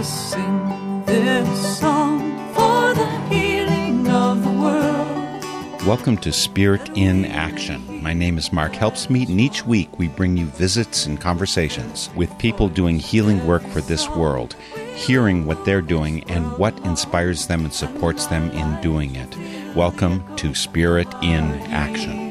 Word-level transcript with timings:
to 0.00 0.06
sing 0.06 1.04
this 1.04 1.78
song 1.78 2.20
for 2.54 2.94
the 2.94 3.06
healing 3.28 4.08
of 4.08 4.42
the 4.42 4.50
world. 4.50 5.84
Welcome 5.86 6.16
to 6.18 6.32
Spirit 6.32 6.88
in 6.96 7.26
Action. 7.26 8.02
My 8.02 8.14
name 8.14 8.38
is 8.38 8.50
Mark 8.50 8.72
Helpsmeet, 8.72 9.28
and 9.28 9.38
each 9.38 9.66
week 9.66 9.98
we 9.98 10.08
bring 10.08 10.38
you 10.38 10.46
visits 10.46 11.04
and 11.04 11.20
conversations 11.20 12.08
with 12.16 12.38
people 12.38 12.70
doing 12.70 12.98
healing 12.98 13.46
work 13.46 13.62
for 13.66 13.82
this 13.82 14.08
world, 14.08 14.54
hearing 14.94 15.44
what 15.44 15.66
they're 15.66 15.82
doing 15.82 16.24
and 16.30 16.56
what 16.56 16.78
inspires 16.86 17.46
them 17.46 17.66
and 17.66 17.74
supports 17.74 18.24
them 18.24 18.50
in 18.52 18.80
doing 18.80 19.16
it. 19.16 19.36
Welcome 19.76 20.24
to 20.36 20.54
Spirit 20.54 21.08
in 21.20 21.44
Action. 21.72 22.29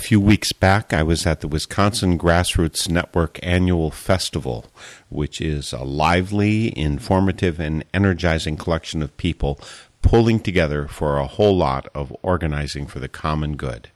A 0.00 0.02
few 0.10 0.18
weeks 0.18 0.54
back, 0.54 0.94
I 0.94 1.02
was 1.02 1.26
at 1.26 1.40
the 1.40 1.46
Wisconsin 1.46 2.18
Grassroots 2.18 2.88
Network 2.88 3.38
Annual 3.42 3.90
Festival, 3.90 4.64
which 5.10 5.42
is 5.42 5.74
a 5.74 5.84
lively, 5.84 6.76
informative, 6.76 7.60
and 7.60 7.84
energizing 7.92 8.56
collection 8.56 9.02
of 9.02 9.14
people 9.18 9.60
pulling 10.00 10.40
together 10.40 10.88
for 10.88 11.18
a 11.18 11.26
whole 11.26 11.54
lot 11.54 11.86
of 11.94 12.16
organizing 12.22 12.86
for 12.86 12.98
the 12.98 13.10
common 13.10 13.56
good. 13.56 13.90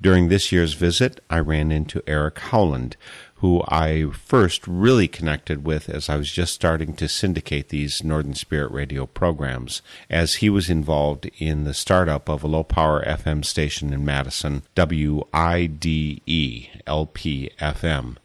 During 0.00 0.28
this 0.28 0.52
year's 0.52 0.74
visit, 0.74 1.20
I 1.30 1.38
ran 1.38 1.72
into 1.72 2.02
Eric 2.06 2.38
Howland, 2.38 2.96
who 3.36 3.62
I 3.68 4.06
first 4.10 4.66
really 4.66 5.06
connected 5.06 5.64
with 5.64 5.88
as 5.88 6.08
I 6.08 6.16
was 6.16 6.30
just 6.30 6.54
starting 6.54 6.94
to 6.94 7.08
syndicate 7.08 7.68
these 7.68 8.02
Northern 8.02 8.34
Spirit 8.34 8.72
radio 8.72 9.06
programs, 9.06 9.82
as 10.08 10.36
he 10.36 10.50
was 10.50 10.70
involved 10.70 11.30
in 11.38 11.64
the 11.64 11.74
startup 11.74 12.28
of 12.28 12.42
a 12.42 12.46
low 12.46 12.64
power 12.64 13.04
FM 13.04 13.44
station 13.44 13.92
in 13.92 14.04
Madison, 14.04 14.62
WIDE 14.76 16.70
LP 16.86 17.50
FM. 17.60 18.16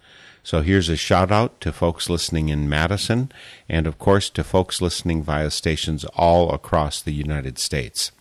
So 0.42 0.62
here's 0.62 0.90
a 0.90 0.96
shout 0.96 1.32
out 1.32 1.60
to 1.62 1.72
folks 1.72 2.10
listening 2.10 2.50
in 2.50 2.70
Madison, 2.70 3.32
and 3.68 3.86
of 3.86 4.00
course 4.00 4.30
to 4.32 4.44
folks 4.44 4.82
listening 4.82 5.22
via 5.22 5.52
stations 5.52 6.06
all 6.16 6.52
across 6.52 7.02
the 7.02 7.14
United 7.14 7.60
States. 7.60 8.12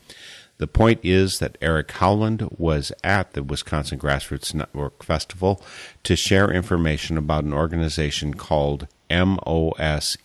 The 0.59 0.67
point 0.67 1.01
is 1.05 1.39
that 1.39 1.57
Eric 1.63 1.93
Howland 1.93 2.49
was 2.59 2.93
at 3.05 3.33
the 3.33 3.45
Wisconsin 3.45 3.99
Grassroots 3.99 4.53
Network 4.53 5.05
Festival 5.05 5.63
to 6.03 6.17
share 6.17 6.51
information 6.51 7.17
about 7.17 7.45
an 7.45 7.53
organization 7.53 8.35
called 8.35 8.89
MOSES, 9.09 10.19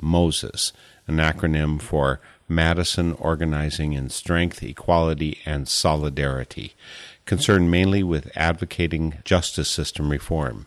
Moses, 0.00 0.72
an 1.06 1.16
acronym 1.16 1.80
for 1.80 2.20
Madison 2.48 3.12
Organizing 3.14 3.92
in 3.92 4.08
Strength, 4.08 4.62
Equality, 4.62 5.38
and 5.44 5.68
Solidarity, 5.68 6.74
concerned 7.26 7.70
mainly 7.70 8.02
with 8.02 8.32
advocating 8.34 9.18
justice 9.24 9.70
system 9.70 10.10
reform. 10.10 10.66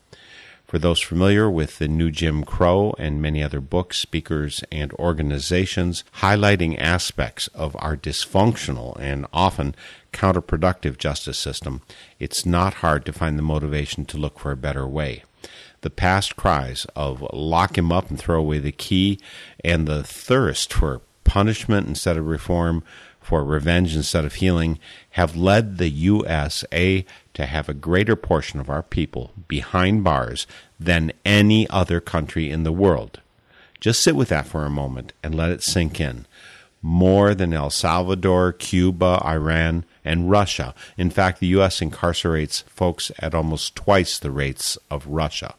For 0.75 0.79
those 0.79 0.99
familiar 0.99 1.49
with 1.49 1.77
the 1.77 1.87
New 1.87 2.11
Jim 2.11 2.43
Crow 2.43 2.93
and 2.97 3.21
many 3.21 3.41
other 3.41 3.61
books, 3.61 3.97
speakers, 3.97 4.61
and 4.73 4.91
organizations 4.95 6.03
highlighting 6.17 6.77
aspects 6.77 7.47
of 7.53 7.77
our 7.79 7.95
dysfunctional 7.95 8.99
and 8.99 9.25
often 9.31 9.73
counterproductive 10.11 10.97
justice 10.97 11.37
system, 11.37 11.81
it's 12.19 12.45
not 12.45 12.73
hard 12.73 13.05
to 13.05 13.13
find 13.13 13.39
the 13.39 13.41
motivation 13.41 14.03
to 14.03 14.17
look 14.17 14.37
for 14.37 14.51
a 14.51 14.57
better 14.57 14.85
way. 14.85 15.23
The 15.79 15.89
past 15.89 16.35
cries 16.35 16.85
of 16.93 17.25
lock 17.31 17.77
him 17.77 17.93
up 17.93 18.09
and 18.09 18.19
throw 18.19 18.41
away 18.41 18.59
the 18.59 18.73
key, 18.73 19.17
and 19.63 19.87
the 19.87 20.03
thirst 20.03 20.73
for 20.73 20.99
punishment 21.23 21.87
instead 21.87 22.17
of 22.17 22.27
reform, 22.27 22.83
for 23.21 23.43
revenge 23.43 23.95
instead 23.95 24.23
of 24.23 24.35
healing, 24.35 24.77
have 25.11 25.35
led 25.35 25.77
the 25.77 25.89
USA 25.89 27.05
to 27.33 27.45
have 27.45 27.67
a 27.67 27.73
greater 27.73 28.15
portion 28.15 28.59
of 28.59 28.69
our 28.69 28.83
people 28.83 29.31
behind 29.47 30.03
bars 30.03 30.45
than 30.80 31.11
any 31.23 31.69
other 31.69 31.99
country 31.99 32.49
in 32.49 32.63
the 32.63 32.71
world. 32.71 33.21
Just 33.80 34.02
sit 34.02 34.15
with 34.15 34.30
that 34.30 34.47
for 34.47 34.65
a 34.65 34.69
moment 34.69 35.13
and 35.23 35.36
let 35.36 35.52
it 35.52 35.63
sink 35.63 35.99
in. 35.99 36.25
More 36.81 37.33
than 37.33 37.53
El 37.53 37.69
Salvador, 37.69 38.53
Cuba, 38.53 39.21
Iran, 39.25 39.85
and 40.03 40.30
Russia. 40.30 40.75
In 40.97 41.09
fact, 41.09 41.39
the 41.39 41.47
U.S. 41.47 41.80
incarcerates 41.80 42.64
folks 42.64 43.11
at 43.19 43.33
almost 43.33 43.75
twice 43.75 44.19
the 44.19 44.31
rates 44.31 44.77
of 44.91 45.08
Russia. 45.08 45.55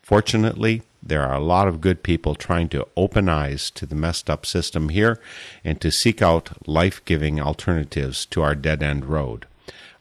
Fortunately, 0.00 0.82
there 1.02 1.22
are 1.22 1.34
a 1.34 1.40
lot 1.40 1.68
of 1.68 1.80
good 1.80 2.02
people 2.02 2.34
trying 2.34 2.68
to 2.70 2.86
open 2.96 3.28
eyes 3.28 3.70
to 3.72 3.86
the 3.86 3.94
messed 3.94 4.28
up 4.28 4.44
system 4.44 4.88
here 4.88 5.20
and 5.64 5.80
to 5.80 5.90
seek 5.90 6.22
out 6.22 6.66
life 6.68 7.04
giving 7.04 7.40
alternatives 7.40 8.26
to 8.26 8.42
our 8.42 8.54
dead 8.54 8.82
end 8.82 9.04
road. 9.06 9.46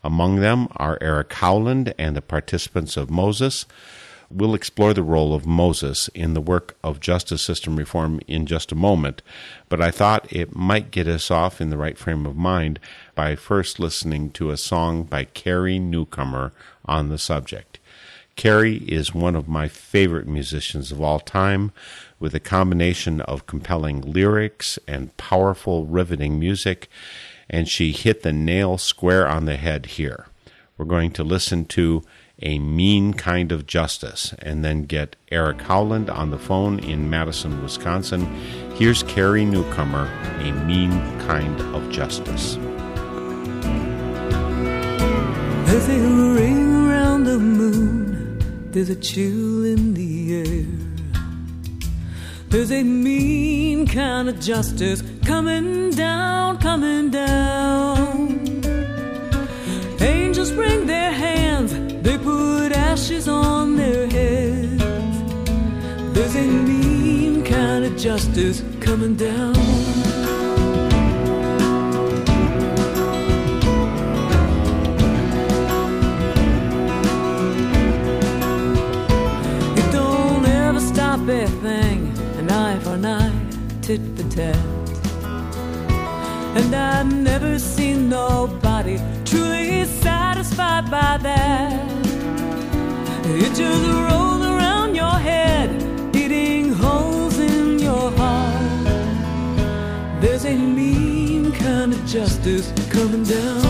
Among 0.03 0.37
them 0.37 0.67
are 0.75 0.97
Eric 1.01 1.33
Howland 1.33 1.93
and 1.97 2.16
the 2.16 2.21
participants 2.21 2.97
of 2.97 3.09
Moses. 3.09 3.66
We'll 4.29 4.55
explore 4.55 4.93
the 4.93 5.03
role 5.03 5.33
of 5.33 5.45
Moses 5.45 6.09
in 6.09 6.33
the 6.33 6.41
work 6.41 6.75
of 6.83 6.99
justice 6.99 7.45
system 7.45 7.77
reform 7.77 8.19
in 8.27 8.45
just 8.45 8.71
a 8.71 8.75
moment, 8.75 9.21
but 9.69 9.81
I 9.81 9.91
thought 9.91 10.31
it 10.31 10.55
might 10.55 10.91
get 10.91 11.07
us 11.07 11.31
off 11.31 11.61
in 11.61 11.69
the 11.69 11.77
right 11.77 11.97
frame 11.97 12.25
of 12.25 12.35
mind 12.35 12.79
by 13.16 13.35
first 13.35 13.79
listening 13.79 14.31
to 14.31 14.51
a 14.51 14.57
song 14.57 15.03
by 15.03 15.23
Carrie 15.23 15.79
Newcomer 15.79 16.51
on 16.85 17.09
the 17.09 17.17
subject. 17.17 17.79
Carrie 18.35 18.83
is 18.87 19.16
one 19.16 19.35
of 19.35 19.47
my 19.47 19.67
favorite 19.67 20.27
musicians 20.27 20.91
of 20.91 21.01
all 21.01 21.19
time, 21.19 21.71
with 22.19 22.35
a 22.35 22.39
combination 22.39 23.21
of 23.21 23.47
compelling 23.47 24.01
lyrics 24.01 24.77
and 24.87 25.16
powerful, 25.17 25.85
riveting 25.85 26.39
music 26.39 26.89
and 27.49 27.67
she 27.67 27.91
hit 27.91 28.23
the 28.23 28.33
nail 28.33 28.77
square 28.77 29.27
on 29.27 29.45
the 29.45 29.57
head 29.57 29.85
here. 29.85 30.27
We're 30.77 30.85
going 30.85 31.11
to 31.11 31.23
listen 31.23 31.66
to 31.66 32.03
A 32.41 32.59
Mean 32.59 33.13
Kind 33.13 33.51
of 33.51 33.65
Justice 33.65 34.33
and 34.39 34.63
then 34.63 34.83
get 34.83 35.15
Eric 35.31 35.61
Howland 35.61 36.09
on 36.09 36.29
the 36.29 36.37
phone 36.37 36.79
in 36.79 37.09
Madison, 37.09 37.63
Wisconsin. 37.63 38.25
Here's 38.75 39.01
Carrie 39.03 39.45
Newcomer, 39.45 40.05
A 40.39 40.51
Mean 40.65 40.91
Kind 41.21 41.59
of 41.75 41.89
Justice. 41.89 42.55
There's 45.65 45.89
a 45.89 45.99
ring 46.35 46.87
around 46.87 47.23
the 47.23 47.39
moon, 47.39 48.71
there's 48.71 48.89
a 48.89 48.95
chill 48.95 49.65
in 49.65 49.93
the 49.93 50.35
air. 50.35 50.65
There's 52.49 52.71
a 52.71 52.81
mean 52.81 53.85
kind 53.87 54.29
of 54.29 54.39
justice 54.39 55.03
coming 55.25 55.91
down, 55.91 56.59
coming 56.59 57.09
down. 57.09 58.39
Angels 59.99 60.51
bring 60.51 60.85
their 60.87 61.11
hands, 61.11 61.73
ashes 62.97 63.28
on 63.28 63.75
their 63.75 64.08
heads. 64.08 64.84
There's 66.13 66.35
a 66.35 66.47
mean 66.47 67.44
kind 67.44 67.85
of 67.85 67.96
justice 67.96 68.63
coming 68.80 69.16
down. 69.16 69.56
It 79.79 79.91
don't 79.91 80.46
ever 80.46 80.79
stop 80.79 81.19
a 81.29 81.46
thing 81.66 82.00
an 82.40 82.50
eye 82.50 82.79
for 82.79 82.96
an 82.96 83.06
eye, 83.06 83.31
tit 83.84 84.02
for 84.16 84.28
tat. 84.35 84.58
And 86.58 86.74
I've 86.74 87.14
never 87.14 87.59
seen 87.59 88.09
nobody 88.09 88.97
truly 89.24 89.85
satisfied 89.85 90.90
by 90.90 91.18
that. 91.22 91.97
Justice 102.07 102.72
coming 102.90 103.23
down. 103.23 103.61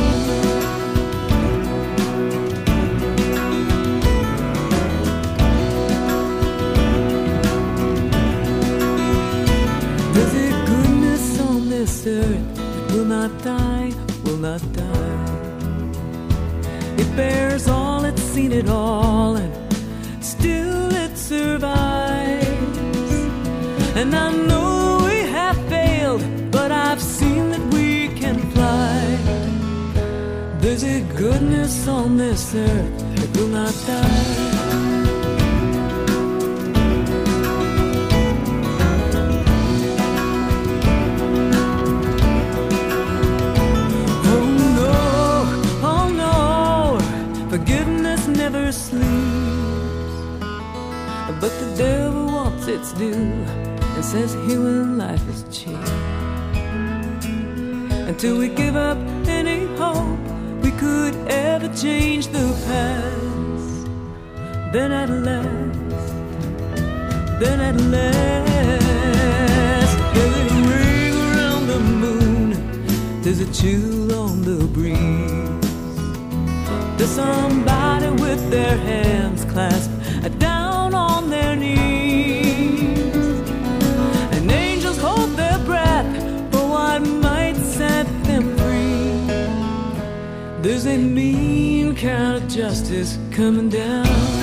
There's 10.13 10.33
a 10.35 10.65
goodness 10.67 11.39
on 11.41 11.69
this 11.69 12.05
earth 12.05 12.55
that 12.55 12.91
will 12.93 13.05
not 13.05 13.31
die, 13.43 13.91
will 14.23 14.37
not 14.37 14.61
die. 14.73 15.06
Bears 17.17 17.67
all, 17.67 18.05
it's 18.05 18.21
seen 18.21 18.51
it 18.51 18.69
all, 18.69 19.35
and 19.37 19.51
still 20.23 20.91
it 20.95 21.17
survives. 21.17 22.77
And 23.95 24.13
I 24.15 24.31
know 24.31 25.01
we 25.03 25.21
have 25.31 25.57
failed, 25.67 26.23
but 26.51 26.71
I've 26.71 27.01
seen 27.01 27.49
that 27.49 27.73
we 27.73 28.09
can 28.09 28.37
fly. 28.51 29.17
There's 30.59 30.83
a 30.83 31.01
goodness 31.17 31.87
on 31.87 32.17
this 32.17 32.53
earth 32.53 33.15
that 33.15 33.35
will 33.35 33.47
not 33.47 33.73
die. 33.87 34.56
No, 48.91 48.99
forgiveness 48.99 49.01
never 49.01 49.27
sleeps. 49.37 49.37
gets 52.67 52.67
its 52.67 52.93
due 52.93 53.13
and 53.13 54.05
says 54.05 54.33
human 54.33 54.97
life 54.97 55.27
is 55.29 55.45
cheap. 55.51 55.77
Until 58.07 58.37
we 58.37 58.49
give 58.49 58.75
up 58.75 58.97
any 59.27 59.65
hope 59.77 60.19
we 60.61 60.71
could 60.71 61.15
ever 61.27 61.69
change 61.75 62.27
the 62.27 62.47
past, 62.65 63.85
then 64.73 64.91
at 64.91 65.09
last, 65.09 66.09
then 67.39 67.59
at 67.59 67.75
last, 67.93 68.37
there's 70.13 70.51
a 70.51 70.61
ring 70.71 71.13
around 71.29 71.67
the 71.67 71.79
moon, 71.79 73.21
there's 73.21 73.41
a 73.41 73.53
chill 73.53 74.13
on 74.13 74.41
the 74.43 74.65
breeze. 74.67 75.36
There's 76.97 77.11
somebody 77.11 78.09
with 78.21 78.49
their 78.49 78.75
hands 78.75 79.45
clasped 79.45 79.94
uh, 80.25 80.29
down 80.39 80.95
on 80.95 81.29
their 81.29 81.55
knees. 81.55 82.97
And 84.33 84.51
angels 84.51 84.97
hold 84.97 85.29
their 85.38 85.59
breath 85.59 86.11
for 86.51 86.67
what 86.67 86.99
might 87.01 87.55
set 87.55 88.07
them 88.23 88.57
free. 88.57 89.13
There's 90.63 90.88
a 90.88 90.97
mean 90.97 91.95
kind 91.95 92.38
of 92.38 92.47
justice 92.47 93.19
coming 93.31 93.69
down. 93.69 94.36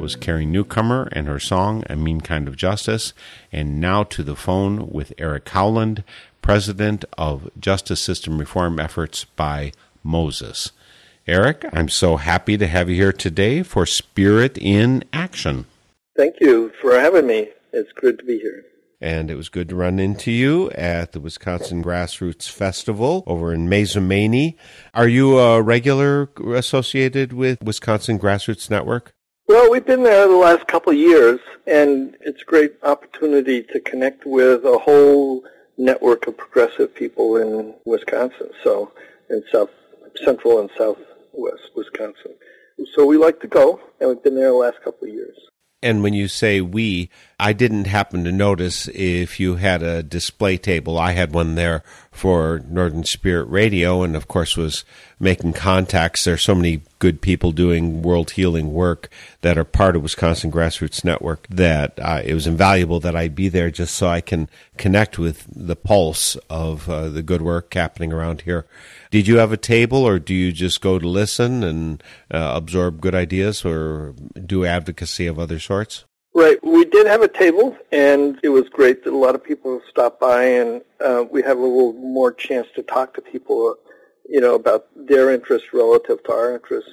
That 0.00 0.04
was 0.04 0.16
Carrie 0.16 0.46
Newcomer 0.46 1.10
and 1.12 1.26
her 1.26 1.38
song, 1.38 1.84
A 1.90 1.94
Mean 1.94 2.22
Kind 2.22 2.48
of 2.48 2.56
Justice. 2.56 3.12
And 3.52 3.82
now 3.82 4.02
to 4.04 4.22
the 4.22 4.34
phone 4.34 4.88
with 4.88 5.12
Eric 5.18 5.46
Howland, 5.50 6.04
President 6.40 7.04
of 7.18 7.50
Justice 7.60 8.00
System 8.00 8.38
Reform 8.38 8.80
Efforts 8.80 9.24
by 9.24 9.72
Moses. 10.02 10.72
Eric, 11.26 11.66
I'm 11.74 11.90
so 11.90 12.16
happy 12.16 12.56
to 12.56 12.66
have 12.66 12.88
you 12.88 12.96
here 12.96 13.12
today 13.12 13.62
for 13.62 13.84
Spirit 13.84 14.56
in 14.56 15.04
Action. 15.12 15.66
Thank 16.16 16.36
you 16.40 16.72
for 16.80 16.98
having 16.98 17.26
me. 17.26 17.50
It's 17.74 17.92
good 17.92 18.18
to 18.20 18.24
be 18.24 18.38
here. 18.38 18.64
And 19.02 19.30
it 19.30 19.34
was 19.34 19.50
good 19.50 19.68
to 19.68 19.76
run 19.76 19.98
into 19.98 20.30
you 20.32 20.70
at 20.70 21.12
the 21.12 21.20
Wisconsin 21.20 21.84
Grassroots 21.84 22.48
Festival 22.48 23.22
over 23.26 23.52
in 23.52 23.68
Mazomanie. 23.68 24.56
Are 24.94 25.08
you 25.08 25.38
a 25.38 25.60
regular 25.60 26.30
associated 26.54 27.34
with 27.34 27.62
Wisconsin 27.62 28.18
Grassroots 28.18 28.70
Network? 28.70 29.12
Well, 29.50 29.68
we've 29.68 29.84
been 29.84 30.04
there 30.04 30.28
the 30.28 30.36
last 30.36 30.68
couple 30.68 30.92
of 30.92 30.96
years, 30.96 31.40
and 31.66 32.16
it's 32.20 32.40
a 32.40 32.44
great 32.44 32.74
opportunity 32.84 33.64
to 33.64 33.80
connect 33.80 34.24
with 34.24 34.64
a 34.64 34.78
whole 34.78 35.42
network 35.76 36.28
of 36.28 36.36
progressive 36.36 36.94
people 36.94 37.36
in 37.36 37.74
Wisconsin, 37.84 38.50
so 38.62 38.92
in 39.28 39.42
south 39.50 39.70
central 40.24 40.60
and 40.60 40.70
southwest 40.78 41.62
Wisconsin. 41.74 42.36
So 42.94 43.04
we 43.04 43.16
like 43.16 43.40
to 43.40 43.48
go, 43.48 43.80
and 43.98 44.10
we've 44.10 44.22
been 44.22 44.36
there 44.36 44.50
the 44.50 44.54
last 44.54 44.84
couple 44.84 45.08
of 45.08 45.14
years. 45.14 45.36
And 45.82 46.04
when 46.04 46.14
you 46.14 46.28
say 46.28 46.60
we, 46.60 47.10
I 47.40 47.52
didn't 47.52 47.86
happen 47.86 48.22
to 48.24 48.32
notice 48.32 48.86
if 48.86 49.40
you 49.40 49.56
had 49.56 49.82
a 49.82 50.04
display 50.04 50.58
table. 50.58 50.96
I 50.96 51.10
had 51.10 51.34
one 51.34 51.56
there 51.56 51.82
for 52.12 52.60
Northern 52.68 53.04
Spirit 53.04 53.44
Radio, 53.44 54.02
and 54.02 54.16
of 54.16 54.28
course 54.28 54.56
was 54.56 54.84
making 55.18 55.52
contacts. 55.52 56.24
There 56.24 56.34
are 56.34 56.38
so 56.38 56.54
many 56.54 56.82
good 56.98 57.22
people 57.22 57.52
doing 57.52 58.02
world 58.02 58.32
healing 58.32 58.72
work 58.72 59.08
that 59.42 59.56
are 59.56 59.64
part 59.64 59.96
of 59.96 60.02
Wisconsin 60.02 60.50
Grassroots 60.50 61.04
Network 61.04 61.46
that 61.48 61.98
uh, 62.00 62.20
it 62.24 62.34
was 62.34 62.46
invaluable 62.46 63.00
that 63.00 63.14
I 63.14 63.28
be 63.28 63.48
there 63.48 63.70
just 63.70 63.94
so 63.94 64.08
I 64.08 64.20
can 64.20 64.48
connect 64.76 65.18
with 65.18 65.46
the 65.54 65.76
pulse 65.76 66.36
of 66.48 66.88
uh, 66.88 67.08
the 67.08 67.22
good 67.22 67.42
work 67.42 67.72
happening 67.72 68.12
around 68.12 68.42
here. 68.42 68.66
Did 69.10 69.26
you 69.26 69.38
have 69.38 69.52
a 69.52 69.56
table, 69.56 70.04
or 70.04 70.18
do 70.18 70.34
you 70.34 70.52
just 70.52 70.80
go 70.80 70.98
to 70.98 71.08
listen 71.08 71.62
and 71.62 72.02
uh, 72.30 72.52
absorb 72.54 73.00
good 73.00 73.14
ideas, 73.14 73.64
or 73.64 74.14
do 74.34 74.64
advocacy 74.64 75.26
of 75.26 75.38
other 75.38 75.58
sorts? 75.58 76.04
Right. 76.32 76.62
We 76.62 76.84
did 76.84 77.06
have 77.08 77.22
a 77.22 77.28
table, 77.28 77.76
and 77.90 78.38
it 78.42 78.50
was 78.50 78.68
great 78.68 79.02
that 79.04 79.12
a 79.12 79.16
lot 79.16 79.34
of 79.34 79.42
people 79.42 79.80
stopped 79.88 80.20
by, 80.20 80.44
and 80.44 80.82
uh, 81.04 81.24
we 81.30 81.42
had 81.42 81.56
a 81.56 81.60
little 81.60 81.92
more 81.94 82.32
chance 82.32 82.68
to 82.76 82.82
talk 82.82 83.14
to 83.14 83.20
people, 83.20 83.74
you 84.28 84.40
know, 84.40 84.54
about 84.54 84.86
their 84.94 85.30
interests 85.30 85.68
relative 85.72 86.22
to 86.24 86.32
our 86.32 86.54
interests. 86.54 86.90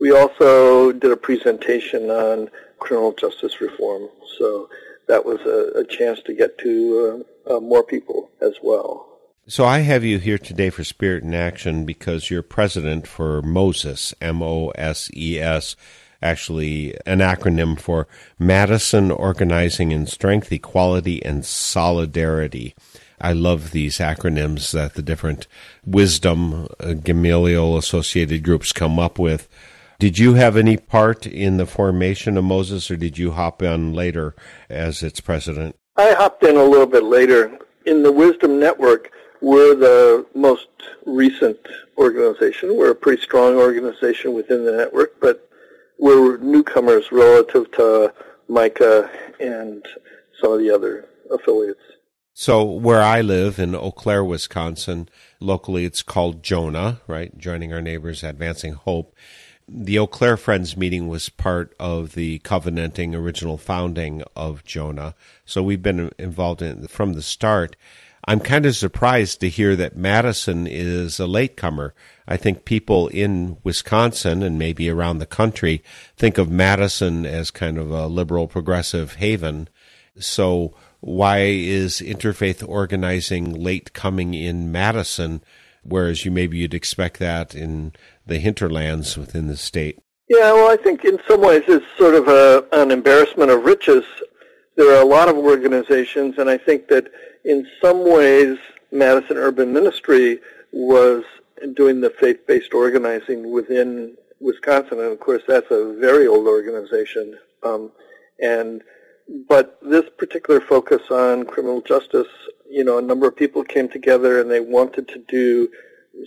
We 0.00 0.12
also 0.12 0.92
did 0.92 1.10
a 1.10 1.16
presentation 1.16 2.10
on 2.10 2.48
criminal 2.78 3.12
justice 3.12 3.60
reform, 3.60 4.08
so 4.38 4.70
that 5.06 5.24
was 5.24 5.40
a, 5.40 5.80
a 5.80 5.84
chance 5.84 6.20
to 6.22 6.32
get 6.32 6.56
to 6.58 7.24
uh, 7.46 7.56
uh, 7.56 7.60
more 7.60 7.82
people 7.82 8.30
as 8.40 8.54
well. 8.62 9.06
So 9.46 9.64
I 9.64 9.78
have 9.78 10.04
you 10.04 10.18
here 10.18 10.38
today 10.38 10.70
for 10.70 10.84
Spirit 10.84 11.24
in 11.24 11.34
Action 11.34 11.84
because 11.84 12.30
you're 12.30 12.42
president 12.42 13.06
for 13.06 13.42
Moses, 13.42 14.14
M 14.20 14.42
O 14.42 14.68
S 14.70 15.10
E 15.14 15.38
S, 15.38 15.74
actually 16.22 16.94
an 17.06 17.18
acronym 17.18 17.78
for 17.78 18.06
Madison 18.38 19.10
Organizing 19.10 19.92
in 19.92 20.06
Strength, 20.06 20.52
Equality, 20.52 21.24
and 21.24 21.44
Solidarity. 21.44 22.74
I 23.20 23.32
love 23.32 23.72
these 23.72 23.98
acronyms 23.98 24.72
that 24.72 24.94
the 24.94 25.02
different 25.02 25.46
wisdom 25.84 26.68
uh, 26.78 26.92
Gamaliel 26.92 27.76
associated 27.76 28.44
groups 28.44 28.72
come 28.72 28.98
up 28.98 29.18
with. 29.18 29.48
Did 29.98 30.18
you 30.18 30.34
have 30.34 30.56
any 30.56 30.76
part 30.76 31.26
in 31.26 31.56
the 31.56 31.66
formation 31.66 32.36
of 32.36 32.44
Moses, 32.44 32.88
or 32.90 32.96
did 32.96 33.18
you 33.18 33.32
hop 33.32 33.62
in 33.62 33.92
later 33.92 34.36
as 34.70 35.02
its 35.02 35.20
president? 35.20 35.74
I 35.96 36.12
hopped 36.12 36.44
in 36.44 36.56
a 36.56 36.62
little 36.62 36.86
bit 36.86 37.02
later. 37.02 37.58
In 37.86 38.04
the 38.04 38.12
Wisdom 38.12 38.60
Network, 38.60 39.10
we're 39.40 39.74
the 39.74 40.24
most 40.36 40.68
recent 41.04 41.58
organization. 41.96 42.76
We're 42.76 42.92
a 42.92 42.94
pretty 42.94 43.22
strong 43.22 43.56
organization 43.56 44.34
within 44.34 44.64
the 44.64 44.72
network, 44.72 45.18
but 45.20 45.47
we're 45.98 46.38
newcomers 46.38 47.10
relative 47.12 47.70
to 47.72 48.12
Micah 48.48 49.10
and 49.40 49.86
some 50.40 50.52
of 50.52 50.58
the 50.60 50.70
other 50.70 51.08
affiliates. 51.30 51.80
So, 52.32 52.62
where 52.62 53.02
I 53.02 53.20
live 53.20 53.58
in 53.58 53.74
Eau 53.74 53.90
Claire, 53.90 54.24
Wisconsin, 54.24 55.08
locally 55.40 55.84
it's 55.84 56.02
called 56.02 56.44
Jonah, 56.44 57.00
right? 57.08 57.36
Joining 57.36 57.72
our 57.72 57.82
neighbors, 57.82 58.22
advancing 58.22 58.74
hope. 58.74 59.16
The 59.66 59.98
Eau 59.98 60.06
Claire 60.06 60.36
Friends 60.36 60.76
meeting 60.76 61.08
was 61.08 61.28
part 61.30 61.74
of 61.80 62.14
the 62.14 62.38
covenanting 62.38 63.12
original 63.12 63.58
founding 63.58 64.22
of 64.36 64.64
Jonah. 64.64 65.16
So, 65.44 65.64
we've 65.64 65.82
been 65.82 66.12
involved 66.16 66.62
in 66.62 66.86
from 66.86 67.14
the 67.14 67.22
start. 67.22 67.74
I'm 68.28 68.40
kind 68.40 68.66
of 68.66 68.76
surprised 68.76 69.40
to 69.40 69.48
hear 69.48 69.74
that 69.76 69.96
Madison 69.96 70.66
is 70.66 71.18
a 71.18 71.26
latecomer. 71.26 71.94
I 72.26 72.36
think 72.36 72.66
people 72.66 73.08
in 73.08 73.56
Wisconsin 73.64 74.42
and 74.42 74.58
maybe 74.58 74.90
around 74.90 75.16
the 75.16 75.24
country 75.24 75.82
think 76.14 76.36
of 76.36 76.50
Madison 76.50 77.24
as 77.24 77.50
kind 77.50 77.78
of 77.78 77.90
a 77.90 78.06
liberal 78.06 78.46
progressive 78.46 79.14
haven. 79.14 79.70
So 80.18 80.74
why 81.00 81.38
is 81.38 82.02
interfaith 82.02 82.62
organizing 82.68 83.54
late 83.54 83.94
coming 83.94 84.34
in 84.34 84.70
Madison, 84.70 85.40
whereas 85.82 86.26
you 86.26 86.30
maybe 86.30 86.58
you'd 86.58 86.74
expect 86.74 87.18
that 87.20 87.54
in 87.54 87.94
the 88.26 88.38
hinterlands 88.38 89.16
within 89.16 89.46
the 89.46 89.56
state? 89.56 89.98
Yeah, 90.28 90.52
well, 90.52 90.70
I 90.70 90.76
think 90.76 91.02
in 91.06 91.18
some 91.26 91.40
ways 91.40 91.62
it's 91.66 91.86
sort 91.96 92.14
of 92.14 92.28
a, 92.28 92.62
an 92.72 92.90
embarrassment 92.90 93.50
of 93.50 93.64
riches. 93.64 94.04
There 94.76 94.94
are 94.94 95.00
a 95.00 95.06
lot 95.06 95.30
of 95.30 95.36
organizations, 95.38 96.36
and 96.36 96.50
I 96.50 96.58
think 96.58 96.88
that 96.88 97.10
in 97.44 97.66
some 97.80 98.08
ways, 98.08 98.58
Madison 98.90 99.36
Urban 99.36 99.72
Ministry 99.72 100.40
was 100.72 101.24
doing 101.74 102.00
the 102.00 102.10
faith-based 102.10 102.74
organizing 102.74 103.52
within 103.52 104.16
Wisconsin, 104.40 105.00
and 105.00 105.12
of 105.12 105.20
course 105.20 105.42
that's 105.46 105.70
a 105.70 105.94
very 105.98 106.26
old 106.26 106.46
organization. 106.46 107.38
Um, 107.62 107.90
and 108.40 108.82
but 109.48 109.78
this 109.82 110.04
particular 110.16 110.60
focus 110.60 111.02
on 111.10 111.44
criminal 111.44 111.82
justice, 111.82 112.28
you 112.68 112.84
know, 112.84 112.98
a 112.98 113.02
number 113.02 113.28
of 113.28 113.36
people 113.36 113.62
came 113.62 113.88
together 113.88 114.40
and 114.40 114.50
they 114.50 114.60
wanted 114.60 115.06
to 115.08 115.18
do 115.28 115.68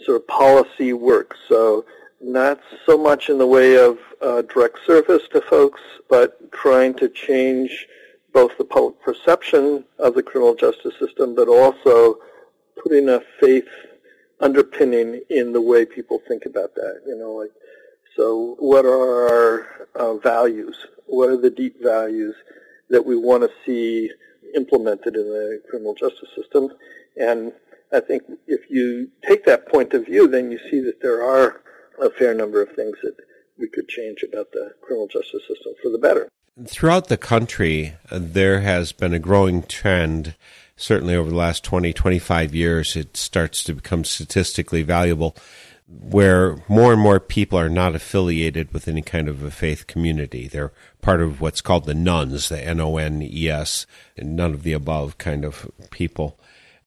sort 0.06 0.18
of 0.18 0.28
policy 0.28 0.94
work. 0.94 1.36
So 1.50 1.86
not 2.22 2.60
so 2.86 2.98
much 2.98 3.30
in 3.30 3.40
the 3.40 3.48
way 3.48 3.78
of 3.78 3.98
uh, 4.22 4.44
direct 4.44 4.80
service 4.86 5.24
to 5.34 5.42
folks, 5.42 5.82
but 6.10 6.52
trying 6.52 6.94
to 6.96 7.10
change 7.10 7.88
both 8.34 8.58
the 8.58 8.66
public 8.66 9.02
perception 9.02 9.84
of 10.00 10.16
the 10.16 10.24
criminal 10.24 10.56
justice 10.56 10.94
system, 11.00 11.36
but 11.36 11.48
also 11.48 12.18
putting 12.82 13.10
a 13.10 13.22
faith 13.40 13.68
underpinning 14.40 15.22
in 15.30 15.54
the 15.54 15.62
way 15.62 15.86
people 15.86 16.22
think 16.28 16.46
about 16.46 16.74
that. 16.76 17.02
You 17.06 17.18
know, 17.18 17.34
like, 17.34 17.52
so 18.16 18.56
what 18.60 18.86
are 18.86 19.28
our 19.30 19.88
uh, 19.96 20.14
values? 20.16 20.76
What 21.06 21.30
are 21.30 21.38
the 21.38 21.50
deep 21.50 21.82
values 21.82 22.36
that 22.90 23.06
we 23.06 23.16
want 23.16 23.44
to 23.44 23.50
see 23.66 24.10
implemented 24.56 25.16
in 25.16 25.28
the 25.28 25.62
criminal 25.70 25.94
justice 25.94 26.30
system? 26.36 26.70
And 27.18 27.52
I 27.94 28.00
think 28.00 28.24
if 28.48 28.70
you 28.70 29.10
take 29.28 29.46
that 29.46 29.68
point 29.68 29.94
of 29.94 30.06
view, 30.06 30.28
then 30.28 30.52
you 30.52 30.60
see 30.70 30.80
that 30.82 31.02
there 31.02 31.24
are 31.24 31.62
a 32.02 32.10
fair 32.10 32.34
number 32.34 32.62
of 32.62 32.74
things 32.76 32.98
that 33.04 33.16
we 33.58 33.68
could 33.68 33.88
change 33.88 34.24
about 34.24 34.52
the 34.52 34.74
criminal 34.82 35.08
justice 35.08 35.44
system 35.48 35.74
for 35.84 35.90
the 35.90 35.98
better. 35.98 36.30
Throughout 36.68 37.08
the 37.08 37.18
country, 37.18 37.94
uh, 38.10 38.20
there 38.22 38.60
has 38.62 38.92
been 38.92 39.14
a 39.14 39.20
growing 39.20 39.64
trend, 39.64 40.36
certainly 40.76 41.16
over 41.16 41.30
the 41.30 41.36
last 41.36 41.64
20, 41.64 41.94
25 41.94 42.54
years, 42.54 42.96
it 42.96 43.16
starts 43.16 43.64
to 43.64 43.74
become 43.74 44.04
statistically 44.04 44.84
valuable, 44.84 45.36
where 45.88 46.58
more 46.68 46.92
and 46.92 47.02
more 47.02 47.20
people 47.20 47.58
are 47.58 47.70
not 47.70 47.96
affiliated 47.96 48.74
with 48.74 48.88
any 48.88 49.02
kind 49.02 49.30
of 49.30 49.44
a 49.44 49.52
faith 49.52 49.88
community. 49.88 50.48
They're 50.48 50.74
part 51.02 51.22
of 51.22 51.40
what's 51.40 51.62
called 51.62 51.86
the 51.86 51.94
nones, 51.94 52.50
the 52.50 52.62
N 52.62 52.82
O 52.82 52.98
N 52.98 53.22
E 53.22 53.50
S, 53.50 53.86
none 54.18 54.54
of 54.54 54.64
the 54.64 54.74
above 54.74 55.18
kind 55.18 55.46
of 55.46 55.72
people 55.90 56.38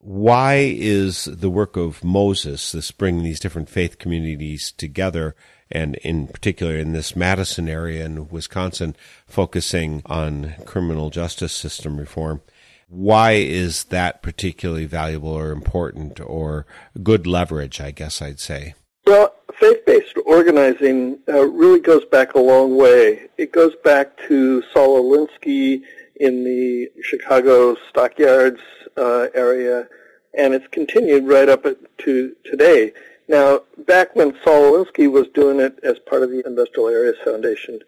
why 0.04 0.56
is 0.76 1.24
the 1.24 1.48
work 1.48 1.78
of 1.78 2.04
Moses, 2.04 2.72
this 2.72 2.90
bringing 2.90 3.24
these 3.24 3.40
different 3.40 3.70
faith 3.70 3.98
communities 3.98 4.70
together, 4.72 5.34
and 5.70 5.96
in 5.96 6.26
particular 6.26 6.76
in 6.76 6.92
this 6.92 7.16
Madison 7.16 7.68
area 7.68 8.04
in 8.04 8.28
Wisconsin, 8.28 8.94
focusing 9.26 10.02
on 10.06 10.54
criminal 10.64 11.10
justice 11.10 11.52
system 11.52 11.98
reform, 11.98 12.42
why 12.88 13.32
is 13.32 13.84
that 13.84 14.22
particularly 14.22 14.86
valuable 14.86 15.30
or 15.30 15.50
important 15.50 16.20
or 16.20 16.66
good 17.02 17.26
leverage, 17.26 17.80
I 17.80 17.90
guess 17.90 18.22
I'd 18.22 18.40
say? 18.40 18.74
Well, 19.06 19.34
faith-based 19.58 20.16
organizing 20.26 21.18
uh, 21.28 21.46
really 21.46 21.80
goes 21.80 22.04
back 22.04 22.34
a 22.34 22.38
long 22.38 22.76
way. 22.76 23.28
It 23.36 23.52
goes 23.52 23.74
back 23.84 24.16
to 24.28 24.62
Saul 24.72 25.02
Alinsky 25.02 25.82
in 26.16 26.44
the 26.44 26.90
Chicago 27.02 27.76
Stockyards 27.88 28.60
uh, 28.96 29.28
area, 29.34 29.88
and 30.36 30.54
it's 30.54 30.66
continued 30.68 31.26
right 31.26 31.48
up 31.48 31.66
to 31.98 32.36
today. 32.44 32.92
Now, 33.28 33.62
back 33.86 34.14
when 34.14 34.32
Alinsky 34.32 35.10
was 35.10 35.28
doing 35.28 35.60
it 35.60 35.78
as 35.82 35.98
part 35.98 36.22
of 36.22 36.30
the 36.30 36.42
Industrial 36.46 36.88
Areas 36.88 37.16
Foundation, 37.24 37.80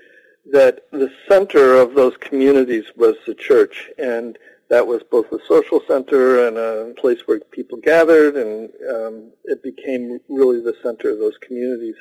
that 0.50 0.90
the 0.92 1.10
center 1.28 1.74
of 1.74 1.94
those 1.94 2.16
communities 2.18 2.84
was 2.96 3.16
the 3.26 3.34
church, 3.34 3.90
and 3.98 4.38
that 4.68 4.86
was 4.86 5.02
both 5.02 5.30
a 5.32 5.38
social 5.46 5.80
center 5.86 6.46
and 6.46 6.56
a 6.56 6.94
place 7.00 7.20
where 7.26 7.40
people 7.40 7.78
gathered, 7.78 8.36
and 8.36 8.70
um, 8.90 9.32
it 9.44 9.62
became 9.62 10.20
really 10.28 10.60
the 10.60 10.76
center 10.82 11.10
of 11.10 11.18
those 11.18 11.36
communities. 11.38 11.96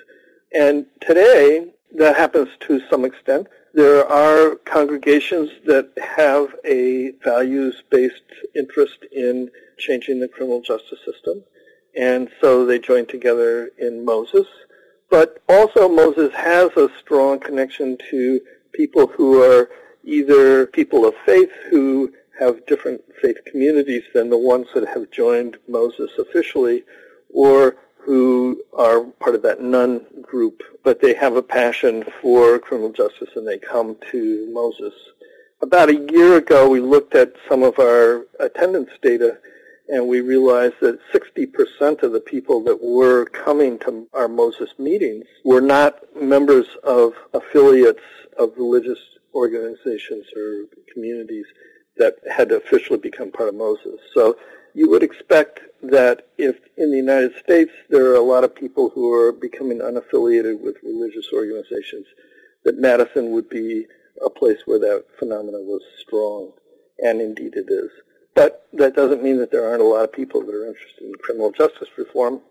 And 0.53 0.85
today, 1.01 1.73
that 1.95 2.15
happens 2.15 2.49
to 2.61 2.81
some 2.89 3.05
extent. 3.05 3.47
There 3.73 4.05
are 4.07 4.55
congregations 4.63 5.51
that 5.65 5.91
have 6.17 6.55
a 6.63 7.11
values-based 7.23 8.31
interest 8.55 8.99
in 9.11 9.51
changing 9.77 10.19
the 10.19 10.27
criminal 10.27 10.61
justice 10.61 10.99
system, 11.05 11.43
and 11.95 12.29
so 12.41 12.65
they 12.65 12.79
join 12.79 13.05
together 13.05 13.71
in 13.77 14.03
Moses. 14.03 14.47
But 15.09 15.41
also 15.47 15.87
Moses 15.87 16.33
has 16.33 16.71
a 16.75 16.89
strong 16.99 17.39
connection 17.39 17.97
to 18.09 18.41
people 18.73 19.07
who 19.07 19.41
are 19.41 19.69
either 20.03 20.67
people 20.67 21.05
of 21.05 21.15
faith 21.25 21.51
who 21.69 22.13
have 22.39 22.65
different 22.65 23.01
faith 23.21 23.37
communities 23.45 24.03
than 24.13 24.29
the 24.29 24.37
ones 24.37 24.67
that 24.73 24.87
have 24.87 25.09
joined 25.09 25.57
Moses 25.67 26.11
officially, 26.19 26.83
or 27.33 27.77
who 27.97 28.61
are 28.73 29.01
part 29.01 29.35
of 29.35 29.41
that 29.41 29.61
nun 29.61 30.05
group, 30.21 30.61
but 30.83 31.01
they 31.01 31.13
have 31.13 31.35
a 31.35 31.41
passion 31.41 32.03
for 32.21 32.59
criminal 32.59 32.91
justice 32.91 33.29
and 33.35 33.47
they 33.47 33.57
come 33.57 33.95
to 34.11 34.47
Moses. 34.53 34.93
About 35.61 35.89
a 35.89 36.05
year 36.11 36.37
ago, 36.37 36.69
we 36.69 36.79
looked 36.79 37.15
at 37.15 37.33
some 37.49 37.63
of 37.63 37.79
our 37.79 38.25
attendance 38.39 38.91
data 39.01 39.39
and 39.87 40.07
we 40.07 40.21
realized 40.21 40.75
that 40.81 40.99
60% 41.13 42.03
of 42.03 42.11
the 42.11 42.19
people 42.19 42.63
that 42.63 42.81
were 42.81 43.25
coming 43.25 43.77
to 43.79 44.07
our 44.13 44.27
Moses 44.27 44.71
meetings 44.79 45.25
were 45.43 45.61
not 45.61 45.99
members 46.19 46.67
of 46.83 47.13
affiliates 47.33 48.01
of 48.37 48.51
religious 48.57 48.99
organizations 49.33 50.25
or 50.35 50.65
communities 50.91 51.45
that 51.97 52.15
had 52.31 52.51
officially 52.51 52.99
become 52.99 53.31
part 53.31 53.49
of 53.49 53.55
Moses. 53.55 53.99
So 54.13 54.37
you 54.73 54.89
would 54.89 55.03
expect 55.03 55.61
that 55.83 56.27
if 56.37 56.57
in 56.77 56.91
the 56.91 56.97
United 56.97 57.35
States 57.37 57.71
there 57.89 58.07
are 58.07 58.15
a 58.15 58.21
lot 58.21 58.43
of 58.43 58.55
people 58.55 58.89
who 58.89 59.13
are 59.13 59.31
becoming 59.31 59.79
unaffiliated 59.79 60.59
with 60.59 60.75
religious 60.83 61.27
organizations, 61.33 62.07
that 62.63 62.77
Madison 62.77 63.31
would 63.31 63.49
be 63.49 63.85
a 64.25 64.29
place 64.29 64.59
where 64.65 64.79
that 64.79 65.05
phenomenon 65.19 65.65
was 65.65 65.83
strong, 65.99 66.51
and 66.99 67.21
indeed 67.21 67.53
it 67.55 67.67
is. 67.69 67.91
But 68.35 68.67
that 68.73 68.95
doesn't 68.95 69.23
mean 69.23 69.37
that 69.37 69.51
there 69.51 69.67
aren't 69.67 69.81
a 69.81 69.85
lot 69.85 70.03
of 70.03 70.13
people 70.13 70.41
that 70.41 70.53
are 70.53 70.67
interested 70.67 71.03
in 71.03 71.13
criminal 71.15 71.51
justice 71.51 71.89
reform, 71.97 72.41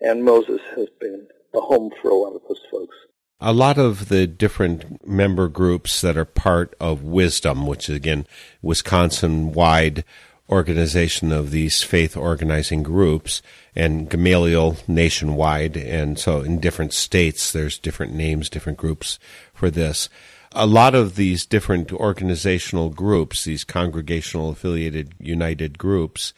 and 0.00 0.24
Moses 0.24 0.60
has 0.74 0.88
been 0.98 1.28
a 1.54 1.60
home 1.60 1.92
for 2.02 2.10
a 2.10 2.14
lot 2.14 2.34
of 2.34 2.42
those 2.48 2.60
folks. 2.70 2.96
A 3.38 3.52
lot 3.52 3.76
of 3.76 4.08
the 4.08 4.26
different 4.26 5.06
member 5.06 5.48
groups 5.48 6.00
that 6.00 6.16
are 6.16 6.24
part 6.24 6.74
of 6.80 7.02
Wisdom, 7.02 7.66
which 7.66 7.90
is 7.90 7.94
again 7.94 8.26
Wisconsin 8.62 9.52
wide 9.52 10.04
organization 10.48 11.32
of 11.32 11.50
these 11.50 11.82
faith 11.82 12.16
organizing 12.16 12.82
groups 12.82 13.42
and 13.74 14.08
Gamaliel 14.08 14.76
nationwide. 14.86 15.76
And 15.76 16.18
so 16.18 16.40
in 16.40 16.60
different 16.60 16.92
states, 16.92 17.52
there's 17.52 17.78
different 17.78 18.14
names, 18.14 18.48
different 18.48 18.78
groups 18.78 19.18
for 19.52 19.70
this. 19.70 20.08
A 20.52 20.66
lot 20.66 20.94
of 20.94 21.16
these 21.16 21.44
different 21.44 21.92
organizational 21.92 22.90
groups, 22.90 23.44
these 23.44 23.64
congregational 23.64 24.50
affiliated 24.50 25.14
united 25.18 25.78
groups, 25.78 26.32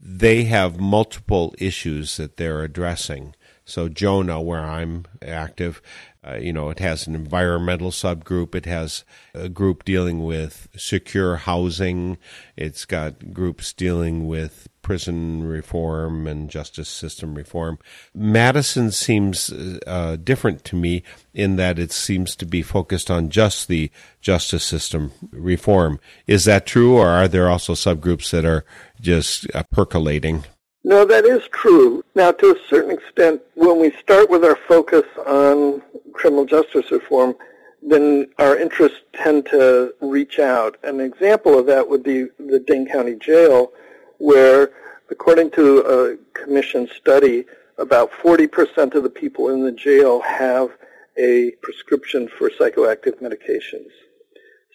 they 0.00 0.44
have 0.44 0.80
multiple 0.80 1.54
issues 1.58 2.16
that 2.16 2.36
they're 2.36 2.62
addressing. 2.62 3.34
So 3.64 3.88
Jonah, 3.88 4.40
where 4.40 4.64
I'm 4.64 5.04
active, 5.20 5.82
uh, 6.26 6.36
you 6.36 6.52
know, 6.52 6.70
it 6.70 6.78
has 6.78 7.06
an 7.06 7.14
environmental 7.14 7.90
subgroup. 7.90 8.54
It 8.54 8.64
has 8.64 9.04
a 9.34 9.48
group 9.48 9.84
dealing 9.84 10.24
with 10.24 10.68
secure 10.76 11.36
housing. 11.36 12.16
It's 12.56 12.84
got 12.84 13.34
groups 13.34 13.72
dealing 13.72 14.26
with 14.26 14.68
prison 14.88 15.46
reform 15.46 16.26
and 16.26 16.48
justice 16.48 16.88
system 16.88 17.34
reform. 17.34 17.78
Madison 18.14 18.90
seems 18.90 19.52
uh, 19.86 20.16
different 20.24 20.64
to 20.64 20.74
me 20.74 21.02
in 21.34 21.56
that 21.56 21.78
it 21.78 21.92
seems 21.92 22.34
to 22.34 22.46
be 22.46 22.62
focused 22.62 23.10
on 23.10 23.28
just 23.28 23.68
the 23.68 23.90
justice 24.22 24.64
system 24.64 25.12
reform. 25.30 26.00
Is 26.26 26.46
that 26.46 26.64
true, 26.64 26.96
or 26.96 27.06
are 27.06 27.28
there 27.28 27.50
also 27.50 27.74
subgroups 27.74 28.30
that 28.30 28.46
are 28.46 28.64
just 28.98 29.46
uh, 29.54 29.62
percolating? 29.70 30.44
No, 30.84 31.04
that 31.04 31.26
is 31.26 31.42
true. 31.52 32.02
Now, 32.14 32.32
to 32.32 32.46
a 32.46 32.68
certain 32.70 32.90
extent, 32.90 33.42
when 33.56 33.78
we 33.78 33.90
start 33.90 34.30
with 34.30 34.42
our 34.42 34.56
focus 34.56 35.04
on 35.26 35.82
criminal 36.14 36.46
justice 36.46 36.90
reform, 36.90 37.36
then 37.82 38.30
our 38.38 38.56
interests 38.56 39.00
tend 39.12 39.44
to 39.50 39.92
reach 40.00 40.38
out. 40.38 40.78
An 40.82 40.98
example 41.00 41.58
of 41.58 41.66
that 41.66 41.90
would 41.90 42.02
be 42.02 42.28
the 42.38 42.58
Dane 42.66 42.88
County 42.88 43.16
Jail, 43.16 43.70
where, 44.18 44.70
according 45.10 45.50
to 45.52 45.80
a 45.80 46.16
commission 46.38 46.88
study, 46.96 47.44
about 47.78 48.10
40% 48.12 48.94
of 48.94 49.02
the 49.02 49.10
people 49.10 49.50
in 49.50 49.62
the 49.62 49.72
jail 49.72 50.20
have 50.20 50.70
a 51.16 51.52
prescription 51.62 52.28
for 52.28 52.50
psychoactive 52.50 53.20
medications. 53.20 53.90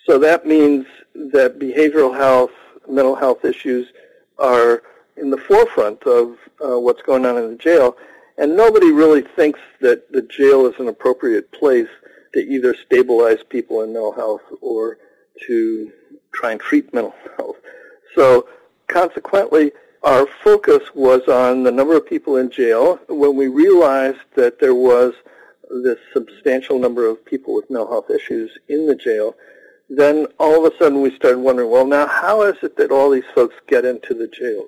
So 0.06 0.18
that 0.20 0.46
means 0.46 0.86
that 1.16 1.60
behavioral 1.60 2.16
health, 2.16 2.52
mental 2.90 3.16
health 3.16 3.46
issues 3.46 3.88
are 4.38 4.84
in 5.16 5.30
the 5.30 5.38
forefront 5.38 6.04
of 6.04 6.38
uh, 6.64 6.80
what's 6.80 7.02
going 7.02 7.26
on 7.26 7.38
in 7.38 7.50
the 7.52 7.58
jail, 7.58 7.96
and 8.38 8.58
nobody 8.58 8.92
really 8.92 9.22
thinks 9.22 9.60
that 9.80 10.12
the 10.12 10.24
jail 10.24 10.66
is 10.66 10.74
an 10.80 10.88
appropriate 10.88 11.52
place 11.52 11.88
to 12.34 12.40
either 12.40 12.76
stabilize 12.86 13.44
people 13.48 13.82
in 13.84 13.94
mental 13.94 14.12
health 14.12 14.42
or 14.60 14.98
to 15.48 15.92
try 16.34 16.52
and 16.52 16.60
treat 16.60 16.94
mental 16.94 17.14
health. 17.38 17.58
So 18.16 18.48
consequently, 18.88 19.72
our 20.04 20.28
focus 20.44 20.84
was 20.94 21.22
on 21.28 21.64
the 21.64 21.72
number 21.72 21.96
of 21.96 22.06
people 22.06 22.38
in 22.38 22.52
jail. 22.52 23.00
When 23.08 23.36
we 23.36 23.48
realized 23.48 24.20
that 24.36 24.60
there 24.60 24.76
was 24.76 25.14
this 25.84 25.98
substantial 26.14 26.78
number 26.78 27.08
of 27.08 27.24
people 27.26 27.54
with 27.54 27.70
mental 27.70 27.90
health 27.90 28.10
issues 28.10 28.52
in 28.68 28.86
the 28.86 28.96
jail, 28.96 29.36
then 29.90 30.28
all 30.40 30.66
of 30.66 30.72
a 30.72 30.78
sudden 30.78 31.02
we 31.02 31.16
started 31.16 31.40
wondering, 31.40 31.70
well, 31.70 31.86
now 31.86 32.08
how 32.08 32.42
is 32.44 32.58
it 32.64 32.76
that 32.78 32.92
all 32.92 33.10
these 33.10 33.24
folks 33.34 33.56
get 33.68 33.86
into 33.86 34.14
the 34.14 34.28
jail? 34.28 34.66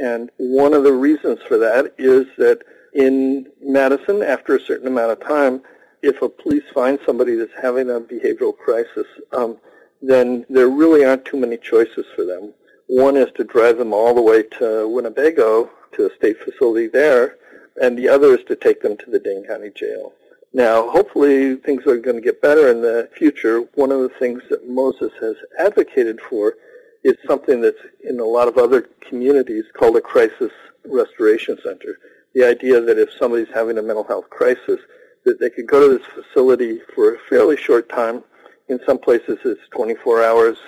And 0.00 0.30
one 0.36 0.74
of 0.74 0.84
the 0.84 0.92
reasons 0.92 1.40
for 1.46 1.58
that 1.58 1.94
is 1.98 2.26
that 2.38 2.62
in 2.94 3.46
Madison, 3.62 4.22
after 4.22 4.56
a 4.56 4.60
certain 4.60 4.86
amount 4.86 5.12
of 5.12 5.20
time, 5.20 5.62
if 6.02 6.20
a 6.22 6.28
police 6.28 6.64
finds 6.74 7.04
somebody 7.04 7.34
that's 7.36 7.52
having 7.60 7.90
a 7.90 8.00
behavioral 8.00 8.56
crisis, 8.56 9.06
um, 9.32 9.58
then 10.00 10.44
there 10.50 10.68
really 10.68 11.04
aren't 11.04 11.24
too 11.24 11.38
many 11.38 11.56
choices 11.56 12.06
for 12.14 12.24
them. 12.24 12.52
One 12.94 13.16
is 13.16 13.32
to 13.36 13.44
drive 13.44 13.78
them 13.78 13.94
all 13.94 14.14
the 14.14 14.20
way 14.20 14.42
to 14.58 14.86
Winnebago 14.86 15.70
to 15.92 16.06
a 16.06 16.14
state 16.14 16.36
facility 16.38 16.88
there, 16.88 17.38
and 17.80 17.96
the 17.96 18.10
other 18.10 18.36
is 18.36 18.44
to 18.48 18.54
take 18.54 18.82
them 18.82 18.98
to 18.98 19.10
the 19.10 19.18
Dane 19.18 19.46
County 19.46 19.70
Jail. 19.70 20.12
Now, 20.52 20.90
hopefully 20.90 21.56
things 21.56 21.86
are 21.86 21.96
going 21.96 22.16
to 22.16 22.22
get 22.22 22.42
better 22.42 22.68
in 22.68 22.82
the 22.82 23.08
future. 23.16 23.60
One 23.76 23.92
of 23.92 24.00
the 24.00 24.10
things 24.10 24.42
that 24.50 24.68
Moses 24.68 25.10
has 25.22 25.36
advocated 25.58 26.20
for 26.20 26.56
is 27.02 27.16
something 27.26 27.62
that's 27.62 27.80
in 28.04 28.20
a 28.20 28.24
lot 28.24 28.46
of 28.46 28.58
other 28.58 28.82
communities 29.00 29.64
called 29.72 29.96
a 29.96 30.02
crisis 30.02 30.52
restoration 30.84 31.56
center. 31.64 31.98
The 32.34 32.44
idea 32.44 32.78
that 32.78 32.98
if 32.98 33.10
somebody's 33.18 33.54
having 33.54 33.78
a 33.78 33.82
mental 33.82 34.04
health 34.04 34.28
crisis, 34.28 34.80
that 35.24 35.40
they 35.40 35.48
could 35.48 35.66
go 35.66 35.88
to 35.88 35.96
this 35.96 36.06
facility 36.08 36.80
for 36.94 37.14
a 37.14 37.18
fairly 37.30 37.56
short 37.56 37.88
time. 37.88 38.22
In 38.68 38.80
some 38.84 38.98
places 38.98 39.38
it's 39.46 39.66
24 39.70 40.22
hours, 40.22 40.58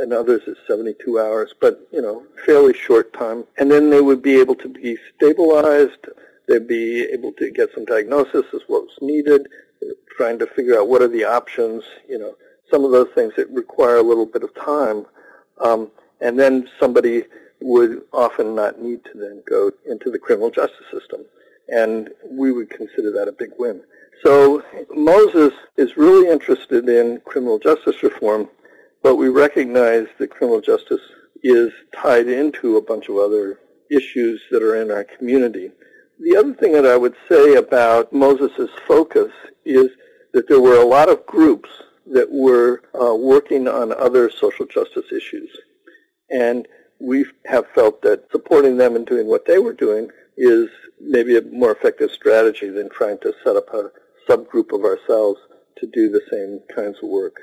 and 0.00 0.12
others 0.12 0.42
it's 0.46 0.60
72 0.66 1.18
hours, 1.18 1.54
but, 1.60 1.86
you 1.92 2.02
know, 2.02 2.24
fairly 2.44 2.74
short 2.74 3.12
time. 3.12 3.44
And 3.58 3.70
then 3.70 3.90
they 3.90 4.00
would 4.00 4.22
be 4.22 4.38
able 4.40 4.54
to 4.56 4.68
be 4.68 4.98
stabilized. 5.14 6.06
They'd 6.48 6.68
be 6.68 7.02
able 7.12 7.32
to 7.32 7.50
get 7.50 7.70
some 7.74 7.84
diagnosis 7.84 8.44
as 8.54 8.60
what 8.66 8.82
was 8.82 8.98
needed, 9.00 9.48
trying 10.16 10.38
to 10.38 10.46
figure 10.46 10.78
out 10.78 10.88
what 10.88 11.02
are 11.02 11.08
the 11.08 11.24
options, 11.24 11.84
you 12.08 12.18
know, 12.18 12.36
some 12.70 12.84
of 12.84 12.90
those 12.90 13.08
things 13.14 13.34
that 13.36 13.48
require 13.50 13.96
a 13.96 14.02
little 14.02 14.26
bit 14.26 14.42
of 14.42 14.54
time. 14.54 15.06
Um, 15.58 15.90
and 16.20 16.38
then 16.38 16.68
somebody 16.80 17.24
would 17.60 18.02
often 18.12 18.54
not 18.54 18.80
need 18.80 19.04
to 19.04 19.12
then 19.14 19.42
go 19.48 19.70
into 19.88 20.10
the 20.10 20.18
criminal 20.18 20.50
justice 20.50 20.86
system. 20.92 21.24
And 21.68 22.10
we 22.30 22.52
would 22.52 22.70
consider 22.70 23.10
that 23.12 23.28
a 23.28 23.32
big 23.32 23.50
win. 23.58 23.82
So 24.24 24.62
Moses 24.94 25.52
is 25.76 25.96
really 25.96 26.30
interested 26.30 26.88
in 26.88 27.20
criminal 27.24 27.58
justice 27.58 28.02
reform, 28.02 28.48
but 29.06 29.14
we 29.14 29.28
recognize 29.28 30.08
that 30.18 30.32
criminal 30.32 30.60
justice 30.60 31.00
is 31.44 31.70
tied 31.94 32.26
into 32.26 32.76
a 32.76 32.82
bunch 32.82 33.08
of 33.08 33.16
other 33.18 33.60
issues 33.88 34.42
that 34.50 34.64
are 34.64 34.82
in 34.82 34.90
our 34.90 35.04
community. 35.04 35.70
The 36.18 36.36
other 36.36 36.52
thing 36.54 36.72
that 36.72 36.84
I 36.84 36.96
would 36.96 37.14
say 37.28 37.54
about 37.54 38.12
Moses' 38.12 38.68
focus 38.88 39.30
is 39.64 39.90
that 40.32 40.48
there 40.48 40.60
were 40.60 40.80
a 40.80 40.84
lot 40.84 41.08
of 41.08 41.24
groups 41.24 41.70
that 42.06 42.28
were 42.28 42.82
uh, 43.00 43.14
working 43.14 43.68
on 43.68 43.92
other 43.92 44.28
social 44.28 44.66
justice 44.66 45.12
issues. 45.12 45.56
And 46.28 46.66
we 46.98 47.26
have 47.44 47.68
felt 47.76 48.02
that 48.02 48.28
supporting 48.32 48.76
them 48.76 48.96
and 48.96 49.06
doing 49.06 49.28
what 49.28 49.46
they 49.46 49.60
were 49.60 49.72
doing 49.72 50.10
is 50.36 50.68
maybe 51.00 51.36
a 51.36 51.42
more 51.42 51.70
effective 51.70 52.10
strategy 52.10 52.70
than 52.70 52.90
trying 52.90 53.18
to 53.18 53.32
set 53.44 53.54
up 53.54 53.72
a 53.72 53.92
subgroup 54.28 54.72
of 54.72 54.84
ourselves 54.84 55.38
to 55.78 55.86
do 55.86 56.10
the 56.10 56.22
same 56.28 56.58
kinds 56.74 56.98
of 57.04 57.08
work. 57.08 57.36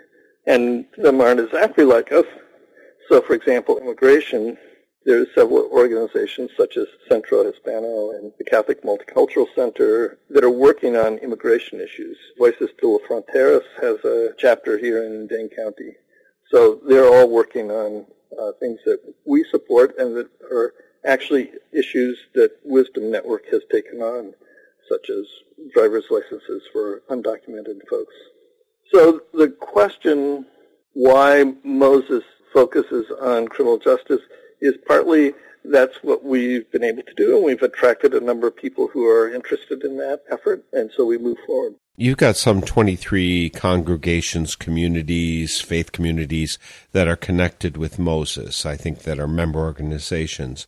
And 0.45 0.85
some 1.01 1.21
aren't 1.21 1.39
exactly 1.39 1.85
like 1.85 2.11
us. 2.11 2.25
So, 3.09 3.21
for 3.21 3.33
example, 3.33 3.77
immigration, 3.77 4.57
there 5.05 5.21
are 5.21 5.27
several 5.35 5.69
organizations 5.71 6.51
such 6.57 6.77
as 6.77 6.87
Centro 7.09 7.43
Hispano 7.43 8.11
and 8.11 8.31
the 8.37 8.43
Catholic 8.43 8.83
Multicultural 8.83 9.47
Center 9.55 10.17
that 10.29 10.43
are 10.43 10.49
working 10.49 10.95
on 10.95 11.17
immigration 11.17 11.81
issues. 11.81 12.17
Voces 12.37 12.69
de 12.79 12.87
la 12.87 12.99
Fronteras 13.07 13.63
has 13.81 13.97
a 14.05 14.33
chapter 14.37 14.77
here 14.77 15.03
in 15.03 15.27
Dane 15.27 15.49
County. 15.49 15.95
So 16.49 16.79
they're 16.87 17.07
all 17.07 17.29
working 17.29 17.71
on 17.71 18.05
uh, 18.39 18.51
things 18.59 18.79
that 18.85 18.99
we 19.25 19.43
support 19.51 19.97
and 19.97 20.15
that 20.15 20.29
are 20.51 20.73
actually 21.05 21.51
issues 21.71 22.17
that 22.33 22.51
Wisdom 22.63 23.11
Network 23.11 23.45
has 23.51 23.61
taken 23.71 24.01
on, 24.01 24.33
such 24.89 25.09
as 25.09 25.25
driver's 25.73 26.05
licenses 26.09 26.63
for 26.71 27.01
undocumented 27.09 27.79
folks. 27.89 28.13
So 28.91 29.21
the 29.33 29.49
question 29.49 30.45
why 30.93 31.53
Moses 31.63 32.23
focuses 32.53 33.05
on 33.21 33.47
criminal 33.47 33.79
justice 33.79 34.21
is 34.61 34.75
partly 34.87 35.33
that's 35.65 36.03
what 36.03 36.23
we've 36.23 36.69
been 36.71 36.83
able 36.83 37.03
to 37.03 37.13
do, 37.13 37.37
and 37.37 37.45
we've 37.45 37.61
attracted 37.61 38.13
a 38.13 38.19
number 38.19 38.47
of 38.47 38.55
people 38.55 38.87
who 38.87 39.07
are 39.07 39.33
interested 39.33 39.83
in 39.83 39.97
that 39.97 40.21
effort, 40.29 40.63
and 40.73 40.91
so 40.91 41.05
we 41.05 41.17
move 41.17 41.37
forward. 41.45 41.75
You've 41.95 42.17
got 42.17 42.35
some 42.35 42.61
23 42.61 43.51
congregations, 43.51 44.55
communities, 44.55 45.61
faith 45.61 45.91
communities 45.91 46.57
that 46.91 47.07
are 47.07 47.15
connected 47.15 47.77
with 47.77 47.99
Moses, 47.99 48.65
I 48.65 48.75
think 48.75 49.03
that 49.03 49.19
are 49.19 49.27
member 49.27 49.59
organizations 49.59 50.67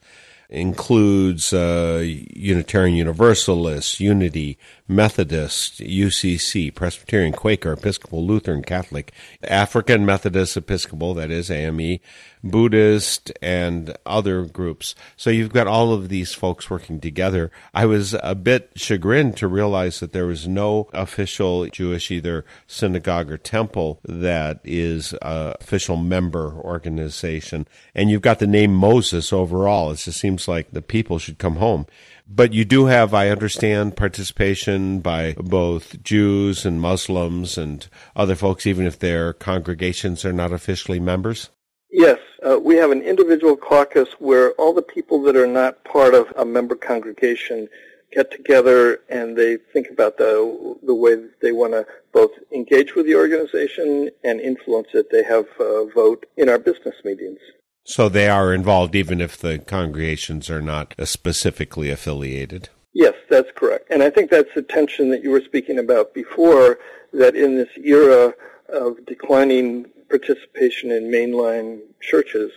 includes 0.50 1.54
uh, 1.54 2.02
Unitarian 2.04 2.96
Universalists, 2.96 4.00
Unity, 4.00 4.58
Methodist, 4.88 5.80
UCC, 5.80 6.74
Presbyterian, 6.74 7.34
Quaker, 7.34 7.74
Episcopal, 7.74 8.26
Lutheran, 8.26 8.64
Catholic, 8.64 9.12
African 9.44 10.06
Methodist 10.06 10.56
Episcopal, 10.56 11.16
that 11.16 11.32
is 11.32 11.50
AME, 11.50 12.00
Buddhist, 12.44 13.32
and 13.42 13.98
other 14.06 14.46
groups. 14.46 14.94
So 15.18 15.32
you've 15.32 15.52
got 15.52 15.66
all 15.66 15.92
of 15.92 16.10
these 16.10 16.34
folks 16.34 16.70
working 16.70 17.00
together. 17.00 17.50
I 17.74 17.88
was 17.88 18.16
a 18.22 18.36
bit 18.36 18.70
chagrined 18.76 19.38
to 19.38 19.48
realize 19.48 20.00
that 20.00 20.14
there 20.14 20.28
was 20.28 20.48
no 20.48 20.88
official 20.94 21.66
Jewish 21.68 22.12
either 22.12 22.46
synagogue 22.68 23.32
or 23.32 23.38
temple 23.38 24.00
that 24.08 24.60
is 24.64 25.14
a 25.24 25.56
official 25.60 25.98
member 25.98 26.54
organization. 26.54 27.68
And 27.96 28.12
you've 28.12 28.22
got 28.22 28.38
the 28.38 28.46
name 28.46 28.76
Moses 28.76 29.34
overall. 29.34 29.92
It 29.92 29.98
just 29.98 30.20
seems 30.20 30.45
like 30.48 30.72
the 30.72 30.82
people 30.82 31.20
should 31.20 31.38
come 31.38 31.58
home. 31.58 31.86
But 32.28 32.54
you 32.54 32.66
do 32.66 32.86
have, 32.86 33.14
I 33.14 33.30
understand, 33.30 33.96
participation 33.96 35.00
by 35.00 35.34
both 35.38 36.02
Jews 36.02 36.66
and 36.66 36.82
Muslims 36.82 37.58
and 37.58 37.88
other 38.16 38.36
folks, 38.36 38.66
even 38.66 38.88
if 38.88 38.98
their 38.98 39.34
congregations 39.34 40.26
are 40.26 40.34
not 40.34 40.52
officially 40.52 41.00
members? 41.00 41.50
Yes, 41.92 42.20
uh, 42.46 42.60
we 42.60 42.76
have 42.76 42.92
an 42.92 43.02
individual 43.02 43.56
caucus 43.56 44.10
where 44.20 44.52
all 44.54 44.74
the 44.74 44.82
people 44.82 45.22
that 45.24 45.36
are 45.36 45.48
not 45.48 45.84
part 45.84 46.14
of 46.14 46.34
a 46.36 46.44
member 46.44 46.76
congregation 46.76 47.70
get 48.12 48.32
together 48.32 49.02
and 49.10 49.38
they 49.38 49.58
think 49.74 49.90
about 49.90 50.18
the 50.18 50.78
the 50.84 50.94
way 50.94 51.16
they 51.42 51.52
want 51.52 51.74
to 51.74 51.86
both 52.14 52.32
engage 52.54 52.96
with 52.96 53.06
the 53.06 53.16
organization 53.16 54.10
and 54.24 54.40
influence 54.40 54.88
it. 54.94 55.12
They 55.12 55.24
have 55.24 55.46
a 55.60 55.88
vote 55.94 56.26
in 56.38 56.50
our 56.50 56.60
business 56.60 56.96
meetings. 57.04 57.40
So 57.86 58.10
they 58.10 58.28
are 58.28 58.52
involved 58.52 58.96
even 58.96 59.22
if 59.22 59.38
the 59.38 59.60
congregations 59.60 60.50
are 60.50 60.62
not 60.62 60.96
specifically 61.04 61.92
affiliated? 61.92 62.70
Yes, 62.94 63.14
that's 63.30 63.52
correct. 63.56 63.92
And 63.92 64.02
I 64.02 64.10
think 64.10 64.32
that's 64.32 64.54
the 64.56 64.64
tension 64.64 65.10
that 65.12 65.22
you 65.22 65.30
were 65.30 65.42
speaking 65.42 65.78
about 65.78 66.14
before, 66.14 66.80
that 67.14 67.36
in 67.36 67.56
this 67.56 67.70
era 67.78 68.34
of 68.70 69.06
declining 69.06 69.86
participation 70.10 70.92
in 70.92 71.12
mainline 71.12 71.82
churches, 72.02 72.52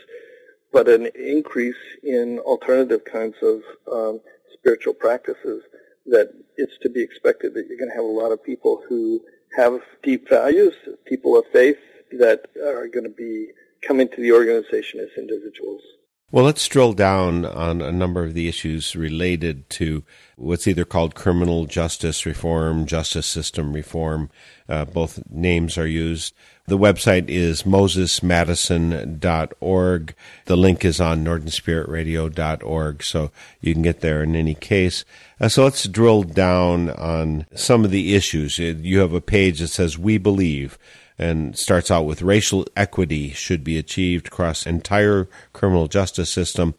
but 0.72 0.88
an 0.88 1.10
increase 1.14 1.76
in 2.02 2.38
alternative 2.40 3.04
kinds 3.04 3.36
of 3.42 3.60
um, 3.92 4.20
spiritual 4.54 4.94
practices, 4.94 5.62
that 6.06 6.32
it's 6.56 6.78
to 6.82 6.88
be 6.88 7.02
expected 7.02 7.52
that 7.52 7.66
you're 7.68 7.78
going 7.78 7.90
to 7.90 7.96
have 7.96 8.04
a 8.04 8.08
lot 8.08 8.32
of 8.32 8.42
people 8.42 8.82
who 8.88 9.20
have 9.56 9.80
deep 10.02 10.26
values, 10.28 10.74
people 11.04 11.38
of 11.38 11.44
faith 11.52 11.76
that 12.12 12.46
are 12.64 12.88
going 12.88 13.04
to 13.04 13.10
be 13.10 13.48
come 13.86 14.00
into 14.00 14.20
the 14.20 14.32
organization 14.32 15.00
as 15.00 15.08
individuals. 15.16 15.82
Well, 16.30 16.44
let's 16.44 16.68
drill 16.68 16.92
down 16.92 17.46
on 17.46 17.80
a 17.80 17.90
number 17.90 18.22
of 18.22 18.34
the 18.34 18.48
issues 18.48 18.94
related 18.94 19.70
to 19.70 20.04
what's 20.36 20.68
either 20.68 20.84
called 20.84 21.14
criminal 21.14 21.64
justice 21.64 22.26
reform, 22.26 22.84
justice 22.84 23.26
system 23.26 23.72
reform. 23.72 24.28
Uh, 24.68 24.84
both 24.84 25.22
names 25.30 25.78
are 25.78 25.86
used. 25.86 26.34
The 26.66 26.76
website 26.76 27.30
is 27.30 27.62
mosesmadison.org. 27.62 30.14
The 30.44 30.56
link 30.56 30.84
is 30.84 31.00
on 31.00 31.24
northernspiritradio.org, 31.24 33.02
so 33.02 33.30
you 33.62 33.72
can 33.72 33.80
get 33.80 34.02
there 34.02 34.22
in 34.22 34.36
any 34.36 34.54
case. 34.54 35.06
Uh, 35.40 35.48
so 35.48 35.64
let's 35.64 35.88
drill 35.88 36.24
down 36.24 36.90
on 36.90 37.46
some 37.54 37.86
of 37.86 37.90
the 37.90 38.14
issues. 38.14 38.58
You 38.58 38.98
have 38.98 39.14
a 39.14 39.22
page 39.22 39.60
that 39.60 39.68
says, 39.68 39.96
We 39.96 40.18
Believe 40.18 40.76
and 41.18 41.56
starts 41.58 41.90
out 41.90 42.04
with 42.06 42.22
racial 42.22 42.66
equity 42.76 43.30
should 43.30 43.64
be 43.64 43.76
achieved 43.76 44.28
across 44.28 44.66
entire 44.66 45.28
criminal 45.52 45.88
justice 45.88 46.30
system 46.30 46.74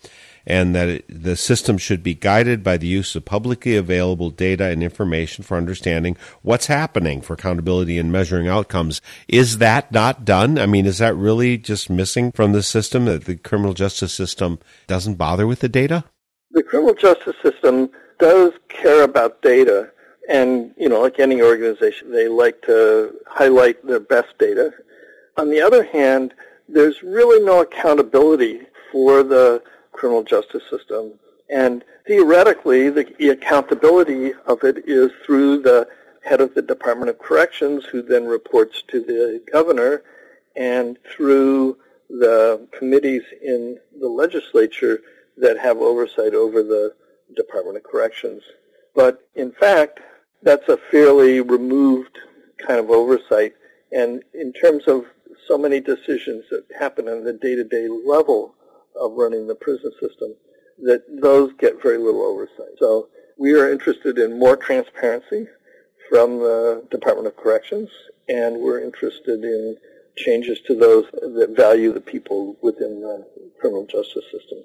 and 0.45 0.73
that 0.75 0.89
it, 0.89 1.05
the 1.07 1.35
system 1.35 1.77
should 1.77 2.01
be 2.01 2.15
guided 2.15 2.63
by 2.63 2.77
the 2.77 2.87
use 2.87 3.15
of 3.15 3.25
publicly 3.25 3.75
available 3.75 4.29
data 4.29 4.65
and 4.65 4.81
information 4.81 5.43
for 5.43 5.57
understanding 5.57 6.17
what's 6.41 6.67
happening 6.67 7.21
for 7.21 7.33
accountability 7.33 7.97
and 7.97 8.11
measuring 8.11 8.47
outcomes. 8.47 9.01
Is 9.27 9.59
that 9.59 9.91
not 9.91 10.25
done? 10.25 10.57
I 10.57 10.65
mean, 10.65 10.85
is 10.85 10.97
that 10.97 11.15
really 11.15 11.57
just 11.57 11.89
missing 11.89 12.31
from 12.31 12.53
the 12.53 12.63
system 12.63 13.05
that 13.05 13.25
the 13.25 13.35
criminal 13.35 13.73
justice 13.73 14.13
system 14.13 14.59
doesn't 14.87 15.15
bother 15.15 15.45
with 15.45 15.59
the 15.59 15.69
data? 15.69 16.03
The 16.51 16.63
criminal 16.63 16.95
justice 16.95 17.35
system 17.43 17.89
does 18.17 18.53
care 18.69 19.03
about 19.03 19.41
data 19.41 19.91
and, 20.29 20.75
you 20.77 20.87
know, 20.87 21.01
like 21.01 21.19
any 21.19 21.41
organization, 21.41 22.11
they 22.11 22.27
like 22.27 22.61
to 22.61 23.15
highlight 23.27 23.85
their 23.85 23.99
best 23.99 24.37
data. 24.37 24.71
On 25.37 25.49
the 25.49 25.59
other 25.59 25.83
hand, 25.83 26.35
there's 26.67 27.01
really 27.01 27.43
no 27.43 27.61
accountability 27.61 28.61
for 28.91 29.23
the 29.23 29.63
criminal 29.91 30.23
justice 30.23 30.61
system. 30.69 31.13
And 31.49 31.83
theoretically, 32.05 32.91
the, 32.91 33.29
accountability 33.29 34.33
of 34.45 34.63
it 34.63 34.87
is 34.87 35.11
through 35.25 35.63
the 35.63 35.87
head 36.23 36.41
of 36.41 36.53
the 36.53 36.61
Department 36.61 37.09
of 37.09 37.17
Corrections, 37.17 37.85
who 37.85 38.03
then 38.03 38.25
reports 38.25 38.83
to 38.89 39.01
the 39.01 39.41
governor, 39.51 40.03
and 40.55 40.99
through 41.11 41.77
the 42.07 42.67
committees 42.77 43.23
in 43.41 43.79
the 43.99 44.07
legislature 44.07 45.01
that 45.37 45.57
have 45.57 45.77
oversight 45.77 46.35
over 46.35 46.61
the 46.61 46.93
Department 47.35 47.77
of 47.77 47.83
Corrections. 47.83 48.43
But 48.93 49.27
in 49.33 49.51
fact, 49.51 50.01
that's 50.43 50.67
a 50.69 50.77
fairly 50.91 51.41
removed 51.41 52.17
kind 52.65 52.79
of 52.79 52.89
oversight. 52.89 53.53
And 53.91 54.23
in 54.33 54.53
terms 54.53 54.87
of 54.87 55.05
so 55.47 55.57
many 55.57 55.79
decisions 55.79 56.45
that 56.51 56.65
happen 56.77 57.07
on 57.07 57.23
the 57.23 57.33
day-to-day 57.33 57.87
level 58.05 58.55
of 58.99 59.13
running 59.13 59.47
the 59.47 59.55
prison 59.55 59.91
system 59.99 60.35
that 60.83 61.03
those 61.21 61.51
get 61.59 61.81
very 61.81 61.97
little 61.97 62.21
oversight. 62.21 62.77
So 62.77 63.09
we 63.37 63.53
are 63.59 63.71
interested 63.71 64.17
in 64.17 64.37
more 64.37 64.55
transparency 64.55 65.47
from 66.09 66.39
the 66.39 66.85
Department 66.91 67.27
of 67.27 67.35
Corrections, 67.35 67.89
and 68.27 68.59
we're 68.59 68.81
interested 68.81 69.43
in 69.43 69.77
changes 70.15 70.59
to 70.67 70.75
those 70.75 71.05
that 71.11 71.53
value 71.55 71.93
the 71.93 72.01
people 72.01 72.57
within 72.61 73.01
the 73.01 73.25
criminal 73.59 73.85
justice 73.85 74.25
system. 74.31 74.59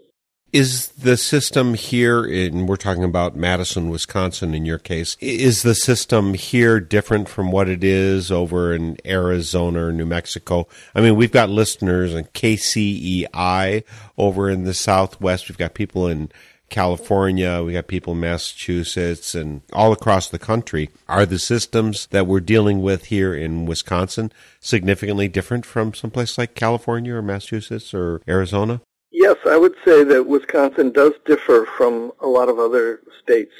Is 0.54 0.86
the 0.90 1.16
system 1.16 1.74
here, 1.74 2.22
and 2.22 2.68
we're 2.68 2.76
talking 2.76 3.02
about 3.02 3.34
Madison, 3.34 3.90
Wisconsin 3.90 4.54
in 4.54 4.64
your 4.64 4.78
case, 4.78 5.16
is 5.18 5.64
the 5.64 5.74
system 5.74 6.34
here 6.34 6.78
different 6.78 7.28
from 7.28 7.50
what 7.50 7.68
it 7.68 7.82
is 7.82 8.30
over 8.30 8.72
in 8.72 8.96
Arizona 9.04 9.86
or 9.86 9.92
New 9.92 10.06
Mexico? 10.06 10.68
I 10.94 11.00
mean, 11.00 11.16
we've 11.16 11.32
got 11.32 11.50
listeners 11.50 12.14
in 12.14 12.26
KCEI 12.26 13.82
over 14.16 14.48
in 14.48 14.62
the 14.62 14.74
Southwest. 14.74 15.48
We've 15.48 15.58
got 15.58 15.74
people 15.74 16.06
in 16.06 16.30
California, 16.70 17.60
we 17.64 17.72
got 17.72 17.88
people 17.88 18.12
in 18.12 18.20
Massachusetts, 18.20 19.34
and 19.34 19.62
all 19.72 19.90
across 19.90 20.28
the 20.28 20.38
country. 20.38 20.88
Are 21.08 21.26
the 21.26 21.40
systems 21.40 22.06
that 22.12 22.28
we're 22.28 22.38
dealing 22.38 22.80
with 22.80 23.06
here 23.06 23.34
in 23.34 23.66
Wisconsin 23.66 24.30
significantly 24.60 25.26
different 25.26 25.66
from 25.66 25.94
someplace 25.94 26.38
like 26.38 26.54
California 26.54 27.12
or 27.12 27.22
Massachusetts 27.22 27.92
or 27.92 28.22
Arizona? 28.28 28.80
Yes, 29.16 29.36
I 29.46 29.56
would 29.56 29.76
say 29.84 30.02
that 30.02 30.26
Wisconsin 30.26 30.90
does 30.90 31.12
differ 31.24 31.68
from 31.76 32.10
a 32.18 32.26
lot 32.26 32.48
of 32.48 32.58
other 32.58 33.00
states. 33.22 33.54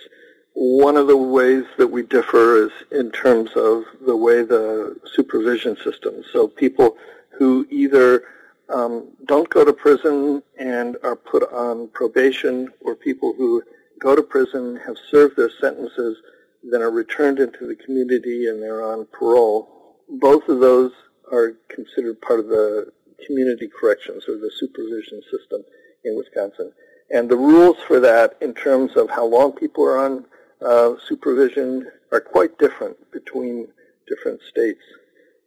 One 0.55 0.97
of 0.97 1.07
the 1.07 1.17
ways 1.17 1.63
that 1.79 1.87
we 1.87 2.03
differ 2.03 2.65
is 2.65 2.73
in 2.91 3.13
terms 3.13 3.51
of 3.55 3.85
the 4.05 4.17
way 4.17 4.43
the 4.43 4.97
supervision 5.15 5.77
system. 5.77 6.25
So 6.33 6.49
people 6.49 6.97
who 7.39 7.69
either 7.71 8.25
um, 8.69 9.13
don't 9.27 9.49
go 9.49 9.65
to 9.65 9.73
prison 9.73 10.43
and 10.59 10.97
are 11.05 11.15
put 11.15 11.45
on 11.53 11.87
probation, 11.87 12.73
or 12.81 12.97
people 12.97 13.33
who 13.39 13.63
go 14.01 14.17
to 14.17 14.23
prison, 14.25 14.81
have 14.85 14.97
served 15.09 15.37
their 15.37 15.53
sentences, 15.61 16.19
then 16.65 16.83
are 16.83 16.91
returned 16.91 17.39
into 17.39 17.65
the 17.65 17.77
community 17.77 18.49
and 18.49 18.61
they're 18.61 18.83
on 18.83 19.07
parole. 19.13 20.01
Both 20.09 20.49
of 20.49 20.59
those 20.59 20.91
are 21.31 21.53
considered 21.69 22.21
part 22.23 22.41
of 22.41 22.49
the 22.49 22.93
community 23.27 23.69
corrections 23.69 24.25
or 24.29 24.37
the 24.37 24.51
supervision 24.57 25.23
system 25.31 25.65
in 26.05 26.17
Wisconsin. 26.17 26.73
And 27.11 27.31
the 27.31 27.37
rules 27.37 27.77
for 27.87 28.01
that 28.01 28.37
in 28.41 28.55
terms 28.55 28.97
of 28.97 29.11
how 29.11 29.27
long 29.27 29.53
people 29.53 29.85
are 29.85 29.99
on 29.99 30.25
uh, 30.65 30.95
supervision 31.07 31.91
are 32.13 32.21
quite 32.21 32.59
different 32.59 32.97
between 33.13 33.69
different 34.09 34.41
states. 34.49 34.83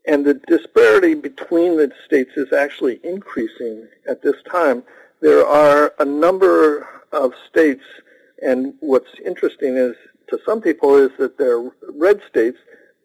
And 0.05 0.25
the 0.25 0.35
disparity 0.35 1.15
between 1.15 1.77
the 1.77 1.91
states 2.05 2.31
is 2.37 2.53
actually 2.53 2.99
increasing 3.03 3.87
at 4.07 4.21
this 4.21 4.41
time. 4.49 4.83
There 5.21 5.45
are 5.45 5.93
a 5.99 6.05
number 6.05 6.87
of 7.11 7.33
states, 7.49 7.83
and 8.41 8.73
what's 8.79 9.19
interesting 9.25 9.75
is 9.75 9.95
to 10.29 10.39
some 10.45 10.61
people 10.61 10.95
is 10.95 11.11
that 11.17 11.37
they're 11.37 11.71
red 11.93 12.21
states 12.29 12.57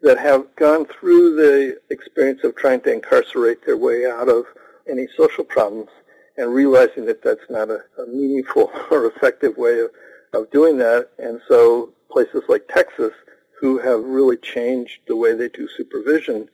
that 0.02 0.18
have 0.18 0.54
gone 0.56 0.84
through 0.86 1.36
the 1.36 1.80
experience 1.90 2.42
of 2.44 2.56
trying 2.56 2.80
to 2.82 2.92
incarcerate 2.92 3.64
their 3.64 3.76
way 3.76 4.04
out 4.04 4.28
of 4.28 4.44
any 4.90 5.06
social 5.16 5.44
problems 5.44 5.90
and 6.36 6.52
realizing 6.52 7.06
that 7.06 7.22
that's 7.22 7.48
not 7.48 7.70
a, 7.70 7.84
a 7.98 8.06
meaningful 8.06 8.70
or 8.90 9.06
effective 9.06 9.56
way 9.56 9.80
of, 9.80 9.90
of 10.32 10.50
doing 10.50 10.76
that. 10.78 11.08
And 11.18 11.40
so 11.48 11.92
places 12.10 12.42
like 12.48 12.66
Texas, 12.68 13.12
who 13.60 13.78
have 13.78 14.02
really 14.02 14.36
changed 14.36 15.00
the 15.06 15.16
way 15.16 15.34
they 15.34 15.48
do 15.48 15.68
supervision, 15.76 16.48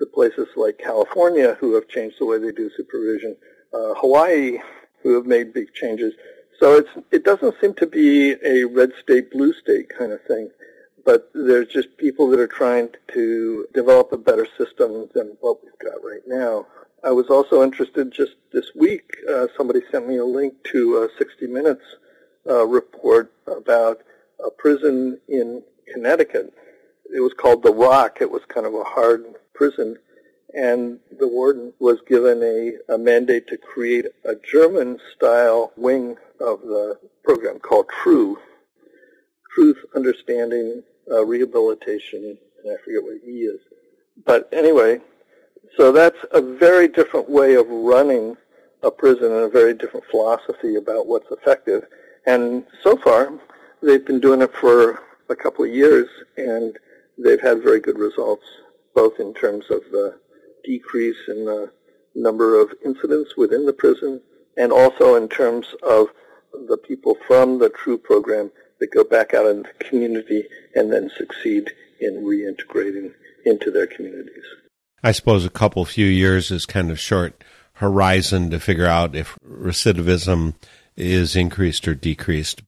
the 0.00 0.06
places 0.06 0.48
like 0.56 0.78
California, 0.78 1.56
who 1.60 1.74
have 1.74 1.88
changed 1.88 2.16
the 2.18 2.26
way 2.26 2.38
they 2.38 2.50
do 2.50 2.68
supervision, 2.76 3.36
uh, 3.72 3.94
Hawaii, 3.94 4.58
who 5.02 5.14
have 5.14 5.26
made 5.26 5.52
big 5.52 5.72
changes. 5.72 6.14
So 6.58 6.74
it's, 6.74 6.90
it 7.12 7.24
doesn't 7.24 7.54
seem 7.60 7.74
to 7.74 7.86
be 7.86 8.34
a 8.44 8.64
red 8.64 8.90
state, 9.00 9.30
blue 9.30 9.52
state 9.52 9.88
kind 9.96 10.10
of 10.10 10.20
thing 10.22 10.50
but 11.08 11.30
there's 11.32 11.68
just 11.68 11.96
people 11.96 12.28
that 12.28 12.38
are 12.38 12.46
trying 12.46 12.90
to 13.14 13.66
develop 13.72 14.12
a 14.12 14.18
better 14.18 14.46
system 14.58 15.08
than 15.14 15.38
what 15.40 15.56
we've 15.64 15.78
got 15.78 16.04
right 16.04 16.20
now. 16.26 16.66
I 17.02 17.12
was 17.12 17.30
also 17.30 17.62
interested 17.62 18.12
just 18.12 18.32
this 18.52 18.72
week, 18.74 19.16
uh, 19.26 19.46
somebody 19.56 19.80
sent 19.90 20.06
me 20.06 20.18
a 20.18 20.24
link 20.26 20.52
to 20.64 20.96
a 20.98 21.08
60 21.16 21.46
Minutes 21.46 21.82
uh, 22.46 22.66
report 22.66 23.32
about 23.46 24.02
a 24.44 24.50
prison 24.50 25.18
in 25.28 25.62
Connecticut. 25.90 26.52
It 27.10 27.20
was 27.20 27.32
called 27.32 27.62
The 27.62 27.72
Rock. 27.72 28.18
It 28.20 28.30
was 28.30 28.42
kind 28.46 28.66
of 28.66 28.74
a 28.74 28.84
hard 28.84 29.24
prison. 29.54 29.96
And 30.52 30.98
the 31.18 31.28
warden 31.28 31.72
was 31.78 32.00
given 32.06 32.42
a, 32.42 32.92
a 32.92 32.98
mandate 32.98 33.46
to 33.46 33.56
create 33.56 34.04
a 34.26 34.34
German-style 34.34 35.72
wing 35.74 36.18
of 36.38 36.60
the 36.60 36.98
program 37.24 37.60
called 37.60 37.86
TRUE, 37.88 38.36
Truth, 39.54 39.78
Understanding, 39.96 40.82
uh, 41.10 41.24
rehabilitation, 41.24 42.38
and 42.62 42.72
I 42.72 42.82
forget 42.84 43.02
what 43.02 43.16
E 43.26 43.42
is. 43.42 43.60
But 44.24 44.48
anyway, 44.52 45.00
so 45.76 45.92
that's 45.92 46.18
a 46.32 46.40
very 46.40 46.88
different 46.88 47.28
way 47.28 47.54
of 47.54 47.68
running 47.68 48.36
a 48.82 48.90
prison 48.90 49.32
and 49.32 49.44
a 49.44 49.48
very 49.48 49.74
different 49.74 50.06
philosophy 50.10 50.76
about 50.76 51.06
what's 51.06 51.30
effective. 51.30 51.84
And 52.26 52.64
so 52.82 52.96
far, 52.96 53.32
they've 53.82 54.04
been 54.04 54.20
doing 54.20 54.42
it 54.42 54.52
for 54.54 55.02
a 55.28 55.36
couple 55.36 55.64
of 55.64 55.70
years, 55.70 56.08
and 56.36 56.76
they've 57.16 57.40
had 57.40 57.62
very 57.62 57.80
good 57.80 57.98
results, 57.98 58.44
both 58.94 59.20
in 59.20 59.34
terms 59.34 59.66
of 59.70 59.80
the 59.90 60.18
decrease 60.64 61.16
in 61.28 61.44
the 61.44 61.70
number 62.14 62.60
of 62.60 62.72
incidents 62.84 63.36
within 63.36 63.66
the 63.66 63.72
prison, 63.72 64.20
and 64.56 64.72
also 64.72 65.14
in 65.14 65.28
terms 65.28 65.74
of 65.82 66.08
the 66.66 66.76
people 66.76 67.16
from 67.26 67.58
the 67.58 67.68
TRUE 67.70 67.98
program 67.98 68.50
that 68.80 68.92
go 68.92 69.04
back 69.04 69.34
out 69.34 69.46
into 69.46 69.70
the 69.78 69.84
community 69.84 70.44
and 70.74 70.92
then 70.92 71.10
succeed 71.16 71.72
in 72.00 72.24
reintegrating 72.24 73.12
into 73.44 73.70
their 73.70 73.86
communities. 73.86 74.44
I 75.02 75.12
suppose 75.12 75.44
a 75.44 75.50
couple 75.50 75.84
few 75.84 76.06
years 76.06 76.50
is 76.50 76.66
kind 76.66 76.90
of 76.90 76.98
short 76.98 77.42
horizon 77.74 78.50
to 78.50 78.60
figure 78.60 78.86
out 78.86 79.14
if 79.14 79.36
recidivism 79.46 80.54
is 80.96 81.36
increased 81.36 81.86
or 81.86 81.94
decreased. 81.94 82.62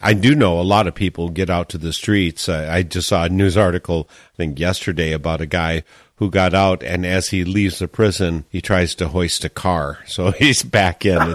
I 0.00 0.14
do 0.14 0.34
know 0.34 0.60
a 0.60 0.62
lot 0.62 0.86
of 0.86 0.94
people 0.94 1.28
get 1.28 1.50
out 1.50 1.68
to 1.70 1.78
the 1.78 1.92
streets. 1.92 2.48
I 2.48 2.82
just 2.82 3.08
saw 3.08 3.24
a 3.24 3.28
news 3.28 3.56
article, 3.56 4.08
I 4.34 4.36
think 4.36 4.58
yesterday, 4.58 5.12
about 5.12 5.40
a 5.40 5.46
guy 5.46 5.84
who 6.22 6.30
got 6.30 6.54
out, 6.54 6.84
and 6.84 7.04
as 7.04 7.30
he 7.30 7.44
leaves 7.44 7.80
the 7.80 7.88
prison, 7.88 8.44
he 8.48 8.60
tries 8.60 8.94
to 8.94 9.08
hoist 9.08 9.44
a 9.44 9.48
car. 9.48 9.98
So 10.06 10.30
he's 10.38 10.62
back 10.62 11.04
in. 11.04 11.34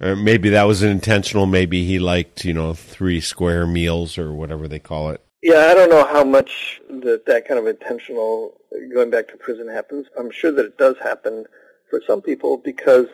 or 0.00 0.14
maybe 0.14 0.50
that 0.50 0.64
was 0.64 0.84
intentional. 0.84 1.46
Maybe 1.46 1.84
he 1.84 1.98
liked, 1.98 2.44
you 2.44 2.54
know, 2.54 2.74
three 2.74 3.20
square 3.20 3.66
meals 3.66 4.16
or 4.16 4.32
whatever 4.32 4.68
they 4.68 4.78
call 4.78 5.10
it. 5.10 5.20
Yeah, 5.42 5.68
I 5.70 5.74
don't 5.74 5.90
know 5.90 6.04
how 6.04 6.22
much 6.22 6.80
that 6.88 7.26
that 7.26 7.48
kind 7.48 7.58
of 7.58 7.66
intentional 7.66 8.54
going 8.94 9.10
back 9.10 9.26
to 9.28 9.36
prison 9.36 9.66
happens. 9.66 10.06
I'm 10.16 10.30
sure 10.30 10.52
that 10.52 10.64
it 10.64 10.78
does 10.78 10.96
happen 11.02 11.44
for 11.88 12.00
some 12.06 12.22
people 12.22 12.58
because 12.58 13.06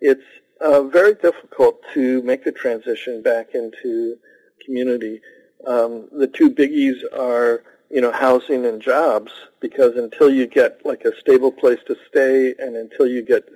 it's 0.00 0.22
uh, 0.60 0.84
very 0.84 1.14
difficult 1.14 1.80
to 1.94 2.22
make 2.22 2.44
the 2.44 2.52
transition 2.52 3.22
back 3.22 3.54
into 3.54 4.16
community. 4.64 5.20
Um, 5.66 6.08
the 6.12 6.28
two 6.28 6.50
biggies 6.50 7.02
are 7.12 7.64
you 7.90 8.00
know, 8.00 8.12
housing 8.12 8.64
and 8.64 8.80
jobs 8.80 9.32
because 9.60 9.96
until 9.96 10.30
you 10.30 10.46
get 10.46 10.80
like 10.86 11.04
a 11.04 11.18
stable 11.18 11.50
place 11.50 11.80
to 11.86 11.96
stay 12.08 12.54
and 12.58 12.76
until 12.76 13.06
you 13.06 13.22
get 13.22 13.48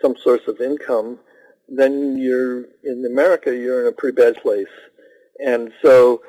some 0.00 0.16
source 0.16 0.48
of 0.48 0.60
income, 0.60 1.18
then 1.68 2.16
you're 2.16 2.64
in 2.82 3.04
America, 3.04 3.54
you're 3.54 3.82
in 3.82 3.88
a 3.88 3.92
pretty 3.92 4.16
bad 4.16 4.36
place. 4.42 4.66
And 5.44 5.72
so 5.82 6.22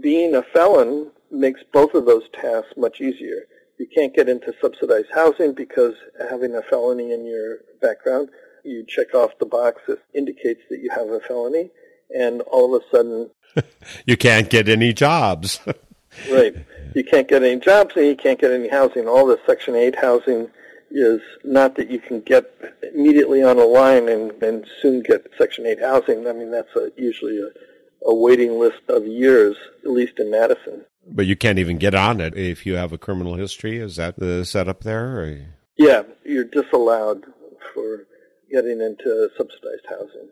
being 0.00 0.34
a 0.34 0.42
felon 0.42 1.10
makes 1.30 1.60
both 1.72 1.94
of 1.94 2.06
those 2.06 2.24
tasks 2.32 2.72
much 2.76 3.00
easier. 3.00 3.46
You 3.78 3.86
can't 3.94 4.14
get 4.14 4.28
into 4.28 4.54
subsidized 4.60 5.08
housing 5.12 5.54
because 5.54 5.94
having 6.28 6.54
a 6.54 6.62
felony 6.62 7.12
in 7.12 7.26
your 7.26 7.58
background, 7.80 8.30
you 8.64 8.84
check 8.86 9.14
off 9.14 9.38
the 9.38 9.46
box 9.46 9.82
that 9.88 10.00
indicates 10.14 10.60
that 10.68 10.80
you 10.80 10.90
have 10.90 11.08
a 11.08 11.20
felony, 11.20 11.70
and 12.10 12.42
all 12.42 12.74
of 12.74 12.82
a 12.82 12.96
sudden... 12.96 13.30
you 14.06 14.18
can't 14.18 14.50
get 14.50 14.68
any 14.68 14.92
jobs. 14.92 15.60
right 16.30 16.54
you 16.94 17.04
can't 17.04 17.28
get 17.28 17.42
any 17.42 17.60
jobs 17.60 17.94
and 17.96 18.06
you 18.06 18.16
can't 18.16 18.40
get 18.40 18.50
any 18.50 18.68
housing. 18.68 19.08
All 19.08 19.26
the 19.26 19.38
Section 19.46 19.74
8 19.74 19.96
housing 19.96 20.48
is 20.90 21.20
not 21.44 21.76
that 21.76 21.90
you 21.90 21.98
can 21.98 22.20
get 22.20 22.52
immediately 22.94 23.42
on 23.42 23.58
a 23.58 23.64
line 23.64 24.08
and, 24.08 24.30
and 24.42 24.66
soon 24.80 25.02
get 25.02 25.26
Section 25.38 25.66
8 25.66 25.80
housing. 25.80 26.26
I 26.26 26.32
mean, 26.32 26.50
that's 26.50 26.74
a, 26.76 26.90
usually 26.96 27.38
a, 27.38 27.48
a 28.08 28.14
waiting 28.14 28.58
list 28.58 28.82
of 28.88 29.06
years, 29.06 29.56
at 29.84 29.90
least 29.90 30.18
in 30.18 30.30
Madison. 30.30 30.84
But 31.06 31.26
you 31.26 31.36
can't 31.36 31.58
even 31.58 31.78
get 31.78 31.94
on 31.94 32.20
it 32.20 32.36
if 32.36 32.66
you 32.66 32.74
have 32.74 32.92
a 32.92 32.98
criminal 32.98 33.34
history. 33.34 33.78
Is 33.78 33.96
that 33.96 34.16
the 34.16 34.44
setup 34.44 34.82
there? 34.82 35.20
Or? 35.20 35.38
Yeah, 35.76 36.02
you're 36.24 36.44
disallowed 36.44 37.24
for 37.72 38.06
getting 38.50 38.80
into 38.80 39.30
subsidized 39.36 39.86
housing. 39.88 40.28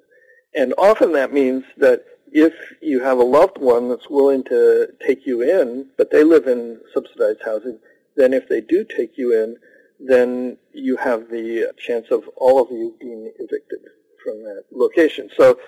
And 0.55 0.75
often 0.77 1.13
that 1.13 1.33
means 1.33 1.65
that 1.77 2.05
if 2.33 2.55
you 2.81 3.01
have 3.01 3.19
a 3.19 3.25
loved 3.25 3.59
one 3.59 3.89
that's 3.89 4.09
willing 4.09 4.45
to 4.45 4.89
take 5.07 5.27
you 5.27 5.43
in, 5.43 5.91
but 5.97 6.11
they 6.11 6.25
live 6.25 6.47
in 6.47 6.81
subsidized 6.93 7.41
housing, 7.45 7.79
then 8.17 8.33
if 8.33 8.49
they 8.49 8.61
do 8.61 8.85
take 8.85 9.17
you 9.17 9.33
in, 9.43 9.57
then 10.01 10.57
you 10.73 10.97
have 10.97 11.31
the 11.31 11.73
chance 11.79 12.07
of 12.11 12.29
all 12.37 12.63
of 12.63 12.71
you 12.71 12.95
being 13.01 13.33
evicted 13.39 13.81
from 14.23 14.43
that 14.43 14.65
location. 14.71 15.29
So 15.37 15.59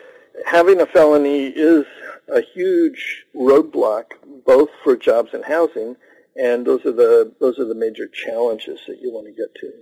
having 0.46 0.80
a 0.80 0.86
felony 0.86 1.46
is 1.46 1.84
a 2.28 2.40
huge 2.40 3.26
roadblock 3.34 4.04
both 4.46 4.70
for 4.84 4.96
jobs 4.96 5.30
and 5.34 5.44
housing, 5.44 5.96
and 6.36 6.66
those 6.66 6.84
are 6.86 6.92
the 6.92 7.32
those 7.40 7.58
are 7.58 7.64
the 7.64 7.74
major 7.74 8.06
challenges 8.06 8.80
that 8.86 9.00
you 9.00 9.12
want 9.12 9.26
to 9.26 9.32
get 9.32 9.54
to. 9.56 9.72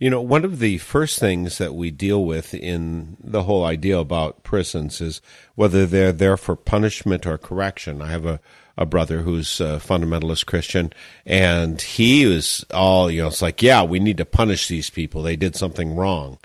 You 0.00 0.08
know, 0.08 0.22
one 0.22 0.46
of 0.46 0.60
the 0.60 0.78
first 0.78 1.18
things 1.18 1.58
that 1.58 1.74
we 1.74 1.90
deal 1.90 2.24
with 2.24 2.54
in 2.54 3.18
the 3.22 3.42
whole 3.42 3.64
idea 3.64 3.98
about 3.98 4.42
prisons 4.42 5.02
is 5.02 5.20
whether 5.56 5.84
they're 5.84 6.10
there 6.10 6.38
for 6.38 6.56
punishment 6.56 7.26
or 7.26 7.36
correction. 7.36 8.00
I 8.00 8.06
have 8.06 8.24
a, 8.24 8.40
a 8.78 8.86
brother 8.86 9.20
who's 9.20 9.60
a 9.60 9.76
fundamentalist 9.76 10.46
Christian, 10.46 10.90
and 11.26 11.82
he 11.82 12.24
was 12.24 12.64
all, 12.72 13.10
you 13.10 13.20
know, 13.20 13.28
it's 13.28 13.42
like, 13.42 13.62
yeah, 13.62 13.82
we 13.82 14.00
need 14.00 14.16
to 14.16 14.24
punish 14.24 14.68
these 14.68 14.88
people. 14.88 15.22
They 15.22 15.36
did 15.36 15.54
something 15.54 15.94
wrong. 15.94 16.38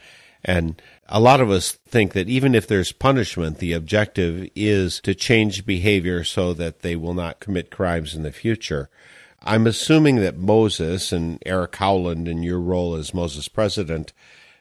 And 0.43 0.81
a 1.07 1.21
lot 1.21 1.39
of 1.39 1.49
us 1.49 1.71
think 1.71 2.11
that 2.11 2.27
even 2.27 2.55
if 2.55 2.67
there's 2.67 2.91
punishment, 2.91 3.59
the 3.59 3.71
objective 3.71 4.49
is 4.53 4.99
to 4.99 5.15
change 5.15 5.65
behavior 5.65 6.25
so 6.25 6.53
that 6.55 6.81
they 6.81 6.97
will 6.97 7.13
not 7.13 7.39
commit 7.39 7.71
crimes 7.71 8.15
in 8.15 8.23
the 8.23 8.33
future. 8.33 8.89
I'm 9.45 9.67
assuming 9.67 10.15
that 10.17 10.37
Moses 10.37 11.11
and 11.11 11.41
Eric 11.45 11.75
Howland, 11.75 12.27
and 12.27 12.43
your 12.43 12.59
role 12.59 12.95
as 12.95 13.13
Moses 13.13 13.47
president, 13.47 14.11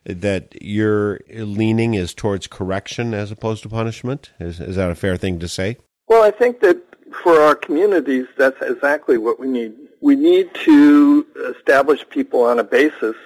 that 0.04 0.60
your 0.62 1.20
leaning 1.30 1.94
is 1.94 2.12
towards 2.12 2.46
correction 2.46 3.14
as 3.14 3.30
opposed 3.30 3.62
to 3.62 3.68
punishment. 3.70 4.32
Is, 4.38 4.60
is 4.60 4.76
that 4.76 4.90
a 4.90 4.94
fair 4.94 5.16
thing 5.16 5.38
to 5.38 5.48
say? 5.48 5.78
Well, 6.08 6.22
I 6.22 6.30
think 6.30 6.60
that 6.60 6.82
for 7.22 7.40
our 7.40 7.54
communities, 7.54 8.26
that's 8.36 8.60
exactly 8.60 9.16
what 9.16 9.40
we 9.40 9.46
need. 9.46 9.74
We 10.02 10.16
need 10.16 10.52
to 10.54 11.26
establish 11.56 12.06
people 12.10 12.42
on 12.42 12.58
a 12.58 12.64
basis 12.64 13.16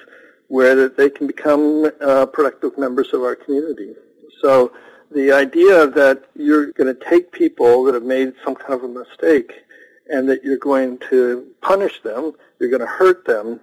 where 0.46 0.88
they 0.88 1.10
can 1.10 1.26
become 1.26 1.90
uh, 2.00 2.26
productive 2.26 2.78
members 2.78 3.12
of 3.12 3.22
our 3.22 3.34
community. 3.34 3.94
So 4.40 4.72
the 5.10 5.32
idea 5.32 5.88
that 5.88 6.22
you're 6.36 6.72
going 6.72 6.94
to 6.94 7.04
take 7.04 7.32
people 7.32 7.82
that 7.84 7.94
have 7.94 8.04
made 8.04 8.34
some 8.44 8.54
kind 8.54 8.74
of 8.74 8.84
a 8.84 8.88
mistake 8.88 9.52
and 10.08 10.28
that 10.28 10.42
you're 10.44 10.58
going 10.58 10.98
to 11.10 11.46
punish 11.60 12.02
them, 12.02 12.32
you're 12.58 12.70
going 12.70 12.80
to 12.80 12.86
hurt 12.86 13.24
them 13.24 13.60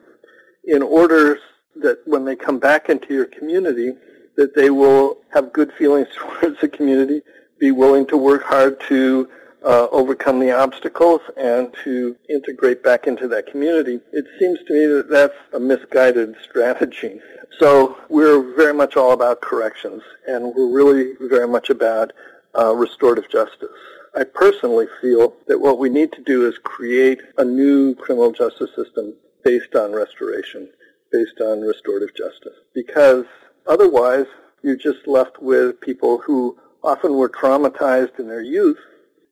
in 0.66 0.82
order 0.82 1.40
that 1.76 2.00
when 2.06 2.26
they 2.26 2.36
come 2.36 2.60
back 2.60 2.90
into 2.90 3.14
your 3.14 3.26
community, 3.26 3.94
that 4.38 4.56
they 4.56 4.70
will 4.70 5.18
have 5.34 5.54
good 5.54 5.72
feelings 5.74 6.08
towards 6.16 6.60
the 6.62 6.68
community, 6.68 7.22
be 7.60 7.72
willing 7.72 8.06
to 8.08 8.18
work 8.18 8.44
hard 8.44 8.80
to 8.82 9.30
uh, 9.66 9.88
overcome 9.92 10.40
the 10.40 10.52
obstacles 10.52 11.22
and 11.38 11.74
to 11.84 12.16
integrate 12.30 12.84
back 12.84 13.08
into 13.08 13.28
that 13.28 13.48
community. 13.48 14.00
It 14.14 14.26
seems 14.40 14.60
to 14.68 14.74
me 14.74 14.86
that 14.86 15.10
that's 15.10 15.34
a 15.54 15.60
misguided 15.60 16.36
strategy. 16.44 17.20
So 17.60 17.98
we're 18.10 18.56
very 18.56 18.74
much 18.74 18.96
all 18.96 19.14
about 19.14 19.42
corrections, 19.42 20.04
and 20.28 20.54
we're 20.56 20.70
really 20.72 21.14
very 21.22 21.48
much 21.48 21.70
about 21.70 22.12
uh, 22.58 22.76
restorative 22.76 23.30
justice. 23.30 23.70
I 24.18 24.24
personally 24.24 24.88
feel 25.02 25.34
that 25.48 25.60
what 25.60 25.78
we 25.78 25.90
need 25.90 26.14
to 26.14 26.22
do 26.22 26.48
is 26.48 26.58
create 26.60 27.20
a 27.38 27.44
new 27.44 27.96
criminal 27.96 28.32
justice 28.32 28.70
system 28.74 29.14
based 29.44 29.76
on 29.76 29.92
restoration, 29.92 30.70
based 31.12 31.42
on 31.42 31.62
restorative 31.62 32.16
justice. 32.16 32.56
Because 32.74 33.26
otherwise, 33.68 34.26
you're 34.64 34.78
just 34.78 35.06
left 35.06 35.42
with 35.42 35.82
people 35.82 36.20
who 36.20 36.58
often 36.82 37.16
were 37.16 37.28
traumatized 37.28 38.18
in 38.18 38.28
their 38.28 38.42
youth, 38.42 38.80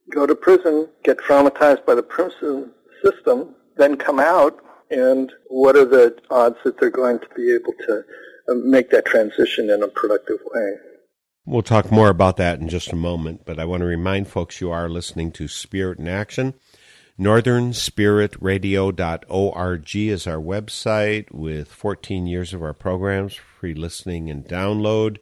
go 0.10 0.28
to 0.28 0.36
prison, 0.36 0.90
get 1.04 1.18
traumatized 1.18 1.86
by 1.86 1.96
the 1.96 2.04
prison 2.04 2.72
system, 3.04 3.56
then 3.78 3.96
come 3.96 4.20
out, 4.20 4.60
and 4.92 5.32
what 5.48 5.78
are 5.78 5.86
the 5.86 6.16
odds 6.30 6.58
that 6.66 6.78
they're 6.80 6.90
going 6.90 7.20
to 7.20 7.28
be 7.36 7.54
able 7.54 7.74
to 7.88 8.04
uh, 8.50 8.54
make 8.56 8.90
that 8.90 9.06
transition 9.06 9.70
in 9.70 9.82
a 9.82 9.88
productive 9.88 10.40
way? 10.54 10.74
We'll 11.46 11.62
talk 11.62 11.92
more 11.92 12.08
about 12.08 12.38
that 12.38 12.62
in 12.62 12.70
just 12.70 12.94
a 12.94 12.96
moment, 12.96 13.42
but 13.44 13.60
I 13.60 13.66
want 13.66 13.82
to 13.82 13.86
remind 13.86 14.30
folks 14.30 14.62
you 14.62 14.72
are 14.72 14.88
listening 14.88 15.30
to 15.34 15.50
Spirit 15.50 16.00
in 16.00 16.08
Action. 16.08 16.54
NorthernSpiritRadio.org 17.20 19.96
is 19.96 20.26
our 20.26 20.38
website 20.38 21.30
with 21.32 21.68
14 21.68 22.28
years 22.28 22.54
of 22.54 22.64
our 22.64 22.74
programs, 22.74 23.36
free 23.36 23.74
listening 23.74 24.30
and 24.30 24.46
download. 24.46 25.18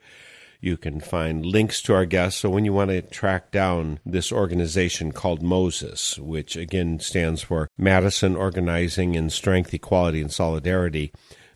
You 0.60 0.78
can 0.78 1.00
find 1.00 1.44
links 1.44 1.82
to 1.82 1.96
our 1.96 2.06
guests. 2.06 2.40
So 2.40 2.52
when 2.52 2.66
you 2.66 2.74
want 2.74 2.92
to 2.92 3.02
track 3.02 3.50
down 3.50 4.00
this 4.06 4.32
organization 4.32 5.14
called 5.14 5.42
Moses, 5.42 6.20
which 6.20 6.56
again 6.56 7.00
stands 7.00 7.42
for 7.42 7.68
Madison 7.80 8.36
Organizing 8.36 9.16
in 9.16 9.32
Strength, 9.32 9.74
Equality, 9.74 10.22
and 10.22 10.32
Solidarity, 10.32 11.12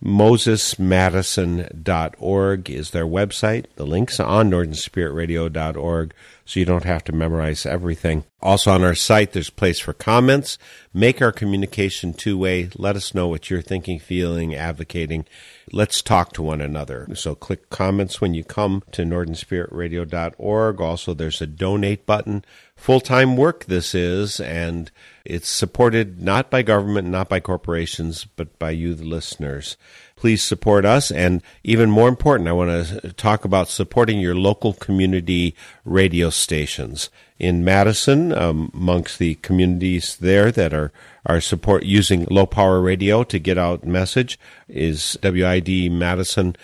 mosesmadison.org 0.06 2.70
is 2.70 2.92
their 2.92 3.08
website. 3.08 3.66
The 3.76 3.88
link's 3.88 4.20
on 4.20 4.52
northernspiritradio.org, 4.52 6.14
so 6.46 6.60
you 6.60 6.66
don't 6.66 6.84
have 6.84 7.04
to 7.06 7.12
memorize 7.12 7.66
everything. 7.66 8.24
Also 8.40 8.72
on 8.72 8.84
our 8.84 8.94
site, 8.94 9.34
there's 9.34 9.50
place 9.50 9.80
for 9.80 9.94
comments. 9.94 10.60
Make 10.94 11.24
our 11.24 11.32
communication 11.32 12.14
two-way. 12.14 12.70
Let 12.76 12.96
us 12.96 13.16
know 13.16 13.28
what 13.28 13.50
you're 13.50 13.64
thinking, 13.64 13.98
feeling, 13.98 14.54
advocating. 14.54 15.26
Let's 15.72 16.04
talk 16.04 16.34
to 16.34 16.44
one 16.44 16.62
another. 16.62 17.08
So 17.16 17.34
click 17.34 17.72
comments 17.72 18.22
when 18.22 18.36
you 18.36 18.44
come 18.44 18.84
to 18.92 19.02
northernspiritradio.org. 19.02 20.82
Also, 20.82 21.16
there's 21.16 21.42
a 21.42 21.48
donate 21.48 22.06
button. 22.06 22.46
Full-time 22.76 23.38
work 23.38 23.66
this 23.66 23.96
is, 23.96 24.40
and 24.40 24.92
it's 25.26 25.50
supported 25.50 26.22
not 26.22 26.52
by 26.52 26.62
government, 26.62 27.08
not 27.08 27.30
by 27.30 27.40
corporations, 27.40 28.26
but 28.36 28.58
by 28.60 28.72
you, 28.72 28.94
the 28.94 29.04
listeners. 29.04 29.76
Please 30.16 30.44
support 30.44 30.86
us. 30.86 31.12
And 31.12 31.42
even 31.64 31.90
more 31.90 32.08
important, 32.08 32.48
I 32.48 32.54
want 32.54 32.88
to 32.88 33.14
talk 33.14 33.44
about 33.44 33.68
supporting 33.68 34.20
your 34.20 34.36
local 34.36 34.74
community 34.74 35.56
radio 35.84 36.30
stations. 36.30 37.10
In 37.38 37.66
Madison, 37.66 38.32
um, 38.32 38.72
amongst 38.74 39.20
the 39.20 39.36
communities 39.36 40.16
there 40.18 40.52
that 40.52 40.74
are, 40.74 40.94
are 41.26 41.42
support 41.42 41.84
using 41.84 42.26
low 42.30 42.46
power 42.46 42.80
radio 42.80 43.24
to 43.24 43.40
get 43.40 43.58
out 43.58 43.84
message 43.84 44.40
is 44.70 45.18
WID 45.22 45.92
Madison 45.92 46.56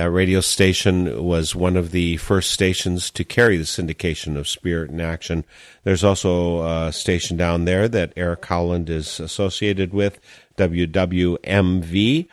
that 0.00 0.10
radio 0.10 0.40
station 0.40 1.22
was 1.22 1.54
one 1.54 1.76
of 1.76 1.90
the 1.90 2.16
first 2.16 2.52
stations 2.52 3.10
to 3.10 3.22
carry 3.22 3.58
the 3.58 3.64
syndication 3.64 4.34
of 4.34 4.48
Spirit 4.48 4.88
in 4.88 4.98
Action. 4.98 5.44
There's 5.84 6.02
also 6.02 6.64
a 6.66 6.90
station 6.90 7.36
down 7.36 7.66
there 7.66 7.86
that 7.86 8.14
Eric 8.16 8.46
Howland 8.46 8.88
is 8.88 9.20
associated 9.20 9.92
with, 9.92 10.18
WWMV 10.56 12.28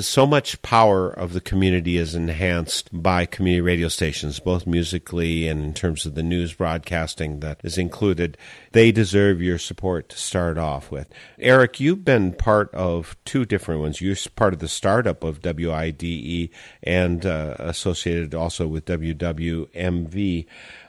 so 0.00 0.26
much 0.26 0.60
power 0.62 1.08
of 1.08 1.32
the 1.32 1.40
community 1.40 1.96
is 1.96 2.14
enhanced 2.14 2.90
by 2.92 3.26
community 3.26 3.60
radio 3.60 3.88
stations, 3.88 4.40
both 4.40 4.66
musically 4.66 5.46
and 5.46 5.62
in 5.62 5.74
terms 5.74 6.04
of 6.06 6.14
the 6.14 6.22
news 6.22 6.52
broadcasting 6.52 7.40
that 7.40 7.60
is 7.62 7.78
included. 7.78 8.36
They 8.72 8.92
deserve 8.92 9.40
your 9.40 9.58
support 9.58 10.08
to 10.10 10.18
start 10.18 10.58
off 10.58 10.90
with. 10.90 11.08
Eric, 11.38 11.80
you've 11.80 12.04
been 12.04 12.32
part 12.32 12.72
of 12.74 13.16
two 13.24 13.44
different 13.44 13.80
ones. 13.80 14.00
You're 14.00 14.16
part 14.34 14.54
of 14.54 14.60
the 14.60 14.68
startup 14.68 15.22
of 15.22 15.40
WIDE 15.44 16.50
and 16.82 17.24
uh, 17.24 17.56
associated 17.58 18.34
also 18.34 18.66
with 18.66 18.86
WWMV 18.86 20.46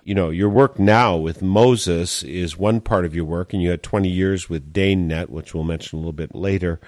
you 0.07 0.15
know, 0.15 0.29
your 0.29 0.47
work 0.47 0.79
now 0.79 1.17
with 1.17 1.41
Moses 1.41 2.23
is 2.23 2.55
one 2.55 2.79
part 2.79 3.03
of 3.03 3.13
your 3.13 3.25
work, 3.25 3.51
and 3.51 3.61
you 3.61 3.71
had 3.71 3.83
20 3.83 4.07
years 4.07 4.49
with 4.49 4.71
DaneNet, 4.71 5.27
which 5.27 5.53
we'll 5.53 5.65
mention 5.65 5.97
a 5.97 5.99
little 5.99 6.13
bit 6.13 6.33
later. 6.33 6.79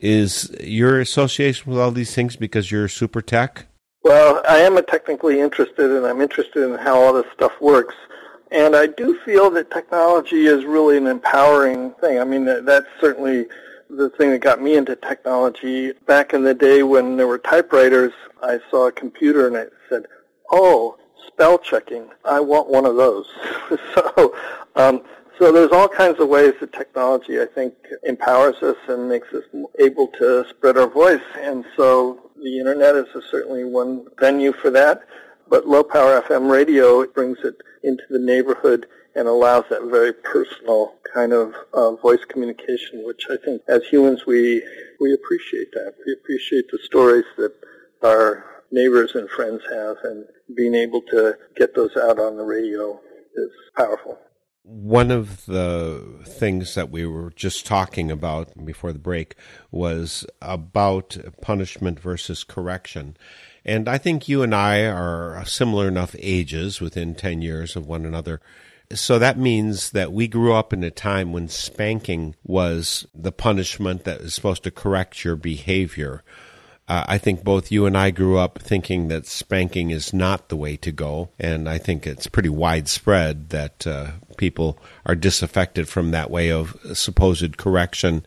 Is 0.00 0.54
your 0.60 1.00
association 1.00 1.70
with 1.70 1.80
all 1.80 1.90
these 1.90 2.14
things 2.14 2.36
because 2.36 2.70
you're 2.70 2.88
super 2.88 3.20
tech? 3.20 3.66
Well, 4.02 4.42
I 4.48 4.58
am 4.58 4.82
technically 4.84 5.40
interested, 5.40 5.90
and 5.90 6.06
I'm 6.06 6.20
interested 6.20 6.62
in 6.62 6.78
how 6.78 7.00
all 7.00 7.12
this 7.12 7.26
stuff 7.34 7.52
works. 7.60 7.94
And 8.50 8.74
I 8.74 8.86
do 8.86 9.18
feel 9.24 9.50
that 9.50 9.70
technology 9.70 10.46
is 10.46 10.64
really 10.64 10.96
an 10.96 11.06
empowering 11.06 11.92
thing. 12.00 12.18
I 12.18 12.24
mean, 12.24 12.44
that's 12.44 12.86
certainly 13.00 13.46
the 13.90 14.08
thing 14.10 14.30
that 14.30 14.40
got 14.40 14.62
me 14.62 14.76
into 14.76 14.96
technology. 14.96 15.92
Back 16.06 16.32
in 16.32 16.44
the 16.44 16.54
day 16.54 16.82
when 16.82 17.16
there 17.16 17.26
were 17.26 17.38
typewriters, 17.38 18.12
I 18.42 18.60
saw 18.70 18.86
a 18.86 18.92
computer 18.92 19.46
and 19.46 19.56
I 19.56 19.66
said, 19.88 20.06
oh, 20.50 20.96
spell 21.26 21.58
checking. 21.58 22.08
I 22.24 22.40
want 22.40 22.68
one 22.68 22.86
of 22.86 22.96
those. 22.96 23.26
so 23.94 24.34
um, 24.76 25.02
so 25.38 25.52
there's 25.52 25.70
all 25.70 25.88
kinds 25.88 26.18
of 26.18 26.28
ways 26.28 26.54
that 26.60 26.72
technology, 26.72 27.40
I 27.40 27.46
think, 27.46 27.74
empowers 28.04 28.56
us 28.62 28.76
and 28.88 29.08
makes 29.08 29.28
us 29.32 29.44
able 29.78 30.08
to 30.18 30.44
spread 30.50 30.76
our 30.76 30.88
voice. 30.88 31.22
And 31.38 31.64
so 31.76 32.30
the 32.42 32.58
internet 32.58 32.96
is 32.96 33.06
certainly 33.30 33.64
one 33.64 34.06
venue 34.18 34.52
for 34.52 34.70
that. 34.70 35.02
But 35.48 35.66
low 35.66 35.82
power 35.82 36.20
FM 36.22 36.50
radio 36.50 37.06
brings 37.06 37.38
it 37.44 37.56
into 37.82 38.02
the 38.10 38.18
neighborhood 38.18 38.86
and 39.14 39.26
allows 39.26 39.64
that 39.70 39.82
very 39.90 40.12
personal 40.12 40.94
kind 41.14 41.32
of 41.32 41.54
uh, 41.72 41.92
voice 41.96 42.24
communication, 42.28 43.04
which 43.06 43.26
I 43.30 43.36
think 43.44 43.62
as 43.68 43.82
humans 43.86 44.26
we 44.26 44.62
we 45.00 45.14
appreciate 45.14 45.72
that. 45.72 45.94
We 46.06 46.12
appreciate 46.12 46.70
the 46.70 46.78
stories 46.84 47.24
that 47.36 47.54
our 48.02 48.44
neighbors 48.70 49.12
and 49.14 49.28
friends 49.30 49.62
have, 49.70 49.96
and 50.04 50.26
being 50.54 50.74
able 50.74 51.00
to 51.02 51.36
get 51.56 51.74
those 51.74 51.96
out 51.96 52.18
on 52.18 52.36
the 52.36 52.44
radio 52.44 53.00
is 53.34 53.50
powerful. 53.74 54.18
One 54.70 55.10
of 55.10 55.46
the 55.46 56.20
things 56.26 56.74
that 56.74 56.90
we 56.90 57.06
were 57.06 57.30
just 57.30 57.64
talking 57.64 58.10
about 58.10 58.66
before 58.66 58.92
the 58.92 58.98
break 58.98 59.34
was 59.70 60.26
about 60.42 61.16
punishment 61.40 61.98
versus 61.98 62.44
correction. 62.44 63.16
And 63.64 63.88
I 63.88 63.96
think 63.96 64.28
you 64.28 64.42
and 64.42 64.54
I 64.54 64.84
are 64.84 65.42
similar 65.46 65.88
enough 65.88 66.14
ages 66.18 66.82
within 66.82 67.14
10 67.14 67.40
years 67.40 67.76
of 67.76 67.86
one 67.86 68.04
another. 68.04 68.42
So 68.92 69.18
that 69.18 69.38
means 69.38 69.92
that 69.92 70.12
we 70.12 70.28
grew 70.28 70.52
up 70.52 70.74
in 70.74 70.84
a 70.84 70.90
time 70.90 71.32
when 71.32 71.48
spanking 71.48 72.34
was 72.44 73.06
the 73.14 73.32
punishment 73.32 74.04
that 74.04 74.20
is 74.20 74.34
supposed 74.34 74.64
to 74.64 74.70
correct 74.70 75.24
your 75.24 75.36
behavior. 75.36 76.22
Uh, 76.88 77.04
I 77.06 77.18
think 77.18 77.44
both 77.44 77.70
you 77.70 77.84
and 77.84 77.96
I 77.96 78.10
grew 78.10 78.38
up 78.38 78.58
thinking 78.60 79.08
that 79.08 79.26
spanking 79.26 79.90
is 79.90 80.14
not 80.14 80.48
the 80.48 80.56
way 80.56 80.76
to 80.78 80.90
go, 80.90 81.28
and 81.38 81.68
I 81.68 81.76
think 81.76 82.06
it's 82.06 82.26
pretty 82.26 82.48
widespread 82.48 83.50
that 83.50 83.86
uh, 83.86 84.12
people 84.38 84.78
are 85.04 85.14
disaffected 85.14 85.86
from 85.86 86.12
that 86.12 86.30
way 86.30 86.50
of 86.50 86.76
supposed 86.94 87.58
correction. 87.58 88.24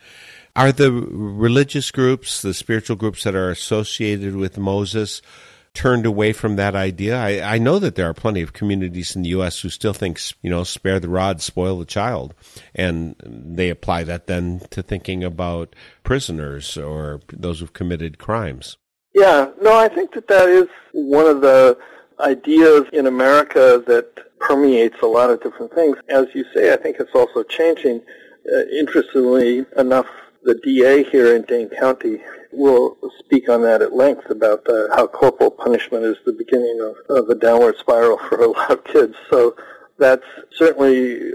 Are 0.56 0.72
the 0.72 0.92
religious 0.92 1.90
groups, 1.90 2.42
the 2.42 2.54
spiritual 2.54 2.98
groups 2.98 3.24
that 3.24 3.36
are 3.36 3.50
associated 3.50 4.36
with 4.36 4.60
Moses, 4.60 5.24
turned 5.74 6.06
away 6.06 6.34
from 6.34 6.56
that 6.56 6.76
idea? 6.76 7.18
I, 7.18 7.56
I 7.56 7.58
know 7.58 7.80
that 7.80 7.96
there 7.96 8.10
are 8.10 8.14
plenty 8.14 8.42
of 8.42 8.54
communities 8.54 9.16
in 9.16 9.24
the 9.24 9.30
U.S. 9.30 9.60
who 9.60 9.70
still 9.70 9.94
think, 9.94 10.20
you 10.42 10.50
know, 10.50 10.64
spare 10.64 11.00
the 11.00 11.10
rod, 11.10 11.42
spoil 11.42 11.80
the 11.80 11.86
child. 11.86 12.34
And 12.76 13.16
they 13.26 13.70
apply 13.70 14.04
that 14.04 14.28
then 14.28 14.62
to 14.72 14.84
thinking 14.84 15.24
about 15.24 15.76
prisoners 16.04 16.78
or 16.78 17.22
those 17.32 17.60
who've 17.60 17.74
committed 17.74 18.18
crimes. 18.18 18.78
Yeah, 19.14 19.50
no, 19.62 19.78
I 19.78 19.90
think 19.90 20.14
that 20.14 20.28
that 20.28 20.48
is 20.48 20.68
one 20.94 21.26
of 21.26 21.42
the 21.42 21.78
ideas 22.20 22.86
in 22.94 23.08
America 23.08 23.84
that 23.88 24.40
permeates 24.40 24.98
a 25.02 25.08
lot 25.08 25.30
of 25.30 25.42
different 25.42 25.74
things. 25.74 25.98
As 26.10 26.28
you 26.34 26.46
say, 26.54 26.74
I 26.74 26.78
think 26.78 26.98
it's 27.00 27.14
also 27.14 27.44
changing. 27.44 28.02
Uh, 28.52 28.62
interestingly 28.72 29.66
enough, 29.78 30.08
the 30.44 30.56
DA 30.56 31.04
here 31.04 31.36
in 31.36 31.44
Dane 31.44 31.70
County 31.70 32.22
will 32.54 32.98
speak 33.20 33.50
on 33.50 33.62
that 33.64 33.82
at 33.82 33.94
length 33.94 34.30
about 34.30 34.68
uh, 34.70 34.88
how 34.96 35.08
corporal 35.08 35.52
punishment 35.52 36.04
is 36.04 36.18
the 36.26 36.34
beginning 36.34 36.80
of, 36.82 37.18
of 37.18 37.30
a 37.30 37.36
downward 37.36 37.78
spiral 37.78 38.18
for 38.18 38.42
a 38.42 38.48
lot 38.48 38.72
of 38.72 38.84
kids. 38.84 39.16
So 39.30 39.56
that's 39.98 40.26
certainly 40.52 41.32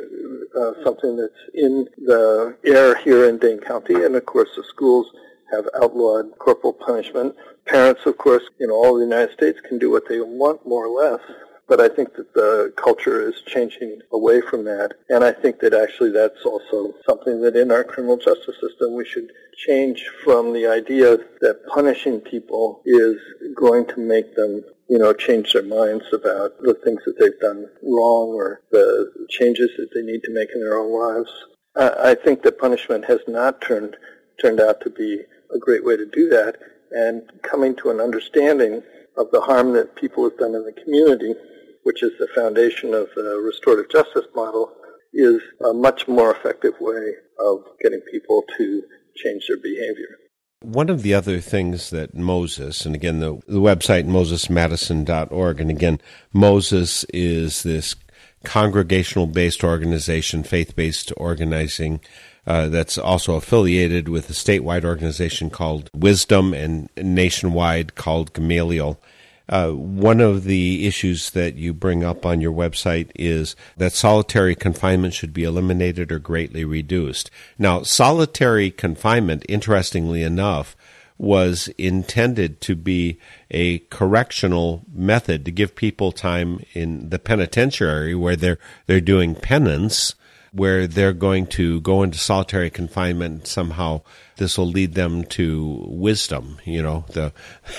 uh, 0.58 0.72
something 0.82 1.16
that's 1.16 1.32
in 1.54 1.88
the 1.98 2.56
air 2.64 2.96
here 2.96 3.28
in 3.28 3.38
Dane 3.38 3.60
County, 3.60 3.94
and 3.94 4.16
of 4.16 4.26
course 4.26 4.50
the 4.56 4.64
schools 4.64 5.06
have 5.52 5.66
outlawed 5.80 6.36
corporal 6.38 6.72
punishment. 6.72 7.34
Parents, 7.66 8.04
of 8.06 8.18
course, 8.18 8.42
in 8.58 8.70
all 8.70 8.96
the 8.96 9.04
United 9.04 9.32
States 9.32 9.60
can 9.60 9.78
do 9.78 9.90
what 9.90 10.08
they 10.08 10.20
want, 10.20 10.66
more 10.66 10.86
or 10.86 11.10
less. 11.10 11.20
But 11.68 11.80
I 11.80 11.88
think 11.88 12.14
that 12.14 12.32
the 12.34 12.72
culture 12.76 13.28
is 13.28 13.42
changing 13.46 14.00
away 14.12 14.40
from 14.40 14.64
that. 14.64 14.94
And 15.08 15.24
I 15.24 15.32
think 15.32 15.58
that 15.60 15.74
actually 15.74 16.12
that's 16.12 16.44
also 16.44 16.94
something 17.08 17.40
that 17.42 17.56
in 17.56 17.72
our 17.72 17.82
criminal 17.82 18.16
justice 18.16 18.54
system 18.60 18.94
we 18.94 19.04
should 19.04 19.30
change 19.66 20.06
from 20.22 20.52
the 20.52 20.66
idea 20.66 21.16
that 21.40 21.66
punishing 21.66 22.20
people 22.20 22.82
is 22.84 23.16
going 23.56 23.86
to 23.86 23.98
make 23.98 24.36
them 24.36 24.62
you 24.88 24.98
know, 24.98 25.12
change 25.12 25.52
their 25.52 25.64
minds 25.64 26.04
about 26.12 26.60
the 26.60 26.74
things 26.84 27.02
that 27.04 27.18
they've 27.18 27.40
done 27.40 27.66
wrong 27.82 28.28
or 28.28 28.62
the 28.70 29.26
changes 29.28 29.70
that 29.76 29.88
they 29.94 30.02
need 30.02 30.22
to 30.22 30.32
make 30.32 30.50
in 30.54 30.60
their 30.60 30.78
own 30.78 30.92
lives. 30.92 31.30
I 31.78 32.14
think 32.14 32.42
that 32.42 32.58
punishment 32.58 33.04
has 33.04 33.20
not 33.28 33.60
turned 33.60 33.96
turned 34.40 34.60
out 34.60 34.80
to 34.82 34.90
be 34.90 35.22
a 35.54 35.58
great 35.58 35.84
way 35.84 35.96
to 35.96 36.06
do 36.06 36.28
that, 36.28 36.56
and 36.90 37.22
coming 37.42 37.74
to 37.76 37.90
an 37.90 38.00
understanding 38.00 38.82
of 39.16 39.30
the 39.30 39.40
harm 39.40 39.72
that 39.72 39.96
people 39.96 40.24
have 40.24 40.38
done 40.38 40.54
in 40.54 40.64
the 40.64 40.72
community 40.72 41.34
which 41.86 42.02
is 42.02 42.10
the 42.18 42.26
foundation 42.34 42.92
of 42.94 43.06
the 43.14 43.40
restorative 43.44 43.88
justice 43.88 44.26
model, 44.34 44.72
is 45.14 45.40
a 45.64 45.72
much 45.72 46.08
more 46.08 46.34
effective 46.34 46.74
way 46.80 47.12
of 47.38 47.60
getting 47.80 48.00
people 48.10 48.42
to 48.58 48.82
change 49.14 49.46
their 49.46 49.56
behavior. 49.58 50.18
One 50.62 50.90
of 50.90 51.02
the 51.02 51.14
other 51.14 51.38
things 51.38 51.90
that 51.90 52.12
Moses, 52.12 52.86
and 52.86 52.96
again, 52.96 53.20
the, 53.20 53.40
the 53.46 53.60
website 53.60 54.04
mosesmadison.org, 54.04 55.60
and 55.60 55.70
again, 55.70 56.00
Moses 56.32 57.04
is 57.14 57.62
this 57.62 57.94
congregational 58.42 59.28
based 59.28 59.62
organization, 59.62 60.42
faith 60.42 60.74
based 60.74 61.12
organizing. 61.16 62.00
Uh, 62.48 62.68
that's 62.68 62.98
also 62.98 63.34
affiliated 63.34 64.08
with 64.08 64.28
a 64.28 64.32
statewide 64.32 64.84
organization 64.84 65.50
called 65.50 65.88
Wisdom 65.94 66.52
and 66.52 66.88
nationwide 66.96 67.94
called 67.94 68.32
Gamaliel. 68.32 69.00
Uh, 69.48 69.70
one 69.70 70.20
of 70.20 70.44
the 70.44 70.86
issues 70.86 71.30
that 71.30 71.54
you 71.54 71.72
bring 71.72 72.02
up 72.02 72.26
on 72.26 72.40
your 72.40 72.52
website 72.52 73.10
is 73.14 73.54
that 73.76 73.92
solitary 73.92 74.54
confinement 74.54 75.14
should 75.14 75.32
be 75.32 75.44
eliminated 75.44 76.10
or 76.10 76.18
greatly 76.18 76.64
reduced. 76.64 77.30
Now, 77.58 77.82
solitary 77.82 78.70
confinement, 78.70 79.44
interestingly 79.48 80.22
enough, 80.22 80.76
was 81.18 81.68
intended 81.78 82.60
to 82.60 82.74
be 82.74 83.18
a 83.50 83.78
correctional 83.78 84.84
method 84.92 85.44
to 85.44 85.50
give 85.50 85.74
people 85.74 86.12
time 86.12 86.60
in 86.74 87.08
the 87.08 87.18
penitentiary 87.18 88.14
where 88.14 88.36
they're 88.36 88.58
they're 88.86 89.00
doing 89.00 89.34
penance 89.34 90.14
where 90.56 90.86
they're 90.86 91.12
going 91.12 91.46
to 91.46 91.80
go 91.80 92.02
into 92.02 92.18
solitary 92.18 92.70
confinement 92.70 93.46
somehow 93.46 94.00
this 94.36 94.58
will 94.58 94.66
lead 94.66 94.94
them 94.94 95.24
to 95.24 95.84
wisdom 95.86 96.58
you 96.64 96.82
know 96.82 97.04
the 97.12 97.32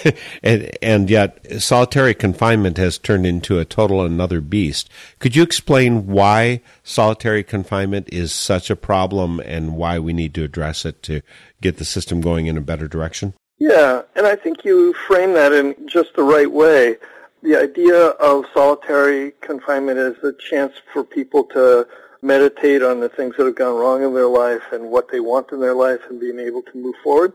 and, 0.44 0.72
and 0.82 1.10
yet 1.10 1.62
solitary 1.62 2.14
confinement 2.14 2.78
has 2.78 2.98
turned 2.98 3.26
into 3.26 3.60
a 3.60 3.66
total 3.66 4.02
another 4.02 4.42
beast. 4.42 4.90
Could 5.20 5.36
you 5.36 5.44
explain 5.44 6.08
why 6.08 6.62
solitary 6.84 7.44
confinement 7.44 8.10
is 8.12 8.32
such 8.32 8.70
a 8.70 8.76
problem 8.76 9.40
and 9.42 9.76
why 9.76 10.00
we 10.00 10.14
need 10.14 10.34
to 10.36 10.44
address 10.44 10.86
it 10.86 11.04
to 11.04 11.22
get 11.62 11.78
the 11.78 11.86
system 11.86 12.22
going 12.22 12.48
in 12.48 12.58
a 12.58 12.62
better 12.62 12.88
direction? 12.88 13.34
Yeah 13.60 14.02
and 14.16 14.28
i 14.28 14.36
think 14.36 14.66
you 14.66 14.94
frame 15.08 15.34
that 15.34 15.54
in 15.54 15.76
just 15.88 16.16
the 16.16 16.24
right 16.24 16.52
way. 16.52 16.98
The 17.44 17.56
idea 17.56 18.08
of 18.30 18.46
solitary 18.54 19.34
confinement 19.42 20.00
is 20.00 20.18
a 20.24 20.34
chance 20.34 20.74
for 20.92 21.04
people 21.04 21.44
to 21.56 21.88
meditate 22.22 22.82
on 22.82 23.00
the 23.00 23.10
things 23.10 23.36
that 23.38 23.46
have 23.46 23.56
gone 23.56 23.76
wrong 23.76 24.04
in 24.04 24.14
their 24.14 24.28
life 24.28 24.64
and 24.72 24.90
what 24.90 25.12
they 25.12 25.20
want 25.20 25.52
in 25.52 25.60
their 25.60 25.76
life 25.76 26.00
and 26.10 26.20
being 26.20 26.40
able 26.40 26.62
to 26.62 26.78
move 26.78 26.96
forward. 27.04 27.34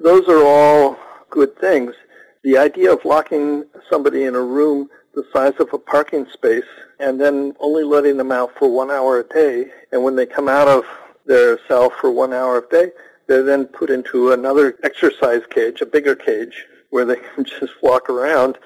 Those 0.00 0.28
are 0.28 0.44
all 0.44 0.98
good 1.30 1.56
things. 1.58 1.94
The 2.42 2.58
idea 2.58 2.92
of 2.92 3.04
locking 3.04 3.64
somebody 3.88 4.24
in 4.24 4.34
a 4.34 4.40
room 4.40 4.88
the 5.14 5.24
size 5.32 5.52
of 5.60 5.72
a 5.72 5.78
parking 5.78 6.26
space 6.32 6.64
and 6.98 7.20
then 7.20 7.54
only 7.60 7.84
letting 7.84 8.16
them 8.16 8.32
out 8.32 8.52
for 8.58 8.70
one 8.70 8.90
hour 8.90 9.20
a 9.20 9.24
day, 9.24 9.70
and 9.90 10.02
when 10.02 10.16
they 10.16 10.26
come 10.26 10.48
out 10.48 10.68
of 10.68 10.84
their 11.26 11.58
cell 11.68 11.90
for 11.90 12.10
one 12.10 12.32
hour 12.32 12.58
a 12.58 12.68
day, 12.68 12.92
they're 13.26 13.42
then 13.42 13.66
put 13.66 13.90
into 13.90 14.32
another 14.32 14.78
exercise 14.82 15.42
cage, 15.50 15.80
a 15.80 15.86
bigger 15.86 16.14
cage, 16.14 16.66
where 16.90 17.04
they 17.04 17.16
can 17.34 17.44
just 17.44 17.72
walk 17.82 18.08
around. 18.08 18.58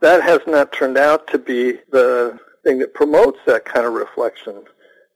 That 0.00 0.22
has 0.22 0.40
not 0.46 0.72
turned 0.72 0.98
out 0.98 1.26
to 1.28 1.38
be 1.38 1.78
the 1.90 2.38
thing 2.62 2.78
that 2.80 2.94
promotes 2.94 3.38
that 3.46 3.64
kind 3.64 3.86
of 3.86 3.92
reflection 3.92 4.64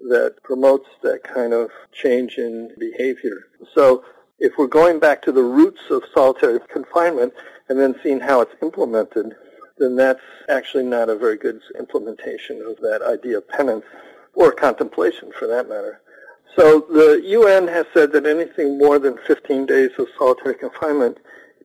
that 0.00 0.36
promotes 0.42 0.88
that 1.02 1.22
kind 1.24 1.52
of 1.52 1.70
change 1.92 2.38
in 2.38 2.74
behavior. 2.78 3.46
So 3.74 4.04
if 4.38 4.52
we're 4.56 4.68
going 4.68 5.00
back 5.00 5.22
to 5.22 5.32
the 5.32 5.42
roots 5.42 5.80
of 5.90 6.02
solitary 6.14 6.60
confinement 6.72 7.32
and 7.68 7.78
then 7.78 7.96
seeing 8.02 8.20
how 8.20 8.40
it's 8.40 8.54
implemented, 8.62 9.34
then 9.78 9.96
that's 9.96 10.20
actually 10.48 10.84
not 10.84 11.08
a 11.08 11.16
very 11.16 11.36
good 11.36 11.60
implementation 11.78 12.62
of 12.62 12.76
that 12.76 13.02
idea 13.02 13.38
of 13.38 13.48
penance 13.48 13.84
or 14.34 14.52
contemplation 14.52 15.32
for 15.38 15.46
that 15.48 15.68
matter. 15.68 16.00
So 16.56 16.86
the 16.90 17.20
UN 17.24 17.68
has 17.68 17.86
said 17.92 18.12
that 18.12 18.26
anything 18.26 18.78
more 18.78 18.98
than 18.98 19.18
15 19.26 19.66
days 19.66 19.90
of 19.98 20.08
solitary 20.16 20.54
confinement 20.54 21.18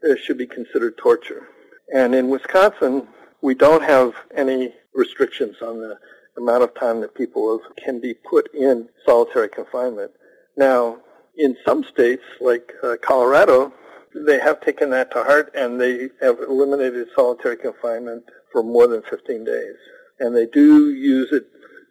uh, 0.03 0.15
should 0.15 0.37
be 0.37 0.47
considered 0.47 0.97
torture. 0.97 1.47
And 1.93 2.13
in 2.13 2.29
Wisconsin, 2.29 3.07
we 3.41 3.53
don't 3.53 3.83
have 3.83 4.13
any 4.35 4.73
restrictions 4.93 5.57
on 5.61 5.79
the 5.79 5.97
amount 6.37 6.63
of 6.63 6.73
time 6.75 7.01
that 7.01 7.15
people 7.15 7.59
can 7.83 7.99
be 7.99 8.13
put 8.13 8.53
in 8.53 8.89
solitary 9.05 9.49
confinement. 9.49 10.11
Now, 10.57 10.97
in 11.37 11.55
some 11.65 11.83
states, 11.83 12.23
like 12.39 12.71
uh, 12.83 12.95
Colorado, 13.01 13.73
they 14.15 14.39
have 14.39 14.61
taken 14.61 14.89
that 14.91 15.11
to 15.11 15.23
heart 15.23 15.51
and 15.55 15.79
they 15.79 16.09
have 16.21 16.39
eliminated 16.39 17.07
solitary 17.15 17.57
confinement 17.57 18.23
for 18.51 18.63
more 18.63 18.87
than 18.87 19.01
15 19.09 19.43
days. 19.43 19.75
And 20.19 20.35
they 20.35 20.45
do 20.45 20.91
use 20.91 21.31
it, 21.31 21.45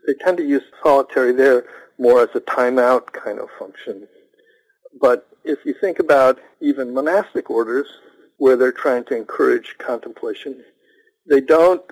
they 0.07 0.14
tend 0.14 0.39
to 0.39 0.45
use 0.45 0.62
solitary 0.83 1.33
there 1.33 1.64
more 1.99 2.23
as 2.23 2.29
a 2.35 2.41
timeout 2.41 3.12
kind 3.12 3.39
of 3.39 3.49
function. 3.59 4.07
But 5.01 5.29
if 5.45 5.59
you 5.64 5.75
think 5.81 5.99
about 5.99 6.39
even 6.61 6.95
monastic 6.95 7.51
orders, 7.51 7.89
where 8.39 8.57
they're 8.57 8.73
trying 8.73 9.05
to 9.05 9.16
encourage 9.16 9.77
contemplation, 9.79 10.64
they 11.29 11.41
don't 11.41 11.83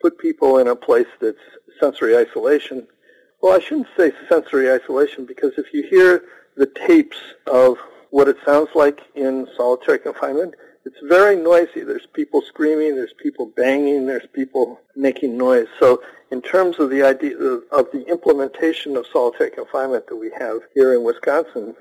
put 0.00 0.18
people 0.18 0.58
in 0.58 0.68
a 0.68 0.76
place 0.76 1.06
that's 1.20 1.38
sensory 1.80 2.16
isolation. 2.16 2.86
Well, 3.40 3.56
I 3.56 3.60
shouldn't 3.60 3.88
say 3.96 4.12
sensory 4.28 4.70
isolation 4.70 5.24
because 5.24 5.52
if 5.56 5.72
you 5.72 5.82
hear 5.82 6.24
the 6.56 6.66
tapes 6.66 7.16
of 7.46 7.78
what 8.10 8.28
it 8.28 8.36
sounds 8.44 8.68
like 8.74 9.00
in 9.14 9.46
solitary 9.56 9.98
confinement. 9.98 10.54
It's 10.84 10.98
very 11.08 11.36
noisy. 11.36 11.82
There's 11.82 12.06
people 12.06 12.42
screaming, 12.42 12.96
there's 12.96 13.14
people 13.22 13.52
banging, 13.56 14.06
there's 14.06 14.26
people 14.32 14.80
making 14.96 15.36
noise. 15.36 15.66
So 15.78 16.02
in 16.30 16.42
terms 16.42 16.78
of 16.78 16.90
the 16.90 17.02
idea 17.02 17.36
of, 17.36 17.90
the 17.92 18.04
implementation 18.08 18.96
of 18.96 19.06
solitary 19.12 19.50
confinement 19.50 20.06
that 20.08 20.16
we 20.16 20.30
have 20.38 20.60
here 20.74 20.94
in 20.94 21.04
Wisconsin, 21.04 21.74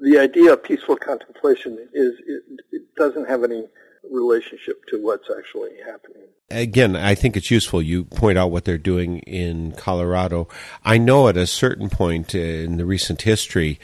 the 0.00 0.18
idea 0.18 0.52
of 0.52 0.62
peaceful 0.62 0.96
contemplation 0.96 1.78
is 1.92 2.14
it, 2.26 2.42
it 2.72 2.94
doesn't 2.96 3.28
have 3.28 3.44
any 3.44 3.66
relationship 4.10 4.84
to 4.86 5.02
what's 5.02 5.28
actually 5.36 5.70
happening. 5.84 6.22
Again, 6.50 6.94
I 6.94 7.14
think 7.14 7.36
it's 7.36 7.50
useful 7.50 7.82
you 7.82 8.04
point 8.04 8.38
out 8.38 8.50
what 8.50 8.64
they're 8.64 8.78
doing 8.78 9.18
in 9.20 9.72
Colorado. 9.72 10.48
I 10.84 10.98
know 10.98 11.28
at 11.28 11.36
a 11.36 11.46
certain 11.46 11.88
point 11.88 12.34
in 12.34 12.76
the 12.76 12.84
recent 12.84 13.22
history, 13.22 13.80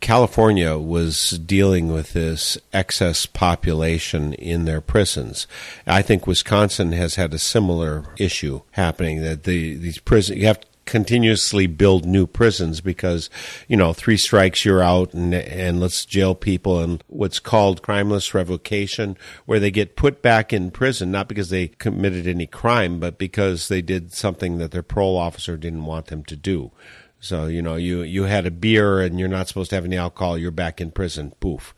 California 0.00 0.76
was 0.76 1.30
dealing 1.30 1.92
with 1.92 2.12
this 2.12 2.58
excess 2.72 3.26
population 3.26 4.34
in 4.34 4.64
their 4.64 4.80
prisons. 4.80 5.46
I 5.86 6.02
think 6.02 6.26
Wisconsin 6.26 6.92
has 6.92 7.14
had 7.14 7.32
a 7.32 7.38
similar 7.38 8.04
issue 8.18 8.60
happening 8.72 9.22
that 9.22 9.44
the 9.44 9.76
these 9.76 9.98
prisons 9.98 10.38
you 10.38 10.46
have 10.46 10.60
continuously 10.84 11.66
build 11.66 12.04
new 12.04 12.26
prisons 12.26 12.80
because 12.80 13.30
you 13.68 13.76
know 13.76 13.92
three 13.92 14.16
strikes 14.16 14.64
you're 14.64 14.82
out 14.82 15.12
and 15.14 15.34
and 15.34 15.80
let's 15.80 16.04
jail 16.04 16.34
people 16.34 16.80
and 16.80 17.02
what's 17.06 17.38
called 17.38 17.82
crimeless 17.82 18.34
revocation 18.34 19.16
where 19.46 19.60
they 19.60 19.70
get 19.70 19.96
put 19.96 20.22
back 20.22 20.52
in 20.52 20.70
prison 20.70 21.10
not 21.10 21.28
because 21.28 21.50
they 21.50 21.68
committed 21.68 22.26
any 22.26 22.46
crime 22.46 23.00
but 23.00 23.18
because 23.18 23.68
they 23.68 23.80
did 23.80 24.12
something 24.12 24.58
that 24.58 24.70
their 24.70 24.82
parole 24.82 25.16
officer 25.16 25.56
didn't 25.56 25.84
want 25.84 26.06
them 26.06 26.24
to 26.24 26.36
do 26.36 26.70
so, 27.24 27.46
you 27.46 27.62
know, 27.62 27.76
you, 27.76 28.02
you 28.02 28.24
had 28.24 28.44
a 28.44 28.50
beer 28.50 29.00
and 29.00 29.18
you're 29.18 29.30
not 29.30 29.48
supposed 29.48 29.70
to 29.70 29.76
have 29.76 29.86
any 29.86 29.96
alcohol, 29.96 30.36
you're 30.36 30.50
back 30.50 30.78
in 30.78 30.90
prison. 30.90 31.32
Poof. 31.40 31.74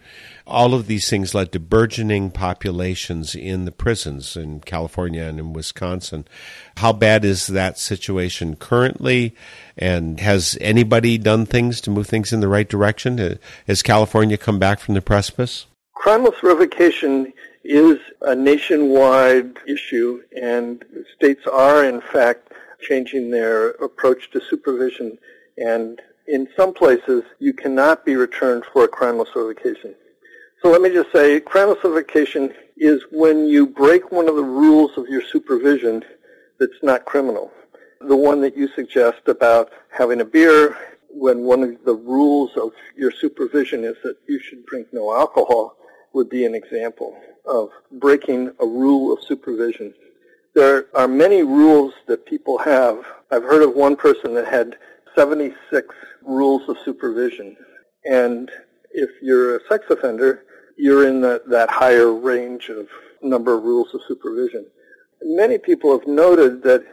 All 0.47 0.75
of 0.75 0.87
these 0.87 1.11
things 1.11 1.35
led 1.35 1.53
to 1.53 1.61
burgeoning 1.61 2.31
populations 2.31 3.35
in 3.35 3.65
the 3.65 3.73
prisons 3.73 4.37
in 4.37 4.61
California 4.61 5.25
and 5.25 5.41
in 5.41 5.53
Wisconsin. 5.53 6.27
How 6.77 6.93
bad 6.93 7.25
is 7.25 7.49
that 7.49 7.79
situation 7.79 8.57
currently? 8.57 9.35
And 9.77 10.21
has 10.21 10.57
anybody 10.61 11.19
done 11.19 11.47
things 11.47 11.81
to 11.83 11.91
move 11.91 12.07
things 12.07 12.33
in 12.33 12.41
the 12.41 12.49
right 12.49 12.69
direction? 12.69 13.19
Uh, 13.19 13.37
has 13.67 13.83
California 13.83 14.37
come 14.37 14.59
back 14.59 14.79
from 14.79 14.95
the 14.95 15.03
precipice? 15.03 15.67
Crimeless 15.95 16.43
revocation 16.43 17.33
is 17.65 17.99
a 18.23 18.35
nationwide 18.35 19.59
issue, 19.67 20.23
and 20.41 20.85
states 21.17 21.47
are, 21.53 21.85
in 21.85 22.01
fact, 22.01 22.53
changing 22.81 23.31
their 23.31 23.71
approach 23.71 24.31
to 24.31 24.41
supervision 24.41 25.19
and 25.59 26.01
in 26.27 26.49
some 26.57 26.75
places 26.75 27.23
you 27.39 27.53
cannot 27.53 28.05
be 28.05 28.17
returned 28.17 28.65
for 28.73 28.85
a 28.85 28.89
crimeless 28.89 29.35
revocation. 29.35 29.95
So 30.67 30.73
let 30.73 30.83
me 30.83 30.91
just 30.91 31.13
say, 31.13 31.39
crimeless 31.39 31.79
revocation 31.85 32.53
is 32.77 33.01
when 33.13 33.47
you 33.47 33.69
break 33.69 34.11
one 34.11 34.29
of 34.29 34.35
the 34.35 34.43
rules 34.43 34.99
of 34.99 35.07
your 35.07 35.23
supervision 35.23 36.05
that's 36.59 36.83
not 36.83 37.05
criminal. 37.05 37.53
The 38.01 38.17
one 38.17 38.41
that 38.41 38.57
you 38.57 38.67
suggest 38.75 39.29
about 39.29 39.71
having 39.91 40.23
a 40.23 40.25
beer 40.25 40.77
when 41.09 41.43
one 41.43 41.63
of 41.63 41.85
the 41.85 41.95
rules 41.95 42.51
of 42.57 42.73
your 42.97 43.13
supervision 43.13 43.85
is 43.85 43.95
that 44.03 44.17
you 44.27 44.41
should 44.41 44.67
drink 44.67 44.89
no 44.93 45.15
alcohol 45.15 45.77
would 46.15 46.29
be 46.29 46.45
an 46.45 46.57
example 46.57 47.17
of 47.45 47.71
breaking 47.93 48.51
a 48.59 48.67
rule 48.67 49.13
of 49.13 49.23
supervision. 49.23 49.95
There 50.57 50.87
are 50.97 51.07
many 51.07 51.45
rules 51.45 51.95
that 52.09 52.27
people 52.27 52.59
have. 52.59 53.05
I've 53.31 53.45
heard 53.45 53.63
of 53.63 53.77
one 53.77 53.95
person 53.95 54.35
that 54.35 54.49
had 54.49 54.75
76 55.15 55.95
rules 56.23 56.69
of 56.69 56.77
supervision. 56.85 57.57
And 58.05 58.51
if 58.91 59.11
you're 59.23 59.59
a 59.59 59.61
sex 59.69 59.85
offender, 59.91 60.43
you're 60.77 61.09
in 61.09 61.21
the, 61.21 61.43
that 61.47 61.71
higher 61.71 62.13
range 62.13 62.69
of 62.69 62.89
number 63.23 63.55
of 63.55 63.65
rules 63.65 63.95
of 63.95 64.01
supervision. 64.07 64.67
Many 65.23 65.59
people 65.59 65.99
have 65.99 66.07
noted 66.07 66.63
that 66.65 66.85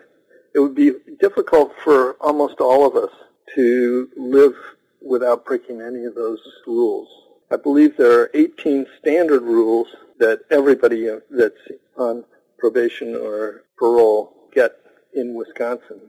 it 0.56 0.60
would 0.60 0.76
be 0.76 0.94
difficult 1.20 1.74
for 1.84 2.14
almost 2.22 2.60
all 2.60 2.88
of 2.88 2.96
us 2.96 3.12
to 3.56 4.10
live 4.16 4.56
without 5.02 5.46
breaking 5.46 5.82
any 5.82 6.06
of 6.06 6.16
those 6.16 6.40
rules. 6.66 7.08
I 7.52 7.58
believe 7.58 7.98
there 7.98 8.22
are 8.22 8.32
18 8.34 8.86
standard 9.00 9.44
rules 9.44 9.88
that 10.20 10.42
everybody 10.50 11.10
uh, 11.10 11.20
that's 11.30 11.60
on 11.98 12.24
probation 12.58 13.16
or 13.16 13.64
parole 13.78 14.50
get 14.54 14.72
in 15.14 15.36
Wisconsin 15.36 16.00